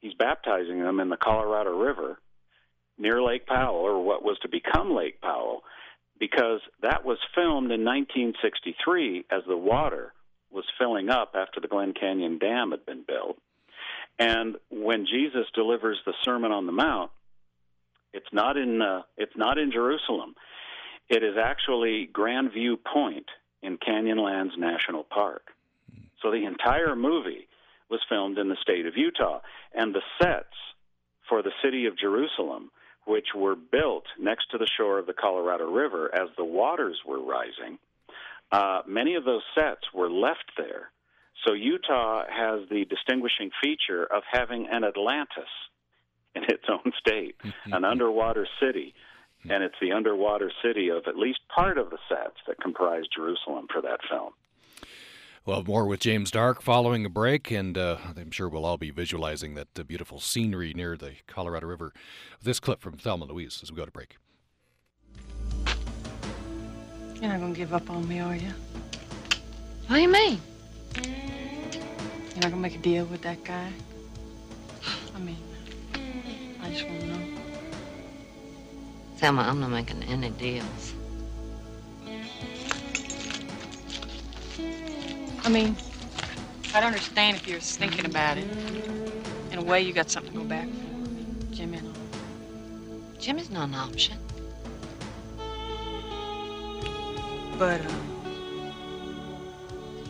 he's 0.00 0.14
baptizing 0.14 0.80
them 0.80 1.00
in 1.00 1.08
the 1.08 1.16
Colorado 1.16 1.78
River 1.78 2.18
near 2.98 3.22
Lake 3.22 3.46
Powell, 3.46 3.76
or 3.76 4.02
what 4.02 4.22
was 4.22 4.38
to 4.40 4.48
become 4.48 4.94
Lake 4.94 5.20
Powell, 5.20 5.62
because 6.18 6.60
that 6.82 7.04
was 7.04 7.18
filmed 7.34 7.70
in 7.70 7.84
1963 7.84 9.26
as 9.30 9.42
the 9.46 9.56
water 9.56 10.12
was 10.50 10.64
filling 10.78 11.10
up 11.10 11.34
after 11.34 11.60
the 11.60 11.68
Glen 11.68 11.92
Canyon 11.92 12.38
Dam 12.38 12.70
had 12.70 12.86
been 12.86 13.04
built. 13.06 13.36
And 14.18 14.56
when 14.70 15.06
Jesus 15.06 15.46
delivers 15.54 15.98
the 16.06 16.14
Sermon 16.22 16.52
on 16.52 16.64
the 16.64 16.72
Mount, 16.72 17.10
it's 18.14 18.32
not 18.32 18.56
in 18.56 18.80
uh, 18.80 19.02
it's 19.18 19.36
not 19.36 19.58
in 19.58 19.70
Jerusalem. 19.70 20.34
It 21.10 21.22
is 21.22 21.36
actually 21.40 22.08
Grandview 22.10 22.76
Point 22.82 23.26
in 23.62 23.78
Canyonlands 23.78 24.56
National 24.58 25.04
Park. 25.04 25.42
So 26.22 26.30
the 26.30 26.44
entire 26.44 26.96
movie 26.96 27.48
was 27.90 28.00
filmed 28.08 28.38
in 28.38 28.48
the 28.48 28.56
state 28.62 28.86
of 28.86 28.96
Utah. 28.96 29.40
And 29.74 29.94
the 29.94 30.02
sets 30.20 30.54
for 31.28 31.42
the 31.42 31.52
city 31.62 31.86
of 31.86 31.98
Jerusalem, 31.98 32.70
which 33.06 33.28
were 33.34 33.56
built 33.56 34.04
next 34.18 34.50
to 34.50 34.58
the 34.58 34.68
shore 34.76 34.98
of 34.98 35.06
the 35.06 35.12
Colorado 35.12 35.70
River 35.70 36.10
as 36.14 36.28
the 36.36 36.44
waters 36.44 36.98
were 37.06 37.22
rising, 37.22 37.78
uh, 38.52 38.82
many 38.86 39.14
of 39.14 39.24
those 39.24 39.42
sets 39.54 39.82
were 39.92 40.10
left 40.10 40.52
there. 40.56 40.90
So 41.46 41.52
Utah 41.52 42.24
has 42.28 42.68
the 42.68 42.84
distinguishing 42.86 43.50
feature 43.62 44.04
of 44.04 44.22
having 44.30 44.68
an 44.70 44.84
Atlantis 44.84 45.50
in 46.34 46.44
its 46.44 46.64
own 46.68 46.92
state, 46.98 47.36
an 47.66 47.84
underwater 47.92 48.46
city 48.60 48.94
and 49.50 49.62
it's 49.62 49.76
the 49.80 49.92
underwater 49.92 50.50
city 50.62 50.88
of 50.88 51.04
at 51.06 51.16
least 51.16 51.40
part 51.54 51.78
of 51.78 51.90
the 51.90 51.98
sets 52.08 52.36
that 52.46 52.60
comprise 52.60 53.04
Jerusalem 53.14 53.66
for 53.72 53.80
that 53.82 54.00
film. 54.08 54.32
Well, 55.44 55.62
more 55.62 55.86
with 55.86 56.00
James 56.00 56.32
D'Arc 56.32 56.60
following 56.60 57.06
a 57.06 57.08
break, 57.08 57.52
and 57.52 57.78
uh, 57.78 57.98
I'm 58.16 58.32
sure 58.32 58.48
we'll 58.48 58.64
all 58.64 58.78
be 58.78 58.90
visualizing 58.90 59.54
that 59.54 59.68
uh, 59.78 59.84
beautiful 59.84 60.18
scenery 60.18 60.74
near 60.74 60.96
the 60.96 61.12
Colorado 61.28 61.68
River. 61.68 61.92
This 62.42 62.58
clip 62.58 62.80
from 62.80 62.94
Thelma 62.94 63.26
Louise 63.26 63.60
as 63.62 63.70
we 63.70 63.76
go 63.76 63.84
to 63.84 63.92
break. 63.92 64.16
You're 67.14 67.30
not 67.30 67.40
gonna 67.40 67.54
give 67.54 67.72
up 67.72 67.88
on 67.88 68.08
me, 68.08 68.18
are 68.18 68.34
you? 68.34 68.52
What 69.86 69.96
do 69.96 70.02
you 70.02 70.08
mean? 70.08 70.40
You're 70.96 72.42
not 72.42 72.50
gonna 72.50 72.56
make 72.56 72.74
a 72.74 72.78
deal 72.78 73.04
with 73.04 73.22
that 73.22 73.44
guy? 73.44 73.70
I 75.14 75.18
mean, 75.20 75.38
I 76.60 76.70
just 76.70 76.84
wanna 76.86 77.06
know. 77.06 77.35
Thelma, 79.16 79.42
I'm 79.42 79.60
not 79.60 79.70
making 79.70 80.02
any 80.04 80.30
deals. 80.30 80.94
I 85.42 85.48
mean, 85.48 85.74
I'd 86.74 86.84
understand 86.84 87.36
if 87.36 87.48
you're 87.48 87.60
thinking 87.60 88.04
about 88.04 88.36
it. 88.36 88.46
In 89.52 89.58
a 89.58 89.62
way, 89.62 89.80
you 89.80 89.94
got 89.94 90.10
something 90.10 90.32
to 90.32 90.38
go 90.40 90.44
back 90.44 90.68
for. 90.68 91.54
Jim 91.54 91.72
and 91.72 91.86
all. 91.86 91.94
Jimmy's 93.18 93.48
not 93.48 93.68
an 93.68 93.74
option. 93.74 94.18
But, 97.58 97.80
um, 97.80 98.22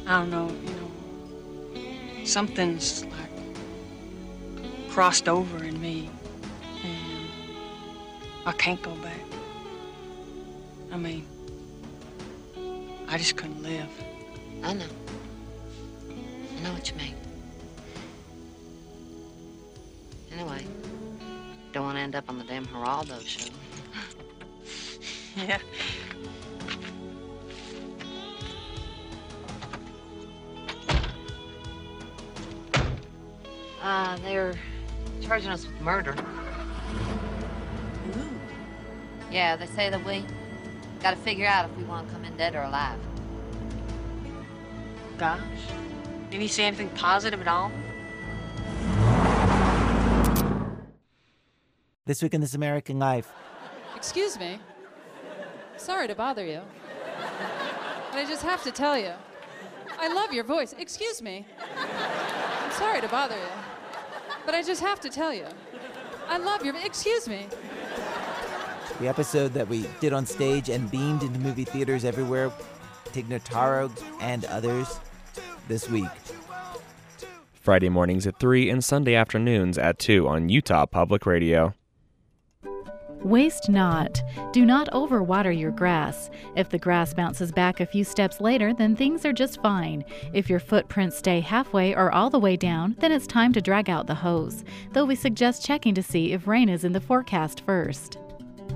I 0.09 0.19
don't 0.19 0.31
know, 0.31 0.51
you 0.65 0.75
know, 0.75 2.25
something's 2.25 3.05
like 3.05 3.13
crossed 4.89 5.29
over 5.29 5.63
in 5.63 5.81
me, 5.81 6.11
I 8.47 8.53
can't 8.53 8.81
go 8.81 8.95
back. 8.97 9.19
I 10.93 10.97
mean, 10.97 11.27
I 13.09 13.19
just 13.19 13.37
couldn't 13.37 13.61
live. 13.61 13.89
I 14.63 14.73
know. 14.73 14.87
I 16.09 16.63
know 16.63 16.73
what 16.73 16.89
you 16.89 16.97
mean. 16.97 17.15
Anyway, 20.33 20.65
don't 21.73 21.83
want 21.87 21.97
to 21.97 22.03
end 22.03 22.15
up 22.15 22.27
on 22.29 22.39
the 22.39 22.45
damn 22.45 22.65
Geraldo 22.67 23.21
show. 23.27 23.53
Yeah. 25.37 25.59
Uh, 33.83 34.17
they're 34.23 34.55
charging 35.21 35.51
us 35.51 35.67
with 35.67 35.79
murder. 35.83 36.17
Yeah, 39.37 39.55
they 39.55 39.67
say 39.67 39.91
that 39.91 40.03
we 40.03 40.25
got 41.03 41.11
to 41.11 41.19
figure 41.19 41.45
out 41.45 41.69
if 41.69 41.77
we 41.77 41.85
want 41.85 42.09
to 42.09 42.15
come 42.15 42.25
in 42.25 42.35
dead 42.39 42.55
or 42.55 42.63
alive. 42.63 42.99
Gosh. 45.19 45.43
Didn't 46.31 46.41
he 46.41 46.49
say 46.49 46.65
anything 46.65 46.89
positive 46.95 47.43
at 47.43 47.47
all? 47.47 47.71
This 52.07 52.23
week 52.23 52.33
in 52.33 52.41
This 52.41 52.55
American 52.55 52.99
Life. 52.99 53.31
Excuse 53.95 54.39
me. 54.39 54.59
Sorry 55.77 56.09
to 56.09 56.15
bother 56.15 56.47
you. 56.47 56.63
But 58.11 58.19
I 58.21 58.25
just 58.27 58.43
have 58.43 58.63
to 58.63 58.71
tell 58.71 58.97
you, 58.97 59.13
I 59.99 60.09
love 60.15 60.33
your 60.33 60.45
voice. 60.45 60.75
Excuse 60.79 61.21
me. 61.21 61.47
I'm 61.77 62.73
sorry 62.73 63.03
to 63.03 63.09
bother 63.09 63.37
you. 63.37 63.53
But 64.47 64.55
I 64.55 64.63
just 64.63 64.81
have 64.81 64.99
to 65.01 65.11
tell 65.11 65.35
you, 65.35 65.45
I 66.27 66.39
love 66.39 66.65
your. 66.65 66.75
Excuse 66.77 67.29
me. 67.29 67.49
The 69.01 69.09
episode 69.09 69.53
that 69.53 69.69
we 69.69 69.87
did 70.01 70.13
on 70.13 70.25
stage 70.25 70.71
and 70.71 70.91
beamed 70.91 71.23
into 71.23 71.39
movie 71.39 71.65
theaters 71.65 72.05
everywhere. 72.05 72.51
Tig 73.13 73.29
Notaro 73.29 73.91
and 74.21 74.45
others 74.47 74.99
this 75.69 75.89
week. 75.91 76.09
Friday 77.53 77.89
mornings 77.89 78.27
at 78.27 78.39
3 78.39 78.71
and 78.71 78.83
Sunday 78.83 79.15
afternoons 79.15 79.77
at 79.77 79.99
2 79.99 80.27
on 80.27 80.49
Utah 80.49 80.87
Public 80.87 81.27
Radio. 81.27 81.75
Waste 83.23 83.69
not. 83.69 84.23
Do 84.53 84.65
not 84.65 84.89
overwater 84.93 85.59
your 85.59 85.73
grass. 85.73 86.31
If 86.55 86.71
the 86.71 86.79
grass 86.79 87.13
bounces 87.13 87.51
back 87.51 87.81
a 87.81 87.87
few 87.87 88.05
steps 88.05 88.41
later, 88.41 88.73
then 88.73 88.95
things 88.95 89.27
are 89.27 89.33
just 89.33 89.61
fine. 89.61 90.05
If 90.33 90.49
your 90.49 90.61
footprints 90.61 91.19
stay 91.19 91.41
halfway 91.41 91.95
or 91.95 92.13
all 92.13 92.31
the 92.31 92.39
way 92.39 92.57
down, 92.57 92.95
then 93.01 93.11
it's 93.11 93.27
time 93.27 93.53
to 93.55 93.61
drag 93.61 93.91
out 93.91 94.07
the 94.07 94.15
hose. 94.15 94.65
Though 94.93 95.05
we 95.05 95.17
suggest 95.17 95.67
checking 95.67 95.95
to 95.97 96.03
see 96.03 96.33
if 96.33 96.47
rain 96.47 96.69
is 96.69 96.85
in 96.85 96.93
the 96.93 97.01
forecast 97.01 97.63
first. 97.67 98.19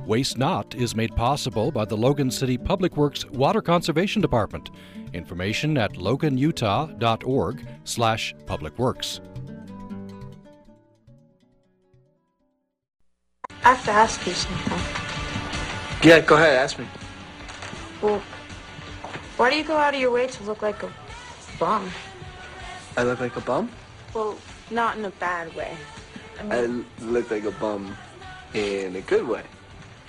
Waste 0.06 0.38
Not 0.38 0.74
is 0.74 0.96
made 0.96 1.14
possible 1.14 1.70
by 1.70 1.84
the 1.84 1.96
Logan 1.96 2.30
City 2.30 2.58
Public 2.58 2.96
Works 2.96 3.24
Water 3.26 3.62
Conservation 3.62 4.20
Department. 4.20 4.70
Information 5.12 5.76
at 5.78 5.92
loganutah.org 5.92 7.66
slash 7.84 8.34
publicworks. 8.46 9.20
I 13.62 13.74
have 13.74 13.84
to 13.84 13.90
ask 13.90 14.26
you 14.26 14.32
something. 14.32 16.08
Yeah, 16.08 16.20
go 16.20 16.36
ahead, 16.36 16.56
ask 16.56 16.78
me. 16.78 16.86
Well, 18.00 18.20
why 19.36 19.50
do 19.50 19.56
you 19.56 19.64
go 19.64 19.76
out 19.76 19.94
of 19.94 20.00
your 20.00 20.10
way 20.10 20.26
to 20.26 20.42
look 20.44 20.62
like 20.62 20.82
a 20.82 20.90
bum? 21.58 21.90
I 22.96 23.04
look 23.04 23.20
like 23.20 23.36
a 23.36 23.40
bum? 23.40 23.70
Well, 24.14 24.36
not 24.70 24.96
in 24.96 25.04
a 25.04 25.10
bad 25.10 25.54
way. 25.54 25.76
I 26.38 26.42
mean, 26.42 26.84
I 27.00 27.04
look 27.04 27.30
like 27.30 27.44
a 27.44 27.50
bum 27.52 27.96
in 28.54 28.96
a 28.96 29.02
good 29.02 29.28
way. 29.28 29.42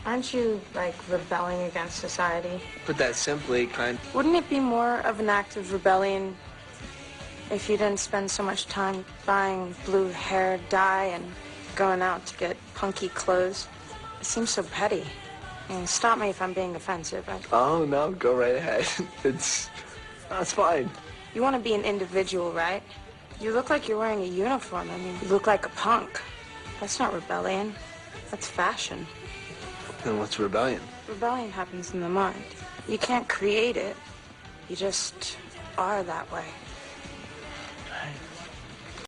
Aren't 0.06 0.34
you, 0.34 0.60
like, 0.74 0.95
rebelling 1.10 1.62
against 1.64 1.97
society? 1.99 2.62
Put 2.86 2.97
that 2.97 3.16
simply, 3.16 3.68
kind. 3.68 3.99
Wouldn't 4.14 4.36
it 4.36 4.49
be 4.49 4.60
more 4.60 4.99
of 5.02 5.20
an 5.20 5.30
act 5.30 5.58
of 5.58 5.72
rebellion 5.74 6.36
if 7.52 7.70
you 7.70 7.78
didn't 7.78 7.99
spend 7.99 8.30
so 8.32 8.43
much 8.43 8.66
time 8.68 9.06
buying 9.26 9.76
blue 9.86 10.10
hair 10.10 10.60
dye 10.70 11.06
and 11.06 11.24
going 11.76 12.02
out 12.02 12.26
to 12.28 12.38
get 12.38 12.58
punky 12.74 13.10
clothes? 13.10 13.68
It 14.20 14.26
seems 14.26 14.49
so 14.52 14.64
petty. 14.64 15.04
I 15.70 15.74
mean, 15.74 15.88
stop 15.88 16.18
me 16.18 16.30
if 16.30 16.41
I'm 16.41 16.54
being 16.54 16.76
offensive. 16.76 17.28
I, 17.30 17.39
Oh 17.52 17.86
no, 17.86 18.12
go 18.12 18.36
right 18.36 18.56
ahead. 18.56 18.86
It's 19.24 19.70
that's 20.30 20.54
fine. 20.54 20.89
you 21.34 21.41
want 21.41 21.56
to 21.56 21.62
be 21.62 21.74
an 21.74 21.84
individual, 21.84 22.52
right? 22.52 22.82
You 23.39 23.54
look 23.54 23.70
like 23.70 23.88
you're 23.88 23.97
wearing 23.97 24.22
a 24.22 24.26
uniform. 24.26 24.89
I 24.89 24.97
mean, 24.97 25.18
you 25.22 25.28
look 25.30 25.47
like 25.47 25.66
a 25.66 25.70
punk. 25.70 26.22
That's 26.80 26.99
not 26.99 27.14
rebellion. 27.14 27.74
That's 28.30 28.47
fashion. 28.47 29.08
Then 30.04 30.18
what's 30.18 30.39
rebellion? 30.39 30.82
Rebellion 31.08 31.52
happens 31.52 31.93
in 31.93 31.99
the 31.99 32.10
mind. 32.10 32.43
You 32.88 32.97
can't 32.97 33.28
create 33.30 33.78
it. 33.78 33.95
You 34.68 34.76
just 34.76 35.38
are 35.78 36.02
that 36.04 36.32
way. 36.32 36.45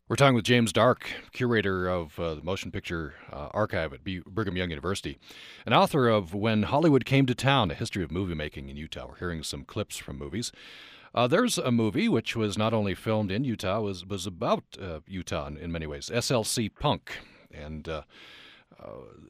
We're 0.06 0.16
talking 0.16 0.34
with 0.34 0.44
James 0.44 0.70
D'Arc, 0.72 1.10
curator 1.32 1.88
of 1.88 2.20
uh, 2.20 2.34
the 2.34 2.42
Motion 2.42 2.70
Picture 2.70 3.14
uh, 3.32 3.48
Archive 3.52 3.94
at 3.94 4.04
B- 4.04 4.20
Brigham 4.26 4.56
Young 4.56 4.68
University, 4.68 5.18
and 5.64 5.74
author 5.74 6.08
of 6.08 6.34
When 6.34 6.64
Hollywood 6.64 7.06
Came 7.06 7.24
to 7.26 7.34
Town, 7.34 7.70
a 7.70 7.74
history 7.74 8.04
of 8.04 8.12
movie 8.12 8.34
making 8.34 8.68
in 8.68 8.76
Utah. 8.76 9.06
We're 9.08 9.16
hearing 9.16 9.42
some 9.42 9.64
clips 9.64 9.96
from 9.96 10.18
movies. 10.18 10.52
Uh, 11.14 11.26
there's 11.26 11.56
a 11.56 11.72
movie 11.72 12.08
which 12.08 12.36
was 12.36 12.58
not 12.58 12.74
only 12.74 12.94
filmed 12.94 13.32
in 13.32 13.44
Utah, 13.44 13.80
was 13.80 14.04
was 14.04 14.26
about 14.26 14.62
uh, 14.80 15.00
Utah 15.08 15.46
in, 15.46 15.56
in 15.56 15.72
many 15.72 15.86
ways. 15.86 16.10
SLC 16.12 16.70
Punk, 16.78 17.12
and 17.50 17.88
uh, 17.88 17.92
uh, 17.92 18.02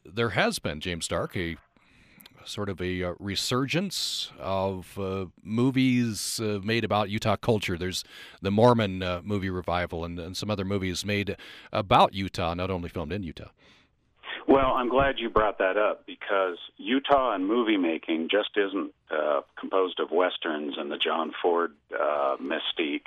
there 0.04 0.30
has 0.30 0.58
been 0.58 0.80
James 0.80 1.08
D'Arc 1.08 1.36
a 1.36 1.56
sort 2.44 2.68
of 2.68 2.80
a 2.80 3.02
uh, 3.02 3.14
resurgence 3.18 4.30
of 4.38 4.98
uh, 4.98 5.26
movies 5.42 6.40
uh, 6.40 6.60
made 6.62 6.84
about 6.84 7.10
Utah 7.10 7.36
culture. 7.36 7.76
There's 7.76 8.04
the 8.42 8.50
Mormon 8.50 9.02
uh, 9.02 9.20
movie 9.24 9.50
revival 9.50 10.04
and, 10.04 10.18
and 10.18 10.36
some 10.36 10.50
other 10.50 10.64
movies 10.64 11.04
made 11.04 11.36
about 11.72 12.14
Utah, 12.14 12.54
not 12.54 12.70
only 12.70 12.88
filmed 12.88 13.12
in 13.12 13.22
Utah. 13.22 13.48
Well, 14.46 14.72
I'm 14.72 14.90
glad 14.90 15.18
you 15.18 15.30
brought 15.30 15.58
that 15.58 15.78
up 15.78 16.04
because 16.06 16.58
Utah 16.76 17.34
and 17.34 17.46
movie 17.46 17.78
making 17.78 18.28
just 18.30 18.50
isn't 18.56 18.92
uh, 19.10 19.40
composed 19.58 20.00
of 20.00 20.10
westerns 20.10 20.74
and 20.76 20.90
the 20.90 20.98
John 20.98 21.32
Ford 21.40 21.72
uh, 21.98 22.36
mystique. 22.42 23.06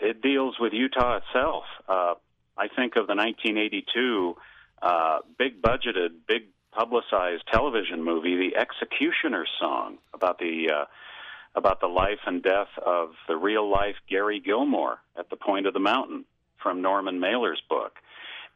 It 0.00 0.22
deals 0.22 0.56
with 0.58 0.72
Utah 0.72 1.18
itself. 1.18 1.64
I 1.88 2.66
think 2.74 2.96
of 2.96 3.06
the 3.06 3.14
1982 3.14 4.36
uh, 4.82 5.18
big 5.38 5.60
budgeted, 5.62 6.10
big 6.26 6.44
publicized 6.72 7.44
television 7.52 8.02
movie, 8.02 8.36
The 8.36 8.56
Executioner's 8.56 9.50
Song, 9.58 9.98
about 10.14 10.38
the 10.38 10.70
uh, 10.72 10.84
about 11.54 11.80
the 11.80 11.88
life 11.88 12.20
and 12.26 12.42
death 12.42 12.68
of 12.84 13.10
the 13.26 13.36
real 13.36 13.68
life 13.68 13.96
Gary 14.08 14.40
Gilmore 14.40 14.98
at 15.18 15.28
the 15.30 15.36
point 15.36 15.66
of 15.66 15.74
the 15.74 15.80
mountain 15.80 16.24
from 16.62 16.82
Norman 16.82 17.18
Mailer's 17.18 17.62
book. 17.68 17.92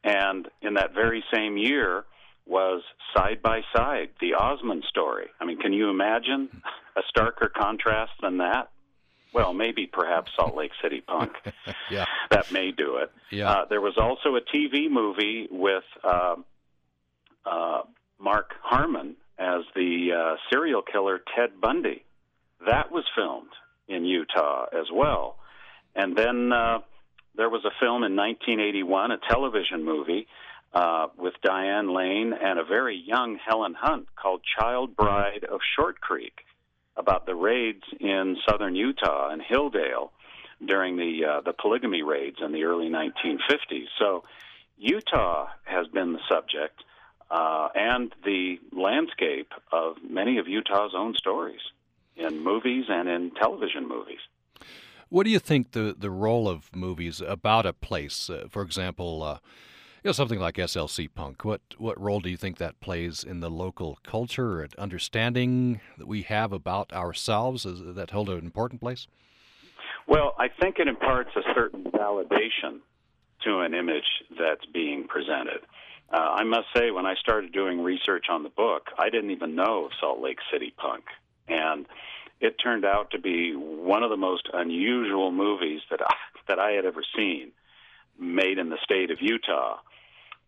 And 0.05 0.49
in 0.61 0.75
that 0.75 0.95
very 0.95 1.25
same 1.33 1.57
year 1.57 2.05
was 2.47 2.83
Side 3.17 3.43
by 3.43 3.63
Side, 3.75 4.11
the 4.21 4.35
Osmond 4.35 4.85
story. 4.89 5.29
I 5.41 5.45
mean, 5.45 5.59
can 5.59 5.73
you 5.73 5.91
imagine 5.91 6.49
a 6.97 7.03
starker 7.17 7.53
contrast 7.53 8.13
than 8.21 8.39
that? 8.39 8.71
Well, 9.33 9.55
maybe 9.55 9.87
perhaps 9.87 10.31
Salt 10.37 10.55
Lake 10.55 10.73
City 10.83 11.01
Punk. 11.01 11.33
yeah. 11.91 12.07
That 12.31 12.53
may 12.53 12.71
do 12.71 12.97
it. 12.97 13.11
Yeah. 13.31 13.51
Uh, 13.51 13.65
there 13.69 13.81
was 13.81 13.97
also 13.97 14.37
a 14.37 14.41
TV 14.41 14.91
movie 14.91 15.49
with 15.51 15.85
uh, 16.05 16.37
uh, 17.47 17.83
Mark 18.19 18.53
Harmon 18.63 19.17
as 19.39 19.63
the 19.75 20.11
uh, 20.13 20.37
serial 20.51 20.83
killer 20.83 21.21
Ted 21.35 21.61
Bundy. 21.61 22.05
That 22.67 22.93
was 22.93 23.05
filmed 23.17 23.51
in 23.89 24.05
Utah 24.05 24.67
as 24.73 24.87
well. 24.93 25.37
And 25.95 26.17
then 26.17 26.53
uh, 26.53 26.79
there 27.37 27.49
was 27.51 27.65
a 27.65 27.73
film 27.81 28.05
in 28.05 28.17
1981, 28.17 29.11
a 29.11 29.19
television 29.29 29.85
movie 29.85 30.27
uh, 30.75 31.09
with 31.19 31.35
Diane 31.43 31.93
Lane 31.95 32.33
and 32.33 32.59
a 32.59 32.65
very 32.65 32.97
young 32.97 33.39
Helen 33.45 33.75
Hunt 33.79 34.07
called 34.15 34.43
Child 34.59 34.97
Bride 34.97 35.45
of 35.45 35.61
Short 35.77 36.01
Creek 36.01 36.45
about 36.97 37.27
the 37.27 37.35
raids 37.35 37.83
in 38.01 38.37
southern 38.49 38.75
Utah 38.75 39.31
and 39.31 39.43
Hildale 39.43 40.11
during 40.65 40.97
the 40.97 41.25
uh, 41.25 41.41
the 41.41 41.53
polygamy 41.53 42.03
raids 42.03 42.37
in 42.45 42.53
the 42.53 42.65
early 42.65 42.89
1950s. 42.89 43.87
So 43.99 44.25
Utah 44.79 45.49
has 45.65 45.87
been 45.89 46.13
the 46.13 46.21
subject 46.31 46.83
uh, 47.31 47.69
and 47.75 48.13
the 48.25 48.59
landscape 48.73 49.53
of 49.73 49.97
many 50.09 50.39
of 50.39 50.49
Utah's 50.49 50.93
own 50.95 51.15
stories 51.15 51.61
in 52.17 52.45
movies 52.45 52.85
and 52.89 53.09
in 53.09 53.31
television 53.33 53.89
movies. 53.89 54.19
What 55.09 55.25
do 55.25 55.31
you 55.31 55.39
think 55.39 55.73
the, 55.73 55.95
the 55.99 56.11
role 56.11 56.49
of 56.49 56.75
movies 56.75 57.21
about 57.21 57.67
a 57.67 57.73
place, 57.73 58.31
uh, 58.31 58.47
for 58.51 58.63
example, 58.63 59.23
uh, 59.23 59.39
you 60.03 60.09
know, 60.09 60.13
something 60.13 60.41
like 60.41 60.57
SLC 60.57 61.09
Punk, 61.15 61.45
what, 61.45 61.61
what 61.79 62.01
role 62.01 62.19
do 62.19 62.29
you 62.29 62.37
think 62.37 62.59
that 62.59 62.81
plays 62.81 63.23
in 63.23 63.39
the 63.39 63.49
local 63.49 63.99
culture 64.03 64.61
and 64.61 64.75
understanding 64.75 65.81
that 65.97 66.09
we 66.09 66.23
have 66.23 66.53
about 66.53 66.93
ourselves? 66.93 67.65
Is 67.65 67.95
that 67.95 68.11
hold 68.11 68.29
an 68.29 68.39
important 68.39 68.81
place? 68.81 69.07
Well, 70.09 70.35
I 70.39 70.49
think 70.49 70.81
it 70.81 70.89
imparts 70.89 71.31
a 71.37 71.43
certain 71.55 71.85
validation 71.85 72.81
to 73.45 73.61
an 73.61 73.75
image 73.75 74.25
that's 74.37 74.65
being 74.73 75.07
presented. 75.07 75.61
Uh, 76.13 76.17
I 76.17 76.43
must 76.43 76.67
say, 76.77 76.91
when 76.91 77.07
I 77.07 77.15
started 77.15 77.53
doing 77.53 77.81
research 77.81 78.27
on 78.29 78.43
the 78.43 78.49
book, 78.49 78.89
I 78.99 79.09
didn't 79.09 79.31
even 79.31 79.55
know 79.55 79.89
Salt 80.01 80.21
Lake 80.21 80.39
City 80.53 80.75
Punk. 80.77 81.05
And 81.49 81.87
it 82.41 82.57
turned 82.63 82.85
out 82.85 83.13
to 83.13 83.21
be 83.21 83.55
one 83.55 84.03
of 84.03 84.11
the 84.11 84.17
most 84.17 84.49
unusual 84.53 85.31
movies 85.31 85.81
that 85.91 86.01
I, 86.05 86.15
that 86.49 86.59
I 86.59 86.73
had 86.73 86.85
ever 86.85 87.03
seen 87.17 87.53
made 88.19 88.59
in 88.59 88.69
the 88.69 88.79
state 88.85 89.11
of 89.11 89.19
Utah, 89.21 89.79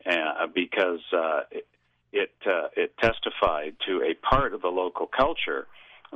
uh, 0.07 0.47
because 0.55 1.01
uh, 1.13 1.41
it 1.51 1.67
it, 2.15 2.31
uh, 2.47 2.69
it 2.77 2.97
testified 2.99 3.75
to 3.87 4.03
a 4.03 4.15
part 4.15 4.55
of 4.55 4.63
the 4.63 4.69
local 4.69 5.07
culture 5.07 5.67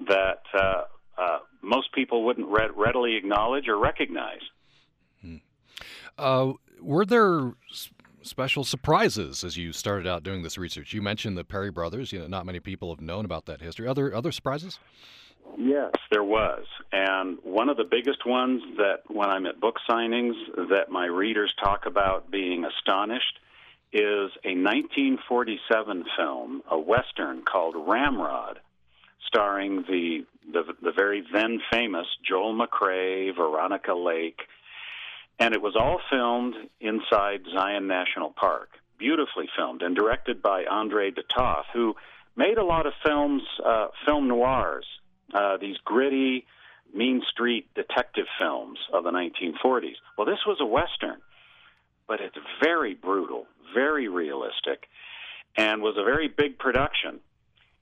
that 0.07 0.43
uh, 0.55 0.83
uh, 1.19 1.39
most 1.61 1.93
people 1.93 2.25
wouldn't 2.25 2.47
re- 2.47 2.71
readily 2.75 3.17
acknowledge 3.17 3.67
or 3.67 3.77
recognize. 3.77 4.41
Hmm. 5.21 5.37
Uh, 6.17 6.53
were 6.81 7.05
there 7.05 7.53
special 8.23 8.63
surprises 8.63 9.43
as 9.43 9.57
you 9.57 9.73
started 9.73 10.07
out 10.07 10.23
doing 10.23 10.43
this 10.43 10.57
research? 10.57 10.93
You 10.93 11.03
mentioned 11.03 11.37
the 11.37 11.45
Parry 11.45 11.71
brothers. 11.71 12.13
You 12.13 12.21
know, 12.21 12.29
not 12.29 12.47
many 12.47 12.61
people 12.61 12.95
have 12.95 13.01
known 13.01 13.25
about 13.25 13.47
that 13.47 13.61
history. 13.61 13.89
Other 13.89 14.15
other 14.15 14.31
surprises? 14.31 14.79
Yes, 15.57 15.93
there 16.13 16.25
was. 16.25 16.65
And 16.93 17.39
one 17.43 17.69
of 17.69 17.77
the 17.77 17.85
biggest 17.85 18.27
ones 18.27 18.63
that 18.77 18.99
when 19.09 19.29
I'm 19.29 19.47
at 19.47 19.61
book 19.61 19.77
signings 19.91 20.35
that 20.71 20.91
my 20.91 21.07
readers 21.07 21.53
talk 21.63 21.87
about 21.87 22.31
being 22.31 22.65
astonished 22.65 23.41
is 23.93 24.31
a 24.45 24.55
1947 24.55 26.05
film, 26.17 26.63
a 26.71 26.79
western 26.79 27.43
called 27.43 27.75
Ramrod, 27.77 28.61
starring 29.27 29.85
the 29.89 30.25
the, 30.51 30.63
the 30.83 30.93
very 30.93 31.23
then 31.33 31.61
famous 31.71 32.07
Joel 32.27 32.55
McCrea, 32.55 33.37
Veronica 33.37 33.93
Lake, 33.93 34.41
and 35.39 35.55
it 35.55 35.61
was 35.61 35.77
all 35.77 36.01
filmed 36.11 36.55
inside 36.81 37.43
Zion 37.53 37.87
National 37.87 38.31
Park. 38.31 38.71
Beautifully 38.99 39.49
filmed 39.57 39.83
and 39.83 39.95
directed 39.95 40.43
by 40.43 40.65
Andre 40.65 41.11
de 41.11 41.23
Toth, 41.23 41.67
who 41.73 41.95
made 42.35 42.57
a 42.57 42.65
lot 42.65 42.87
of 42.87 42.95
films, 43.05 43.43
uh, 43.65 43.89
film 44.07 44.27
noirs, 44.27 44.87
uh, 45.35 45.59
these 45.59 45.77
gritty, 45.85 46.47
mean 46.95 47.23
street 47.29 47.67
detective 47.75 48.27
films 48.41 48.79
of 48.93 49.05
the 49.05 49.11
1940s. 49.11 49.97
Well, 50.17 50.27
this 50.27 50.45
was 50.47 50.59
a 50.61 50.67
Western, 50.67 51.21
but 52.09 52.21
it's 52.21 52.37
very 52.61 52.95
brutal, 52.95 53.47
very 53.75 54.09
realistic, 54.09 54.89
and 55.57 55.83
was 55.83 55.97
a 55.99 56.05
very 56.05 56.27
big 56.27 56.59
production. 56.59 57.21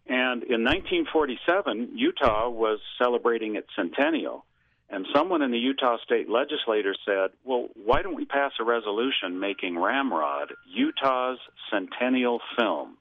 And 0.09 0.43
in 0.43 0.65
1947, 0.65 1.93
Utah 1.95 2.49
was 2.49 2.81
celebrating 2.99 3.57
its 3.57 3.69
centennial. 3.75 4.45
And 4.89 5.07
someone 5.15 5.43
in 5.43 5.51
the 5.51 5.59
Utah 5.59 5.97
state 6.05 6.29
legislature 6.29 6.95
said, 7.05 7.31
well, 7.45 7.69
why 7.75 8.03
don't 8.03 8.15
we 8.15 8.25
pass 8.25 8.53
a 8.61 8.65
resolution 8.65 9.41
making 9.41 9.79
Ramrod 9.79 10.53
Utah's 10.73 11.39
centennial 11.71 12.41
film? 12.57 12.97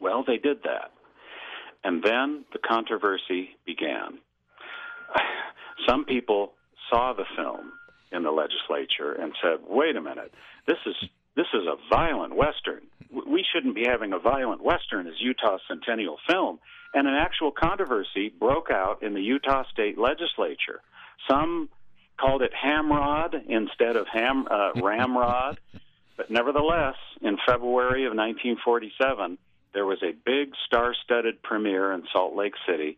Well, 0.00 0.22
they 0.24 0.36
did 0.36 0.62
that. 0.62 0.92
And 1.82 2.02
then 2.04 2.44
the 2.52 2.58
controversy 2.58 3.50
began. 3.64 4.18
Some 5.88 6.04
people 6.04 6.52
saw 6.88 7.14
the 7.14 7.24
film 7.36 7.72
in 8.12 8.22
the 8.22 8.30
legislature 8.30 9.12
and 9.12 9.32
said, 9.42 9.58
wait 9.68 9.96
a 9.96 10.00
minute, 10.00 10.32
this 10.66 10.78
is 10.86 10.94
this 11.36 11.46
is 11.52 11.66
a 11.66 11.76
violent 11.94 12.34
western. 12.34 12.80
We 13.10 13.44
shouldn't 13.52 13.74
be 13.74 13.84
having 13.84 14.14
a 14.14 14.18
violent 14.18 14.62
western 14.62 15.06
as 15.06 15.14
Utah's 15.20 15.60
centennial 15.68 16.16
film. 16.26 16.58
And 16.94 17.06
an 17.06 17.14
actual 17.14 17.52
controversy 17.52 18.30
broke 18.30 18.70
out 18.70 19.02
in 19.02 19.12
the 19.12 19.20
Utah 19.20 19.64
state 19.70 19.98
legislature. 19.98 20.80
Some 21.28 21.68
called 22.18 22.40
it 22.40 22.52
Hamrod 22.54 23.34
instead 23.48 23.96
of 23.96 24.06
ham, 24.10 24.46
uh, 24.50 24.72
Ramrod. 24.82 25.60
But 26.16 26.30
nevertheless, 26.30 26.96
in 27.20 27.36
February 27.46 28.06
of 28.06 28.14
1947, 28.14 29.36
there 29.74 29.84
was 29.84 30.02
a 30.02 30.12
big 30.24 30.54
star 30.66 30.94
studded 31.04 31.42
premiere 31.42 31.92
in 31.92 32.04
Salt 32.12 32.34
Lake 32.34 32.54
City. 32.66 32.96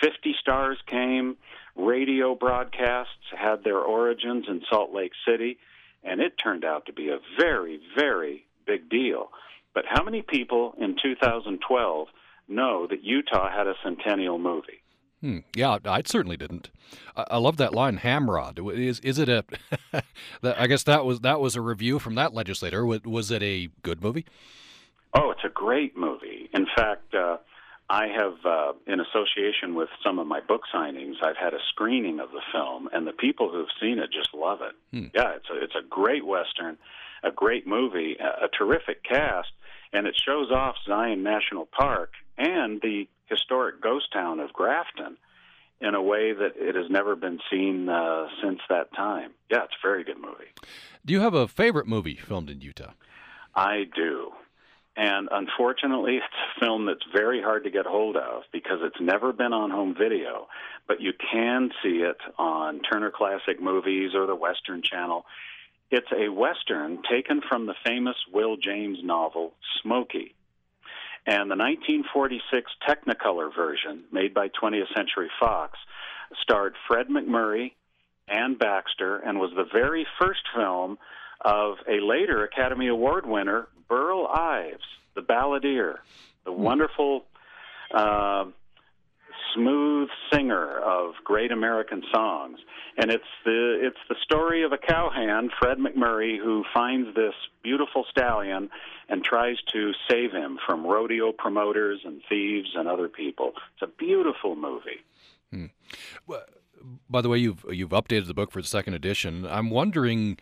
50 0.00 0.34
stars 0.40 0.78
came. 0.86 1.36
Radio 1.76 2.34
broadcasts 2.34 3.12
had 3.36 3.64
their 3.64 3.78
origins 3.78 4.46
in 4.48 4.62
Salt 4.68 4.92
Lake 4.92 5.12
City 5.26 5.58
and 6.02 6.20
it 6.20 6.38
turned 6.42 6.64
out 6.64 6.86
to 6.86 6.92
be 6.92 7.08
a 7.08 7.18
very, 7.38 7.80
very 7.96 8.46
big 8.66 8.88
deal. 8.88 9.30
But 9.74 9.84
how 9.86 10.02
many 10.02 10.22
people 10.22 10.74
in 10.78 10.96
2012 11.00 12.08
know 12.48 12.86
that 12.88 13.04
Utah 13.04 13.50
had 13.50 13.66
a 13.66 13.74
centennial 13.82 14.38
movie? 14.38 14.82
Hmm. 15.20 15.38
Yeah, 15.54 15.78
I 15.84 16.02
certainly 16.06 16.38
didn't. 16.38 16.70
I, 17.14 17.24
I 17.32 17.36
love 17.36 17.58
that 17.58 17.74
line, 17.74 17.98
Hamrod. 17.98 18.58
Is 18.74 19.00
is 19.00 19.18
it 19.18 19.28
a? 19.28 19.44
I 20.42 20.66
guess 20.66 20.82
that 20.84 21.04
was 21.04 21.20
that 21.20 21.40
was 21.40 21.56
a 21.56 21.60
review 21.60 21.98
from 21.98 22.14
that 22.14 22.32
legislator. 22.32 22.86
Was, 22.86 23.02
was 23.02 23.30
it 23.30 23.42
a 23.42 23.68
good 23.82 24.02
movie? 24.02 24.24
Oh, 25.12 25.30
it's 25.30 25.44
a 25.44 25.50
great 25.50 25.96
movie. 25.96 26.48
In 26.54 26.66
fact, 26.74 27.14
uh, 27.14 27.36
I 27.90 28.06
have, 28.06 28.34
uh, 28.44 28.72
in 28.86 29.00
association 29.00 29.74
with 29.74 29.88
some 30.04 30.20
of 30.20 30.26
my 30.28 30.40
book 30.40 30.62
signings, 30.72 31.16
I've 31.24 31.36
had 31.36 31.54
a 31.54 31.58
screening 31.70 32.20
of 32.20 32.30
the 32.30 32.40
film, 32.52 32.88
and 32.92 33.04
the 33.04 33.12
people 33.12 33.50
who've 33.50 33.68
seen 33.80 33.98
it 33.98 34.12
just 34.12 34.32
love 34.32 34.60
it. 34.62 34.76
Hmm. 34.96 35.08
Yeah, 35.12 35.34
it's 35.34 35.50
a 35.50 35.60
it's 35.60 35.74
a 35.74 35.82
great 35.88 36.24
western, 36.24 36.78
a 37.24 37.32
great 37.32 37.66
movie, 37.66 38.16
a, 38.20 38.44
a 38.44 38.48
terrific 38.56 39.02
cast, 39.02 39.48
and 39.92 40.06
it 40.06 40.14
shows 40.24 40.52
off 40.52 40.76
Zion 40.86 41.24
National 41.24 41.66
Park 41.66 42.12
and 42.38 42.80
the 42.80 43.08
historic 43.26 43.80
ghost 43.80 44.12
town 44.12 44.38
of 44.38 44.52
Grafton 44.52 45.16
in 45.80 45.96
a 45.96 46.02
way 46.02 46.32
that 46.32 46.52
it 46.56 46.76
has 46.76 46.88
never 46.90 47.16
been 47.16 47.40
seen 47.50 47.88
uh, 47.88 48.28
since 48.40 48.60
that 48.68 48.94
time. 48.94 49.32
Yeah, 49.50 49.64
it's 49.64 49.74
a 49.82 49.86
very 49.86 50.04
good 50.04 50.18
movie. 50.18 50.52
Do 51.04 51.12
you 51.12 51.20
have 51.20 51.34
a 51.34 51.48
favorite 51.48 51.88
movie 51.88 52.14
filmed 52.14 52.50
in 52.50 52.60
Utah? 52.60 52.92
I 53.56 53.86
do. 53.96 54.30
And 55.00 55.30
unfortunately, 55.32 56.16
it's 56.22 56.26
a 56.56 56.60
film 56.60 56.84
that's 56.84 57.04
very 57.12 57.40
hard 57.42 57.64
to 57.64 57.70
get 57.70 57.86
hold 57.86 58.16
of 58.16 58.42
because 58.52 58.80
it's 58.82 59.00
never 59.00 59.32
been 59.32 59.54
on 59.54 59.70
home 59.70 59.94
video, 59.98 60.46
but 60.86 61.00
you 61.00 61.12
can 61.32 61.70
see 61.82 62.02
it 62.02 62.18
on 62.38 62.80
Turner 62.80 63.10
Classic 63.10 63.60
Movies 63.60 64.10
or 64.14 64.26
the 64.26 64.36
Western 64.36 64.82
Channel. 64.82 65.24
It's 65.90 66.06
a 66.16 66.28
Western 66.28 67.02
taken 67.10 67.40
from 67.48 67.66
the 67.66 67.74
famous 67.84 68.16
Will 68.32 68.56
James 68.56 68.98
novel, 69.02 69.54
Smokey. 69.82 70.34
And 71.26 71.50
the 71.50 71.56
1946 71.56 72.70
Technicolor 72.86 73.54
version, 73.54 74.04
made 74.12 74.34
by 74.34 74.48
20th 74.48 74.94
Century 74.94 75.30
Fox, 75.40 75.78
starred 76.42 76.74
Fred 76.86 77.08
MacMurray 77.08 77.72
and 78.28 78.58
Baxter 78.58 79.16
and 79.16 79.38
was 79.38 79.50
the 79.56 79.66
very 79.72 80.06
first 80.20 80.42
film 80.54 80.98
of 81.42 81.76
a 81.88 82.04
later 82.04 82.44
Academy 82.44 82.88
Award 82.88 83.26
winner, 83.26 83.68
Burl 83.88 84.26
Ives, 84.26 84.84
the 85.14 85.22
balladeer, 85.22 85.96
the 86.44 86.52
hmm. 86.52 86.62
wonderful, 86.62 87.24
uh, 87.94 88.44
smooth 89.54 90.08
singer 90.32 90.78
of 90.78 91.14
great 91.24 91.50
American 91.50 92.02
songs. 92.12 92.58
And 92.96 93.10
it's 93.10 93.24
the 93.44 93.78
it's 93.80 93.98
the 94.08 94.16
story 94.22 94.62
of 94.64 94.72
a 94.72 94.78
cowhand, 94.78 95.52
Fred 95.58 95.78
MacMurray, 95.78 96.38
who 96.38 96.64
finds 96.74 97.14
this 97.14 97.34
beautiful 97.62 98.04
stallion 98.10 98.68
and 99.08 99.24
tries 99.24 99.56
to 99.72 99.92
save 100.08 100.32
him 100.32 100.58
from 100.66 100.86
rodeo 100.86 101.32
promoters 101.32 102.00
and 102.04 102.20
thieves 102.28 102.70
and 102.74 102.88
other 102.88 103.08
people. 103.08 103.52
It's 103.74 103.82
a 103.82 103.96
beautiful 103.98 104.56
movie. 104.56 105.00
Hmm. 105.50 105.66
Well, 106.26 106.44
by 107.08 107.20
the 107.20 107.28
way, 107.28 107.38
you've 107.38 107.64
you've 107.70 107.90
updated 107.90 108.26
the 108.26 108.34
book 108.34 108.50
for 108.50 108.60
the 108.60 108.68
second 108.68 108.94
edition. 108.94 109.46
I'm 109.46 109.70
wondering 109.70 110.38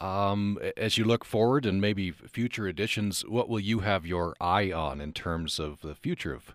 um, 0.00 0.58
as 0.76 0.98
you 0.98 1.04
look 1.04 1.24
forward 1.24 1.66
and 1.66 1.80
maybe 1.80 2.10
future 2.10 2.66
editions, 2.66 3.22
what 3.26 3.48
will 3.48 3.60
you 3.60 3.80
have 3.80 4.06
your 4.06 4.34
eye 4.40 4.72
on 4.72 5.00
in 5.00 5.12
terms 5.12 5.58
of 5.58 5.80
the 5.80 5.94
future 5.94 6.32
of 6.32 6.54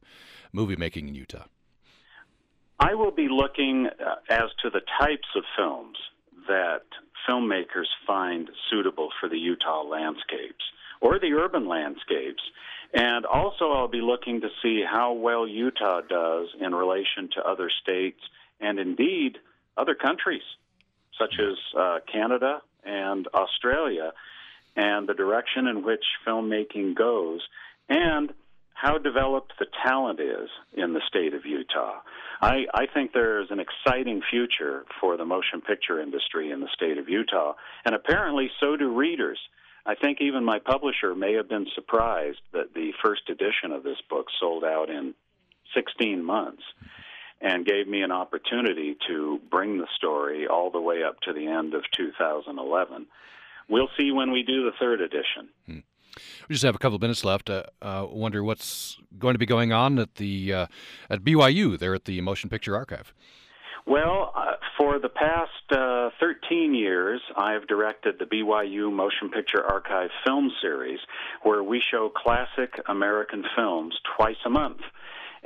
movie 0.52 0.76
making 0.76 1.08
in 1.08 1.16
Utah? 1.16 1.46
I 2.80 2.94
will 2.94 3.12
be 3.12 3.28
looking 3.30 3.88
uh, 3.88 4.16
as 4.30 4.50
to 4.62 4.70
the 4.70 4.82
types 5.00 5.28
of 5.36 5.44
films 5.58 5.98
that 6.48 6.84
filmmakers 7.28 7.88
find 8.06 8.50
suitable 8.70 9.10
for 9.20 9.30
the 9.30 9.38
Utah 9.38 9.84
landscapes 9.84 10.64
or 11.02 11.20
the 11.20 11.34
urban 11.34 11.68
landscapes. 11.68 12.44
And 12.94 13.26
also, 13.26 13.72
I'll 13.72 13.88
be 13.88 14.02
looking 14.02 14.42
to 14.42 14.50
see 14.62 14.84
how 14.90 15.14
well 15.14 15.48
Utah 15.48 16.02
does 16.02 16.48
in 16.60 16.74
relation 16.74 17.30
to 17.36 17.44
other 17.44 17.70
states 17.82 18.20
and 18.60 18.80
indeed 18.80 19.38
other 19.78 19.96
countries, 19.96 20.44
such 21.20 21.36
as 21.40 21.58
uh, 21.78 22.00
Canada 22.12 22.62
and 22.86 23.28
Australia, 23.34 24.12
and 24.76 25.08
the 25.08 25.14
direction 25.14 25.68
in 25.68 25.84
which 25.84 26.04
filmmaking 26.28 26.96
goes, 26.96 27.42
and 27.90 28.34
how 28.74 28.98
developed 28.98 29.54
the 29.58 29.68
talent 29.86 30.20
is 30.20 30.50
in 30.74 30.94
the 30.94 31.02
state 31.08 31.34
of 31.34 31.46
Utah. 31.46 32.02
I, 32.42 32.66
I 32.74 32.86
think 32.94 33.14
there's 33.14 33.50
an 33.50 33.60
exciting 33.60 34.22
future 34.30 34.84
for 35.00 35.16
the 35.16 35.26
motion 35.26 35.62
picture 35.62 36.02
industry 36.02 36.52
in 36.52 36.60
the 36.60 36.68
state 36.74 36.98
of 36.98 37.08
Utah, 37.08 37.54
and 37.86 37.96
apparently 37.96 38.52
so 38.60 38.76
do 38.76 38.94
readers. 38.94 39.40
I 39.86 39.96
think 39.96 40.20
even 40.20 40.44
my 40.44 40.60
publisher 40.60 41.16
may 41.16 41.34
have 41.34 41.48
been 41.48 41.68
surprised 41.74 42.40
that 42.52 42.74
the 42.74 42.92
first 43.04 43.30
edition 43.30 43.72
of 43.72 43.84
this 43.84 44.02
book 44.10 44.28
sold 44.40 44.64
out 44.64 44.90
in 44.90 45.14
16 45.74 46.24
months 46.24 46.64
and 47.46 47.64
gave 47.64 47.88
me 47.88 48.02
an 48.02 48.12
opportunity 48.12 48.98
to 49.08 49.40
bring 49.52 49.78
the 49.78 49.88
story 49.96 50.48
all 50.48 50.72
the 50.72 50.82
way 50.82 51.04
up 51.04 51.20
to 51.22 51.32
the 51.32 51.46
end 51.46 51.76
of 51.76 51.84
2011. 51.96 53.06
We'll 53.70 53.90
see 53.98 54.12
when 54.12 54.32
we 54.32 54.42
do 54.42 54.66
the 54.66 54.72
third 54.80 55.00
edition. 55.00 55.50
Hmm. 55.68 55.80
We 56.50 56.54
just 56.54 56.66
have 56.66 56.76
a 56.76 56.80
couple 56.80 56.96
of 56.96 57.02
minutes 57.02 57.24
left. 57.24 57.50
Uh, 57.50 57.64
uh, 57.82 58.08
wonder 58.10 58.44
what's 58.44 58.98
going 59.20 59.36
to 59.36 59.40
be 59.40 59.46
going 59.46 59.72
on 59.72 60.00
at 60.00 60.16
the 60.16 60.54
uh, 60.54 60.68
at 61.10 61.24
BYU 61.24 61.78
there 61.78 61.94
at 61.94 62.06
the 62.06 62.20
Motion 62.22 62.50
Picture 62.50 62.76
Archive. 62.76 63.14
Well, 63.86 64.34
uh, 64.36 64.54
for 64.78 64.98
the 64.98 65.10
past 65.10 65.52
uh, 65.72 66.10
13 66.20 66.74
years, 66.74 67.22
I've 67.38 67.68
directed 67.68 68.16
the 68.18 68.26
BYU 68.26 68.92
Motion 68.92 69.30
Picture 69.30 69.64
Archive 69.64 70.10
film 70.26 70.52
series, 70.62 71.00
where 71.44 71.62
we 71.62 71.82
show 71.92 72.10
classic 72.10 72.80
American 72.88 73.44
films 73.56 73.94
twice 74.18 74.38
a 74.46 74.50
month. 74.50 74.80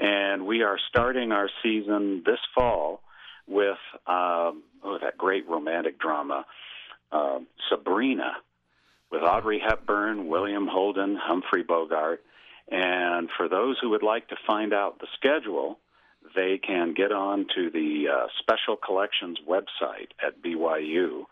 And 0.01 0.45
we 0.45 0.63
are 0.63 0.77
starting 0.89 1.31
our 1.31 1.49
season 1.61 2.23
this 2.25 2.39
fall 2.55 3.01
with 3.47 3.77
um, 4.07 4.63
oh, 4.83 4.97
that 5.01 5.17
great 5.17 5.47
romantic 5.49 5.99
drama, 5.99 6.45
uh, 7.11 7.39
Sabrina, 7.69 8.37
with 9.11 9.23
Audrey 9.23 9.61
Hepburn, 9.65 10.27
William 10.27 10.67
Holden, 10.67 11.17
Humphrey 11.21 11.63
Bogart. 11.63 12.23
And 12.71 13.29
for 13.35 13.49
those 13.49 13.77
who 13.81 13.89
would 13.89 14.03
like 14.03 14.27
to 14.29 14.35
find 14.45 14.73
out 14.73 14.99
the 14.99 15.07
schedule, 15.15 15.79
they 16.35 16.59
can 16.59 16.93
get 16.93 17.11
on 17.11 17.47
to 17.55 17.69
the 17.71 18.05
uh, 18.13 18.27
Special 18.39 18.75
Collections 18.75 19.39
website 19.47 20.11
at 20.25 20.41
BYU, 20.43 21.23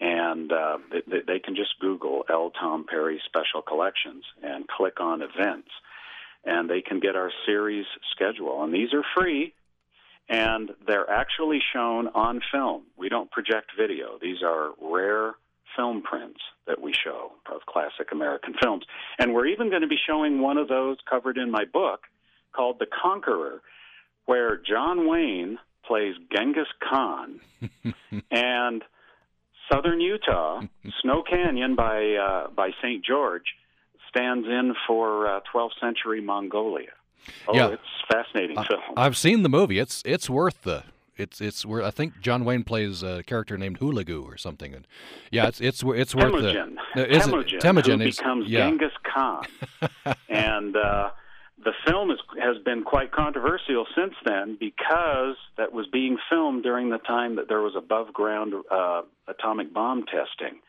and 0.00 0.52
uh, 0.52 0.78
they, 1.06 1.20
they 1.26 1.38
can 1.38 1.56
just 1.56 1.78
Google 1.80 2.24
L. 2.30 2.52
Tom 2.58 2.84
Perry 2.88 3.20
Special 3.26 3.62
Collections 3.62 4.24
and 4.42 4.68
click 4.68 5.00
on 5.00 5.22
events, 5.22 5.70
and 6.44 6.68
they 6.68 6.82
can 6.82 7.00
get 7.00 7.16
our 7.16 7.30
series 7.44 7.86
schedule. 8.12 8.62
And 8.62 8.72
these 8.72 8.92
are 8.92 9.02
free, 9.16 9.54
and 10.28 10.70
they're 10.86 11.10
actually 11.10 11.60
shown 11.72 12.08
on 12.08 12.40
film. 12.52 12.84
We 12.96 13.08
don't 13.08 13.30
project 13.30 13.72
video. 13.78 14.18
These 14.20 14.42
are 14.42 14.70
rare 14.80 15.34
film 15.76 16.02
prints 16.02 16.40
that 16.66 16.80
we 16.80 16.92
show 16.92 17.32
of 17.52 17.60
classic 17.66 18.10
American 18.12 18.54
films. 18.60 18.84
And 19.18 19.34
we're 19.34 19.46
even 19.46 19.68
going 19.68 19.82
to 19.82 19.88
be 19.88 19.98
showing 20.06 20.40
one 20.40 20.56
of 20.56 20.68
those 20.68 20.96
covered 21.08 21.36
in 21.36 21.50
my 21.50 21.64
book 21.64 22.00
called 22.54 22.78
The 22.78 22.86
Conqueror, 22.86 23.60
where 24.24 24.56
John 24.56 25.08
Wayne 25.08 25.58
plays 25.86 26.14
Genghis 26.34 26.66
Khan 26.80 27.40
and 28.30 28.82
southern 29.70 30.00
Utah, 30.00 30.62
Snow 31.02 31.22
Canyon 31.28 31.76
by 31.76 32.14
uh, 32.14 32.50
by 32.50 32.70
St. 32.82 33.04
George 33.04 33.44
stands 34.16 34.46
in 34.46 34.74
for 34.86 35.26
uh, 35.28 35.40
12th 35.54 35.78
century 35.80 36.20
Mongolia. 36.20 36.88
Oh, 37.48 37.54
Yeah. 37.54 37.68
it's 37.68 37.82
fascinating 38.10 38.56
film. 38.64 38.80
I've 38.96 39.16
seen 39.16 39.42
the 39.42 39.48
movie. 39.48 39.78
It's 39.78 40.02
it's 40.06 40.30
worth 40.30 40.62
the. 40.62 40.84
It's 41.18 41.40
it's 41.40 41.64
where 41.64 41.82
I 41.82 41.90
think 41.90 42.20
John 42.20 42.44
Wayne 42.44 42.62
plays 42.62 43.02
a 43.02 43.22
character 43.24 43.56
named 43.56 43.78
Hulagu 43.80 44.22
or 44.24 44.36
something, 44.36 44.74
and 44.74 44.86
yeah, 45.30 45.48
it's 45.48 45.60
it's 45.60 45.82
it's 45.82 46.14
worth 46.14 46.32
Temujin. 46.32 46.76
the. 46.94 47.10
Is 47.10 47.26
it- 47.26 47.30
Temujin, 47.30 47.58
Temujin 47.60 48.00
who 48.00 48.06
is 48.08 48.16
becomes 48.18 48.48
yeah. 48.48 48.68
Genghis 48.68 48.92
Khan, 49.02 49.44
and 50.28 50.76
uh, 50.76 51.10
the 51.64 51.72
film 51.86 52.10
is, 52.10 52.18
has 52.40 52.58
been 52.64 52.84
quite 52.84 53.12
controversial 53.12 53.86
since 53.96 54.14
then 54.26 54.56
because 54.60 55.36
that 55.56 55.72
was 55.72 55.86
being 55.90 56.18
filmed 56.30 56.62
during 56.62 56.90
the 56.90 56.98
time 56.98 57.36
that 57.36 57.48
there 57.48 57.62
was 57.62 57.74
above 57.76 58.12
ground 58.12 58.52
uh, 58.70 59.00
atomic 59.26 59.72
bomb 59.72 60.04
testing, 60.04 60.60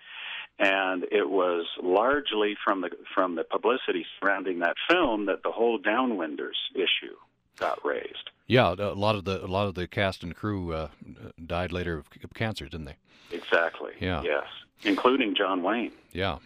and 0.59 1.03
it 1.11 1.29
was 1.29 1.65
largely 1.81 2.55
from 2.63 2.81
the 2.81 2.89
from 3.13 3.35
the 3.35 3.43
publicity 3.43 4.05
surrounding 4.19 4.59
that 4.59 4.75
film 4.89 5.25
that 5.27 5.43
the 5.43 5.51
whole 5.51 5.79
downwinders 5.79 6.57
issue 6.73 7.15
got 7.57 7.83
raised. 7.85 8.29
Yeah, 8.47 8.73
a 8.77 8.93
lot 8.93 9.15
of 9.15 9.25
the 9.25 9.43
a 9.43 9.47
lot 9.47 9.67
of 9.67 9.75
the 9.75 9.87
cast 9.87 10.23
and 10.23 10.35
crew 10.35 10.73
uh, 10.73 10.89
died 11.45 11.71
later 11.71 11.97
of 11.97 12.07
cancer, 12.33 12.65
didn't 12.65 12.85
they? 12.85 12.95
Exactly. 13.31 13.91
Yeah. 13.99 14.21
Yes, 14.23 14.45
including 14.83 15.35
John 15.35 15.63
Wayne. 15.63 15.91
Yeah. 16.13 16.37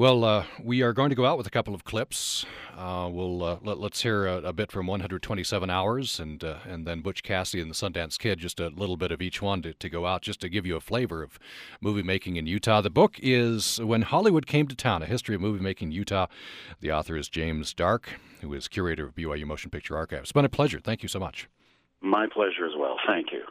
Well, 0.00 0.24
uh, 0.24 0.46
we 0.64 0.80
are 0.80 0.94
going 0.94 1.10
to 1.10 1.14
go 1.14 1.26
out 1.26 1.36
with 1.36 1.46
a 1.46 1.50
couple 1.50 1.74
of 1.74 1.84
clips. 1.84 2.46
Uh, 2.74 3.10
we'll 3.12 3.44
uh, 3.44 3.58
let, 3.62 3.76
us 3.92 4.00
hear 4.00 4.26
a, 4.26 4.36
a 4.36 4.52
bit 4.54 4.72
from 4.72 4.86
127 4.86 5.68
Hours, 5.68 6.18
and 6.18 6.42
uh, 6.42 6.56
and 6.66 6.86
then 6.86 7.02
Butch 7.02 7.22
Cassidy 7.22 7.60
and 7.60 7.70
the 7.70 7.74
Sundance 7.74 8.18
Kid. 8.18 8.38
Just 8.38 8.60
a 8.60 8.68
little 8.68 8.96
bit 8.96 9.12
of 9.12 9.20
each 9.20 9.42
one 9.42 9.60
to, 9.60 9.74
to 9.74 9.90
go 9.90 10.06
out, 10.06 10.22
just 10.22 10.40
to 10.40 10.48
give 10.48 10.64
you 10.64 10.74
a 10.74 10.80
flavor 10.80 11.22
of 11.22 11.38
movie 11.82 12.02
making 12.02 12.36
in 12.36 12.46
Utah. 12.46 12.80
The 12.80 12.88
book 12.88 13.16
is 13.18 13.78
When 13.78 14.00
Hollywood 14.00 14.46
Came 14.46 14.68
to 14.68 14.74
Town: 14.74 15.02
A 15.02 15.06
History 15.06 15.34
of 15.34 15.42
Movie 15.42 15.62
Making 15.62 15.88
in 15.88 15.92
Utah. 15.92 16.28
The 16.80 16.92
author 16.92 17.14
is 17.14 17.28
James 17.28 17.74
D'Arc, 17.74 18.08
who 18.40 18.54
is 18.54 18.68
curator 18.68 19.04
of 19.04 19.14
BYU 19.14 19.44
Motion 19.44 19.70
Picture 19.70 19.98
Archive. 19.98 20.20
It's 20.20 20.32
been 20.32 20.46
a 20.46 20.48
pleasure. 20.48 20.80
Thank 20.80 21.02
you 21.02 21.10
so 21.10 21.18
much. 21.18 21.46
My 22.00 22.26
pleasure 22.32 22.64
as 22.64 22.72
well. 22.78 22.96
Thank 23.06 23.32
you. 23.32 23.44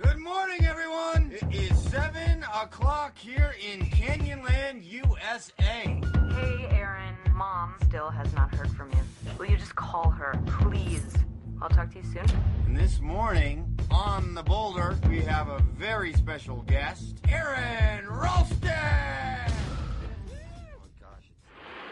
Good 0.00 0.18
morning, 0.18 0.64
everyone. 0.64 1.30
It 1.30 1.54
is 1.54 1.90
7 1.90 2.27
o'clock 2.62 3.16
here 3.16 3.54
in 3.60 3.80
Canyonland, 3.86 4.82
USA. 4.84 5.52
Hey, 5.62 6.68
Aron. 6.70 7.14
Mom 7.32 7.74
still 7.84 8.10
has 8.10 8.32
not 8.34 8.52
heard 8.52 8.70
from 8.70 8.90
you. 8.90 8.98
Will 9.38 9.46
you 9.46 9.56
just 9.56 9.76
call 9.76 10.10
her, 10.10 10.34
please? 10.46 11.14
I'll 11.62 11.68
talk 11.68 11.92
to 11.92 11.98
you 11.98 12.04
soon. 12.04 12.26
And 12.66 12.76
this 12.76 13.00
morning, 13.00 13.78
on 13.92 14.34
the 14.34 14.42
boulder, 14.42 14.98
we 15.08 15.20
have 15.20 15.48
a 15.48 15.60
very 15.76 16.12
special 16.14 16.62
guest, 16.62 17.18
Aron 17.28 18.06
Ralston. 18.08 19.52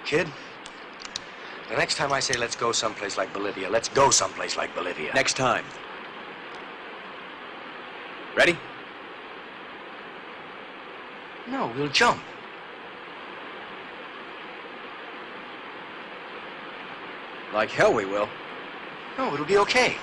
Kid, 0.05 0.29
the 1.69 1.77
next 1.77 1.97
time 1.97 2.13
I 2.13 2.19
say 2.19 2.37
let's 2.37 2.57
go 2.57 2.73
someplace 2.73 3.17
like 3.17 3.33
Bolivia, 3.33 3.71
let's 3.71 3.89
go 3.89 4.11
someplace 4.11 4.57
like 4.57 4.75
Bolivia. 4.75 5.13
Next 5.15 5.37
time. 5.37 5.65
Ready? 8.37 8.59
No, 11.51 11.73
we'll 11.77 11.89
jump. 11.89 12.21
Like 17.55 17.71
hell 17.71 17.95
we 17.95 18.05
will. 18.05 18.29
No, 19.17 19.33
it'll 19.33 19.47
be 19.47 19.59
okay. 19.59 19.97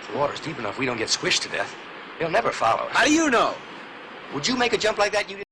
If 0.00 0.12
the 0.12 0.18
water's 0.18 0.40
deep 0.40 0.58
enough, 0.58 0.78
we 0.78 0.86
don't 0.86 0.98
get 0.98 1.08
squished 1.08 1.40
to 1.42 1.48
death. 1.48 1.74
They'll 2.18 2.30
never 2.30 2.52
follow 2.52 2.82
us. 2.88 2.96
How 2.96 3.04
do 3.04 3.12
you 3.12 3.30
know? 3.30 3.54
Would 4.34 4.46
you 4.46 4.56
make 4.56 4.72
a 4.72 4.78
jump 4.78 4.98
like 4.98 5.12
that? 5.12 5.30
You 5.30 5.45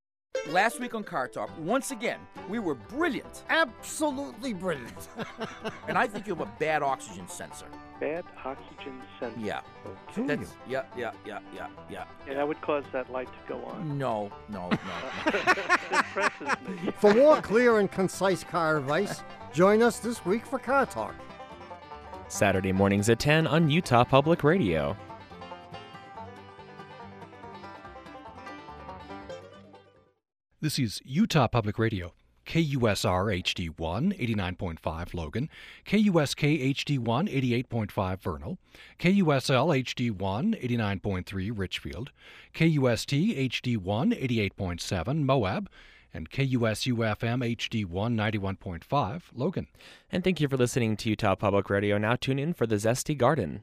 Last 0.50 0.78
week 0.78 0.94
on 0.94 1.04
Car 1.04 1.26
Talk, 1.26 1.50
once 1.58 1.90
again, 1.90 2.18
we 2.50 2.58
were 2.58 2.74
brilliant. 2.74 3.44
Absolutely 3.48 4.52
brilliant. 4.52 5.08
and 5.88 5.96
I 5.96 6.06
think 6.06 6.26
you 6.26 6.34
have 6.34 6.46
a 6.46 6.52
bad 6.58 6.82
oxygen 6.82 7.26
sensor. 7.28 7.64
Bad 7.98 8.24
oxygen 8.44 9.00
sensor. 9.18 9.40
Yeah. 9.40 9.60
Do 10.14 10.26
That's, 10.26 10.54
yeah, 10.68 10.82
yeah, 10.96 11.12
yeah, 11.24 11.38
yeah, 11.54 11.68
yeah. 11.88 12.04
And 12.28 12.36
that 12.36 12.46
would 12.46 12.60
cause 12.60 12.84
that 12.92 13.10
light 13.10 13.28
to 13.28 13.48
go 13.48 13.64
on. 13.64 13.96
No, 13.96 14.30
no, 14.50 14.68
no. 14.68 14.78
Impresses 15.92 16.48
me. 16.68 16.92
For 16.98 17.14
more 17.14 17.40
clear 17.40 17.78
and 17.78 17.90
concise 17.90 18.44
car 18.44 18.76
advice, 18.76 19.22
join 19.54 19.82
us 19.82 19.98
this 19.98 20.26
week 20.26 20.44
for 20.44 20.58
Car 20.58 20.84
Talk. 20.84 21.14
Saturday 22.28 22.72
mornings 22.72 23.08
at 23.08 23.18
10 23.18 23.46
on 23.46 23.70
Utah 23.70 24.04
Public 24.04 24.44
Radio. 24.44 24.94
This 30.64 30.78
is 30.78 31.02
Utah 31.04 31.46
Public 31.46 31.78
Radio, 31.78 32.14
KUSR 32.46 33.42
HD1 33.42 34.18
89.5 34.18 35.12
Logan, 35.12 35.50
KUSK 35.84 36.74
HD1 36.74 37.64
88.5 37.68 38.20
Vernal, 38.22 38.56
KUSL 38.98 39.84
HD1 39.84 40.16
89.3 40.64 41.52
Richfield, 41.54 42.12
KUST 42.54 43.10
HD1 43.10 44.50
88.7 44.56 45.24
Moab, 45.24 45.68
and 46.14 46.30
KUSU 46.30 46.94
FM 47.14 47.44
HD1 47.44 47.86
91.5 47.86 49.22
Logan. 49.34 49.66
And 50.10 50.24
thank 50.24 50.40
you 50.40 50.48
for 50.48 50.56
listening 50.56 50.96
to 50.96 51.10
Utah 51.10 51.34
Public 51.34 51.68
Radio. 51.68 51.98
Now 51.98 52.16
tune 52.16 52.38
in 52.38 52.54
for 52.54 52.66
the 52.66 52.76
Zesty 52.76 53.14
Garden. 53.14 53.60